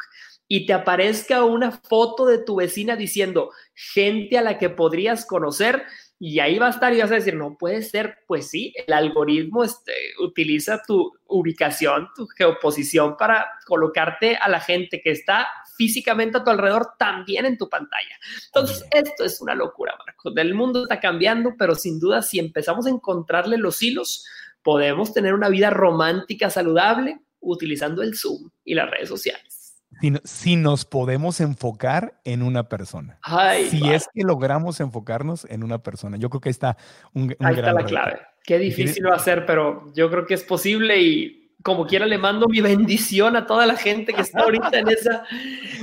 y 0.47 0.65
te 0.65 0.73
aparezca 0.73 1.43
una 1.43 1.71
foto 1.71 2.25
de 2.25 2.37
tu 2.37 2.57
vecina 2.57 2.95
diciendo 2.95 3.51
gente 3.73 4.37
a 4.37 4.41
la 4.41 4.57
que 4.57 4.69
podrías 4.69 5.25
conocer 5.25 5.83
y 6.25 6.39
ahí 6.39 6.57
va 6.57 6.67
a 6.67 6.69
estar 6.69 6.93
y 6.93 7.01
vas 7.01 7.11
a 7.11 7.15
decir, 7.15 7.35
no 7.35 7.57
puede 7.57 7.81
ser, 7.81 8.19
pues 8.27 8.49
sí, 8.49 8.73
el 8.87 8.93
algoritmo 8.93 9.61
este, 9.61 9.91
utiliza 10.21 10.81
tu 10.81 11.11
ubicación, 11.27 12.07
tu 12.15 12.27
geoposición 12.27 13.17
para 13.17 13.45
colocarte 13.65 14.37
a 14.37 14.47
la 14.47 14.61
gente 14.61 15.01
que 15.01 15.11
está 15.11 15.45
físicamente 15.75 16.37
a 16.37 16.43
tu 16.45 16.49
alrededor 16.49 16.91
también 16.97 17.45
en 17.45 17.57
tu 17.57 17.67
pantalla. 17.67 18.15
Entonces, 18.45 18.85
esto 18.91 19.25
es 19.25 19.41
una 19.41 19.53
locura, 19.53 19.97
Marco. 19.97 20.31
El 20.33 20.53
mundo 20.53 20.83
está 20.83 21.01
cambiando, 21.01 21.55
pero 21.59 21.75
sin 21.75 21.99
duda, 21.99 22.21
si 22.21 22.39
empezamos 22.39 22.85
a 22.85 22.91
encontrarle 22.91 23.57
los 23.57 23.83
hilos, 23.83 24.25
podemos 24.61 25.13
tener 25.13 25.33
una 25.33 25.49
vida 25.49 25.71
romántica 25.71 26.49
saludable 26.49 27.19
utilizando 27.41 28.01
el 28.01 28.15
Zoom 28.15 28.49
y 28.63 28.75
las 28.75 28.89
redes 28.89 29.09
sociales. 29.09 29.62
Si, 30.01 30.13
si 30.23 30.55
nos 30.55 30.85
podemos 30.85 31.39
enfocar 31.41 32.19
en 32.25 32.41
una 32.43 32.69
persona. 32.69 33.19
Ay, 33.21 33.67
si 33.69 33.89
es 33.91 34.07
que 34.13 34.23
logramos 34.23 34.79
enfocarnos 34.79 35.45
en 35.49 35.63
una 35.63 35.79
persona. 35.79 36.17
Yo 36.17 36.29
creo 36.29 36.41
que 36.41 36.49
ahí 36.49 36.51
está 36.51 36.77
un, 37.13 37.35
un 37.39 37.45
ahí 37.45 37.55
está 37.55 37.61
gran 37.61 37.75
la 37.75 37.81
reto. 37.81 37.89
clave. 37.89 38.19
Qué 38.43 38.59
difícil 38.59 39.05
va 39.09 39.15
a 39.15 39.19
ser, 39.19 39.45
pero 39.45 39.91
yo 39.93 40.09
creo 40.09 40.25
que 40.25 40.33
es 40.33 40.43
posible 40.43 41.01
y 41.01 41.55
como 41.63 41.87
quiera 41.87 42.05
le 42.05 42.17
mando 42.17 42.47
mi 42.47 42.59
bendición 42.59 43.37
a 43.37 43.45
toda 43.45 43.65
la 43.65 43.77
gente 43.77 44.13
que 44.13 44.21
está 44.21 44.41
ahorita 44.41 44.79
en 44.79 44.89
esa, 44.89 45.23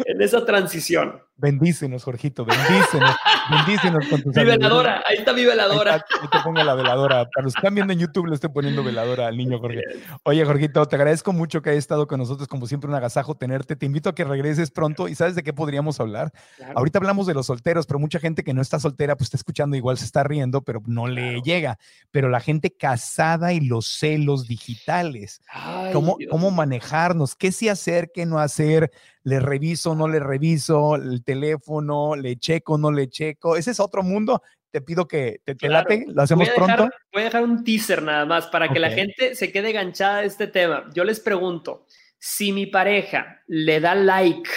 en 0.05 0.21
esa 0.21 0.45
transición. 0.45 1.23
Bendícenos, 1.41 2.05
Jorgito, 2.05 2.45
bendícenos, 2.45 3.17
bendícenos 3.51 4.07
con 4.09 4.23
tus 4.23 4.37
Mi 4.37 4.45
veladora, 4.45 5.03
ahí 5.07 5.17
está 5.17 5.33
mi 5.33 5.41
Ahí 5.41 5.47
veladora. 5.47 5.97
está, 5.97 6.21
ahí 6.21 6.29
te 6.31 6.39
pongo 6.41 6.63
la 6.63 6.75
veladora. 6.75 7.29
Para 7.35 7.45
los 7.45 7.55
que 7.55 7.59
están 7.61 7.75
viendo 7.75 7.93
en 7.93 7.99
YouTube, 7.99 8.27
le 8.27 8.35
estoy 8.35 8.51
poniendo 8.51 8.85
veladora 8.85 9.27
al 9.27 9.37
niño 9.37 9.59
Jorge. 9.59 9.81
Oye, 10.25 10.45
Jorgito, 10.45 10.85
te 10.87 10.97
agradezco 10.97 11.33
mucho 11.33 11.63
que 11.63 11.71
hayas 11.71 11.79
estado 11.79 12.07
con 12.07 12.19
nosotros. 12.19 12.47
Como 12.47 12.67
siempre, 12.67 12.89
un 12.91 12.95
agasajo 12.95 13.35
tenerte. 13.37 13.75
Te 13.75 13.87
invito 13.87 14.11
a 14.11 14.15
que 14.15 14.25
regreses 14.25 14.71
pronto. 14.71 15.09
¿Y 15.09 15.15
sabes 15.15 15.35
de 15.35 15.43
qué 15.43 15.53
podríamos 15.53 15.99
hablar? 15.99 16.33
Claro. 16.57 16.75
Ahorita 16.77 16.99
hablamos 16.99 17.27
de 17.27 17.35
los 17.35 17.47
solteros, 17.47 17.87
pero 17.87 17.99
mucha 17.99 18.19
gente 18.19 18.45
que 18.45 18.53
no 18.53 18.61
está 18.61 18.79
soltera, 18.79 19.17
pues 19.17 19.29
está 19.29 19.37
escuchando, 19.39 19.77
igual 19.77 19.97
se 19.97 20.05
está 20.05 20.23
riendo, 20.23 20.63
pero 20.63 20.83
no 20.87 21.07
le 21.07 21.41
llega. 21.41 21.79
Pero 22.11 22.29
la 22.29 22.41
gente 22.41 22.71
casada 22.71 23.53
y 23.53 23.61
los 23.61 23.87
celos 23.87 24.47
digitales, 24.47 25.41
Ay, 25.49 25.93
¿cómo, 25.93 26.17
Dios 26.19 26.31
cómo 26.31 26.51
manejarnos? 26.51 27.35
¿Qué 27.35 27.51
sí 27.53 27.69
hacer, 27.69 28.11
qué 28.13 28.27
no 28.27 28.39
hacer? 28.39 28.91
¿Le 29.23 29.41
reviso, 29.41 29.95
no 29.95 30.09
le 30.09 30.19
reviso? 30.21 30.97
¿El 30.97 31.23
teléfono? 31.23 32.17
¿Le 32.17 32.37
checo, 32.37 32.79
no 32.79 32.91
le 32.91 33.09
checo? 33.09 33.57
Ese 33.57 33.73
es 33.73 33.81
otro 33.81 34.03
mundo. 34.03 34.43
Te 34.71 34.81
pido 34.81 35.07
que 35.07 35.41
te, 35.45 35.55
te 35.55 35.67
Claro. 35.69 35.89
late, 35.89 36.07
lo 36.09 36.23
hacemos 36.23 36.47
voy 36.47 36.55
dejar, 36.55 36.77
pronto. 36.77 36.97
Voy 37.13 37.23
a 37.23 37.25
dejar 37.27 37.43
un 37.43 37.65
teaser 37.65 38.03
nada 38.03 38.25
más 38.25 38.47
para 38.47 38.69
que 38.73 38.79
la 38.79 38.91
gente 38.91 39.35
se 39.35 39.53
quede 39.53 39.73
ganchada 39.73 40.21
de 40.21 40.27
este 40.27 40.47
tema. 40.47 40.89
Yo 40.95 41.05
les 41.05 41.21
pregunto, 41.21 41.87
si 42.19 42.53
mi 42.53 42.67
pareja 42.67 43.43
le 43.47 43.81
da 43.81 43.95
like 43.95 44.49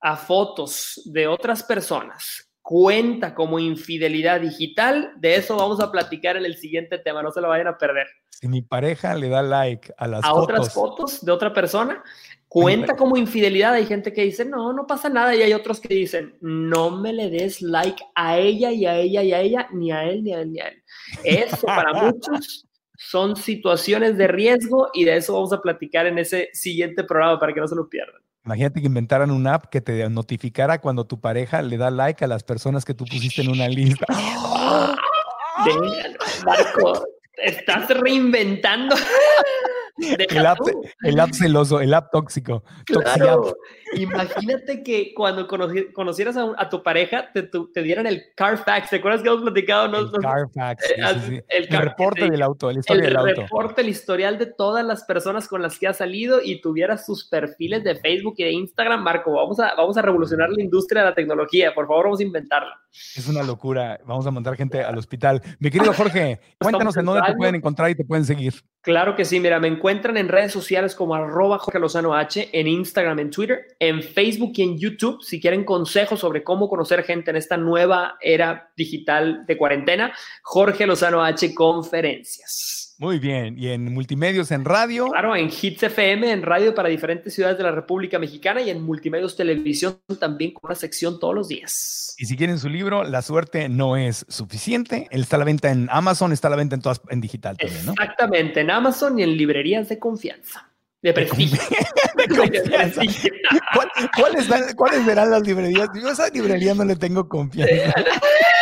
a 0.00 0.16
fotos 0.16 1.00
de 1.04 1.28
otras 1.28 1.62
personas, 1.62 2.50
¿cuenta 2.60 3.34
como 3.34 3.58
infidelidad 3.58 4.40
digital? 4.40 5.12
De 5.16 5.36
eso 5.36 5.56
vamos 5.56 5.80
a 5.80 5.92
platicar 5.92 6.36
en 6.36 6.44
el 6.44 6.56
siguiente 6.56 6.98
tema, 6.98 7.22
no 7.22 7.30
se 7.30 7.40
lo 7.40 7.48
vayan 7.48 7.68
a 7.68 7.78
perder. 7.78 8.08
Si 8.30 8.48
mi 8.48 8.62
pareja 8.62 9.14
le 9.14 9.28
da 9.28 9.42
like 9.42 9.92
a 9.96 10.08
las 10.08 10.24
a 10.24 10.30
fotos, 10.30 10.42
otras 10.42 10.72
fotos 10.72 11.24
de 11.24 11.30
otra 11.30 11.52
persona, 11.52 12.02
cuenta 12.52 12.96
como 12.96 13.16
infidelidad. 13.16 13.72
Hay 13.72 13.86
gente 13.86 14.12
que 14.12 14.24
dice, 14.24 14.44
no, 14.44 14.74
no 14.74 14.86
pasa 14.86 15.08
nada. 15.08 15.34
Y 15.34 15.40
hay 15.40 15.54
otros 15.54 15.80
que 15.80 15.94
dicen, 15.94 16.36
no 16.42 16.90
me 16.90 17.14
le 17.14 17.30
des 17.30 17.62
like 17.62 18.04
a 18.14 18.36
ella 18.38 18.70
y 18.70 18.84
a 18.84 18.98
ella 18.98 19.22
y 19.22 19.32
a 19.32 19.40
ella, 19.40 19.68
ni 19.72 19.90
a 19.90 20.04
él, 20.04 20.22
ni 20.22 20.34
a 20.34 20.40
él, 20.40 20.52
ni 20.52 20.60
a 20.60 20.68
él. 20.68 20.82
Eso 21.24 21.66
para 21.66 21.92
muchos 22.02 22.66
son 22.98 23.36
situaciones 23.36 24.18
de 24.18 24.28
riesgo 24.28 24.90
y 24.92 25.04
de 25.04 25.16
eso 25.16 25.32
vamos 25.32 25.52
a 25.54 25.62
platicar 25.62 26.06
en 26.06 26.18
ese 26.18 26.50
siguiente 26.52 27.04
programa 27.04 27.40
para 27.40 27.54
que 27.54 27.60
no 27.60 27.66
se 27.66 27.74
lo 27.74 27.88
pierdan. 27.88 28.20
imagínate 28.44 28.80
que 28.80 28.86
inventaran 28.86 29.30
una 29.30 29.54
app 29.54 29.70
que 29.70 29.80
te 29.80 30.08
notificara 30.10 30.78
cuando 30.78 31.06
tu 31.06 31.20
pareja 31.20 31.62
le 31.62 31.78
da 31.78 31.90
like 31.90 32.22
a 32.22 32.28
las 32.28 32.44
personas 32.44 32.84
que 32.84 32.92
tú 32.92 33.06
pusiste 33.06 33.40
en 33.40 33.48
una 33.48 33.66
lista. 33.66 34.04
Venga, 35.64 36.18
Marco, 36.44 37.02
estás 37.38 37.88
reinventando. 37.88 38.94
el, 39.98 40.46
app, 40.46 40.58
el 41.02 41.20
app 41.20 41.32
celoso, 41.32 41.80
el 41.80 41.92
app 41.94 42.10
tóxico. 42.10 42.64
Claro. 42.86 43.56
Imagínate 43.94 44.82
que 44.82 45.12
cuando 45.14 45.46
conocieras 45.46 46.36
a, 46.36 46.68
tu 46.68 46.82
pareja 46.82 47.30
te, 47.32 47.42
te, 47.42 47.82
dieran 47.82 48.06
el 48.06 48.22
Carfax. 48.34 48.90
¿Te 48.90 48.96
acuerdas 48.96 49.22
que 49.22 49.28
hemos 49.28 49.42
platicado? 49.42 49.96
El 49.96 50.10
Carfax. 50.10 50.90
Eh, 50.90 51.44
el, 51.48 51.68
reporte 51.68 52.30
del 52.30 52.42
auto, 52.42 52.70
el 52.70 52.78
historial 52.78 53.06
del 53.06 53.16
auto. 53.16 53.30
El 53.30 53.36
reporte, 53.36 53.80
el 53.82 53.88
historial 53.88 54.38
de 54.38 54.46
todas 54.46 54.84
las 54.84 55.04
personas 55.04 55.46
con 55.46 55.62
las 55.62 55.78
que 55.78 55.88
has 55.88 55.98
salido 55.98 56.40
y 56.42 56.60
tuvieras 56.60 57.04
sus 57.04 57.28
perfiles 57.28 57.84
de 57.84 57.96
Facebook 57.96 58.34
y 58.38 58.44
de 58.44 58.52
Instagram. 58.52 59.02
Marco, 59.02 59.32
vamos 59.32 59.60
a, 59.60 59.74
vamos 59.74 59.96
a 59.96 60.02
revolucionar 60.02 60.50
la 60.50 60.62
industria 60.62 61.02
de 61.02 61.08
la 61.10 61.14
tecnología. 61.14 61.74
Por 61.74 61.86
favor, 61.86 62.04
vamos 62.04 62.20
a 62.20 62.22
inventarla. 62.22 62.80
Es 62.90 63.28
una 63.28 63.42
locura. 63.42 64.00
Vamos 64.06 64.26
a 64.26 64.30
mandar 64.30 64.56
gente 64.56 64.82
al 64.82 64.96
hospital. 64.96 65.42
Mi 65.58 65.70
querido 65.70 65.92
Jorge, 65.94 66.40
cuéntanos 66.58 66.96
en 66.96 67.04
dónde 67.04 67.22
te 67.26 67.34
pueden 67.34 67.54
encontrar 67.54 67.90
y 67.90 67.94
te 67.94 68.04
pueden 68.04 68.24
seguir. 68.24 68.54
Claro 68.82 69.14
que 69.14 69.24
sí, 69.24 69.38
mira, 69.38 69.60
me 69.60 69.68
encuentran 69.68 70.16
en 70.16 70.26
redes 70.26 70.50
sociales 70.50 70.96
como 70.96 71.14
arroba 71.14 71.60
Jorge 71.60 71.78
Lozano 71.78 72.14
H, 72.14 72.50
en 72.52 72.66
Instagram, 72.66 73.20
en 73.20 73.30
Twitter, 73.30 73.76
en 73.78 74.02
Facebook 74.02 74.54
y 74.56 74.62
en 74.62 74.76
YouTube. 74.76 75.22
Si 75.22 75.40
quieren 75.40 75.64
consejos 75.64 76.18
sobre 76.18 76.42
cómo 76.42 76.68
conocer 76.68 77.04
gente 77.04 77.30
en 77.30 77.36
esta 77.36 77.56
nueva 77.56 78.16
era 78.20 78.72
digital 78.76 79.46
de 79.46 79.56
cuarentena, 79.56 80.12
Jorge 80.42 80.84
Lozano 80.84 81.22
H 81.22 81.54
Conferencias. 81.54 82.81
Muy 82.98 83.18
bien, 83.18 83.58
y 83.58 83.68
en 83.68 83.92
multimedios 83.92 84.50
en 84.50 84.64
radio. 84.64 85.08
Claro, 85.08 85.34
en 85.34 85.48
Hits 85.48 85.82
FM, 85.82 86.30
en 86.30 86.42
radio 86.42 86.74
para 86.74 86.88
diferentes 86.88 87.34
ciudades 87.34 87.58
de 87.58 87.64
la 87.64 87.72
República 87.72 88.18
Mexicana 88.18 88.60
y 88.62 88.70
en 88.70 88.82
multimedios 88.82 89.36
televisión 89.36 89.98
también 90.20 90.52
con 90.52 90.60
una 90.64 90.74
sección 90.74 91.18
todos 91.18 91.34
los 91.34 91.48
días. 91.48 92.14
Y 92.18 92.26
si 92.26 92.36
quieren 92.36 92.58
su 92.58 92.68
libro, 92.68 93.04
La 93.04 93.22
suerte 93.22 93.68
no 93.68 93.96
es 93.96 94.24
suficiente. 94.28 95.08
Él 95.10 95.22
está 95.22 95.36
a 95.36 95.38
la 95.40 95.44
venta 95.44 95.70
en 95.70 95.88
Amazon, 95.90 96.32
está 96.32 96.48
a 96.48 96.50
la 96.52 96.56
venta 96.56 96.76
en 96.76 96.82
todas 96.82 97.00
en 97.08 97.20
digital 97.20 97.56
también, 97.56 97.86
¿no? 97.86 97.92
Exactamente, 97.92 98.60
en 98.60 98.70
Amazon 98.70 99.18
y 99.18 99.22
en 99.22 99.36
librerías 99.36 99.88
de 99.88 99.98
confianza. 99.98 100.68
De 101.02 101.12
prestigio. 101.12 101.58
¿Cuáles, 104.16 104.74
¿Cuáles 104.76 105.04
serán 105.04 105.30
las 105.32 105.42
librerías? 105.42 105.88
Yo 106.00 106.08
a 106.08 106.12
esa 106.12 106.28
librería 106.28 106.74
no 106.74 106.84
le 106.84 106.94
tengo 106.94 107.28
confianza. 107.28 107.92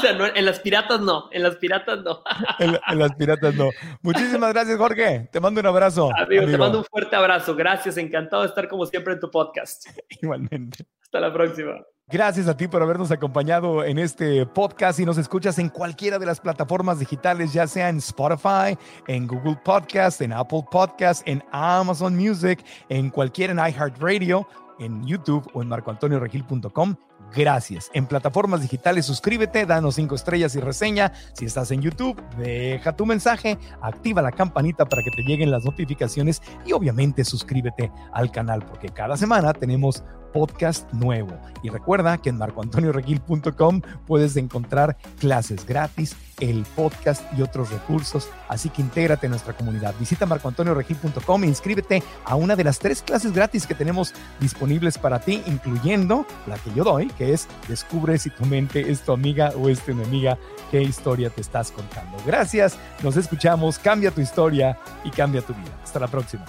o 0.00 0.02
sea, 0.02 0.32
en 0.34 0.44
las 0.44 0.60
piratas 0.60 1.00
no, 1.00 1.28
en 1.32 1.42
las 1.42 1.56
piratas 1.56 2.02
no. 2.02 2.22
en, 2.58 2.98
las 2.98 3.14
piratas 3.14 3.54
no. 3.54 3.68
Muchísimas 4.02 4.52
gracias, 4.52 4.78
Jorge. 4.78 5.28
Te 5.30 5.40
mando 5.40 5.60
un 5.60 5.66
abrazo. 5.66 6.10
Amigo, 6.16 6.46
te 6.46 6.58
mando 6.58 6.78
un 6.78 6.84
fuerte 6.84 7.16
abrazo. 7.16 7.54
Gracias, 7.54 7.96
encantado 7.96 8.42
de 8.42 8.48
estar 8.48 8.68
como 8.68 8.86
siempre 8.86 9.14
en 9.14 9.20
tu 9.20 9.30
podcast. 9.30 9.86
Igualmente. 10.22 10.86
Hasta 11.02 11.20
la 11.20 11.32
próxima. 11.32 11.84
Gracias 12.08 12.48
a 12.48 12.56
ti 12.56 12.66
por 12.66 12.82
habernos 12.82 13.12
acompañado 13.12 13.84
en 13.84 13.98
este 13.98 14.44
podcast 14.44 14.98
y 14.98 15.04
nos 15.04 15.16
escuchas 15.16 15.58
en 15.60 15.68
cualquiera 15.68 16.18
de 16.18 16.26
las 16.26 16.40
plataformas 16.40 16.98
digitales, 16.98 17.52
ya 17.52 17.68
sea 17.68 17.88
en 17.88 17.98
Spotify, 17.98 18.76
en 19.06 19.28
Google 19.28 19.60
Podcast, 19.64 20.20
en 20.20 20.32
Apple 20.32 20.64
Podcast, 20.70 21.22
en 21.28 21.44
Amazon 21.52 22.16
Music, 22.16 22.64
en 22.88 23.10
cualquiera 23.10 23.52
en 23.52 23.58
iHeartRadio, 23.58 24.48
en 24.80 25.06
YouTube 25.06 25.48
o 25.52 25.62
en 25.62 25.68
marcoantonioregil.com 25.68 26.96
gracias. 27.34 27.90
En 27.94 28.06
plataformas 28.06 28.62
digitales, 28.62 29.06
suscríbete, 29.06 29.66
danos 29.66 29.96
cinco 29.96 30.14
estrellas 30.14 30.54
y 30.54 30.60
reseña. 30.60 31.12
Si 31.32 31.44
estás 31.44 31.70
en 31.70 31.82
YouTube, 31.82 32.20
deja 32.36 32.96
tu 32.96 33.06
mensaje, 33.06 33.58
activa 33.82 34.22
la 34.22 34.32
campanita 34.32 34.88
para 34.88 35.02
que 35.02 35.10
te 35.10 35.22
lleguen 35.22 35.50
las 35.50 35.64
notificaciones 35.64 36.42
y 36.64 36.72
obviamente 36.72 37.24
suscríbete 37.24 37.90
al 38.12 38.30
canal 38.30 38.64
porque 38.64 38.88
cada 38.88 39.16
semana 39.16 39.52
tenemos 39.52 40.02
podcast 40.32 40.90
nuevo. 40.92 41.38
Y 41.62 41.68
recuerda 41.68 42.18
que 42.18 42.30
en 42.30 42.38
marcoantonioreguil.com 42.38 43.82
puedes 44.06 44.36
encontrar 44.36 44.96
clases 45.18 45.66
gratis, 45.66 46.16
el 46.40 46.64
podcast 46.76 47.22
y 47.36 47.42
otros 47.42 47.70
recursos. 47.70 48.28
Así 48.48 48.70
que 48.70 48.82
intégrate 48.82 49.26
en 49.26 49.30
nuestra 49.30 49.52
comunidad. 49.54 49.94
Visita 49.98 50.26
marcoantonioregil.com 50.26 51.44
e 51.44 51.46
inscríbete 51.46 52.02
a 52.24 52.36
una 52.36 52.56
de 52.56 52.64
las 52.64 52.78
tres 52.78 53.02
clases 53.02 53.32
gratis 53.32 53.66
que 53.66 53.74
tenemos 53.74 54.14
disponibles 54.40 54.98
para 54.98 55.20
ti, 55.20 55.42
incluyendo 55.46 56.26
la 56.46 56.56
que 56.56 56.72
yo 56.74 56.84
doy, 56.84 57.08
que 57.20 57.34
es 57.34 57.46
Descubre 57.68 58.18
si 58.18 58.30
tu 58.30 58.46
mente 58.46 58.90
es 58.90 59.02
tu 59.02 59.12
amiga 59.12 59.52
o 59.54 59.68
es 59.68 59.80
tu 59.80 59.92
enemiga, 59.92 60.38
qué 60.70 60.80
historia 60.80 61.28
te 61.28 61.42
estás 61.42 61.70
contando. 61.70 62.16
Gracias, 62.26 62.78
nos 63.02 63.16
escuchamos, 63.18 63.78
cambia 63.78 64.10
tu 64.10 64.22
historia 64.22 64.78
y 65.04 65.10
cambia 65.10 65.42
tu 65.42 65.52
vida. 65.52 65.78
Hasta 65.82 66.00
la 66.00 66.08
próxima. 66.08 66.46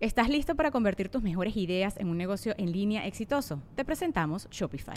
¿Estás 0.00 0.28
listo 0.28 0.56
para 0.56 0.72
convertir 0.72 1.08
tus 1.08 1.22
mejores 1.22 1.56
ideas 1.56 1.96
en 1.98 2.08
un 2.08 2.18
negocio 2.18 2.54
en 2.58 2.72
línea 2.72 3.06
exitoso? 3.06 3.62
Te 3.76 3.84
presentamos 3.84 4.48
Shopify. 4.50 4.96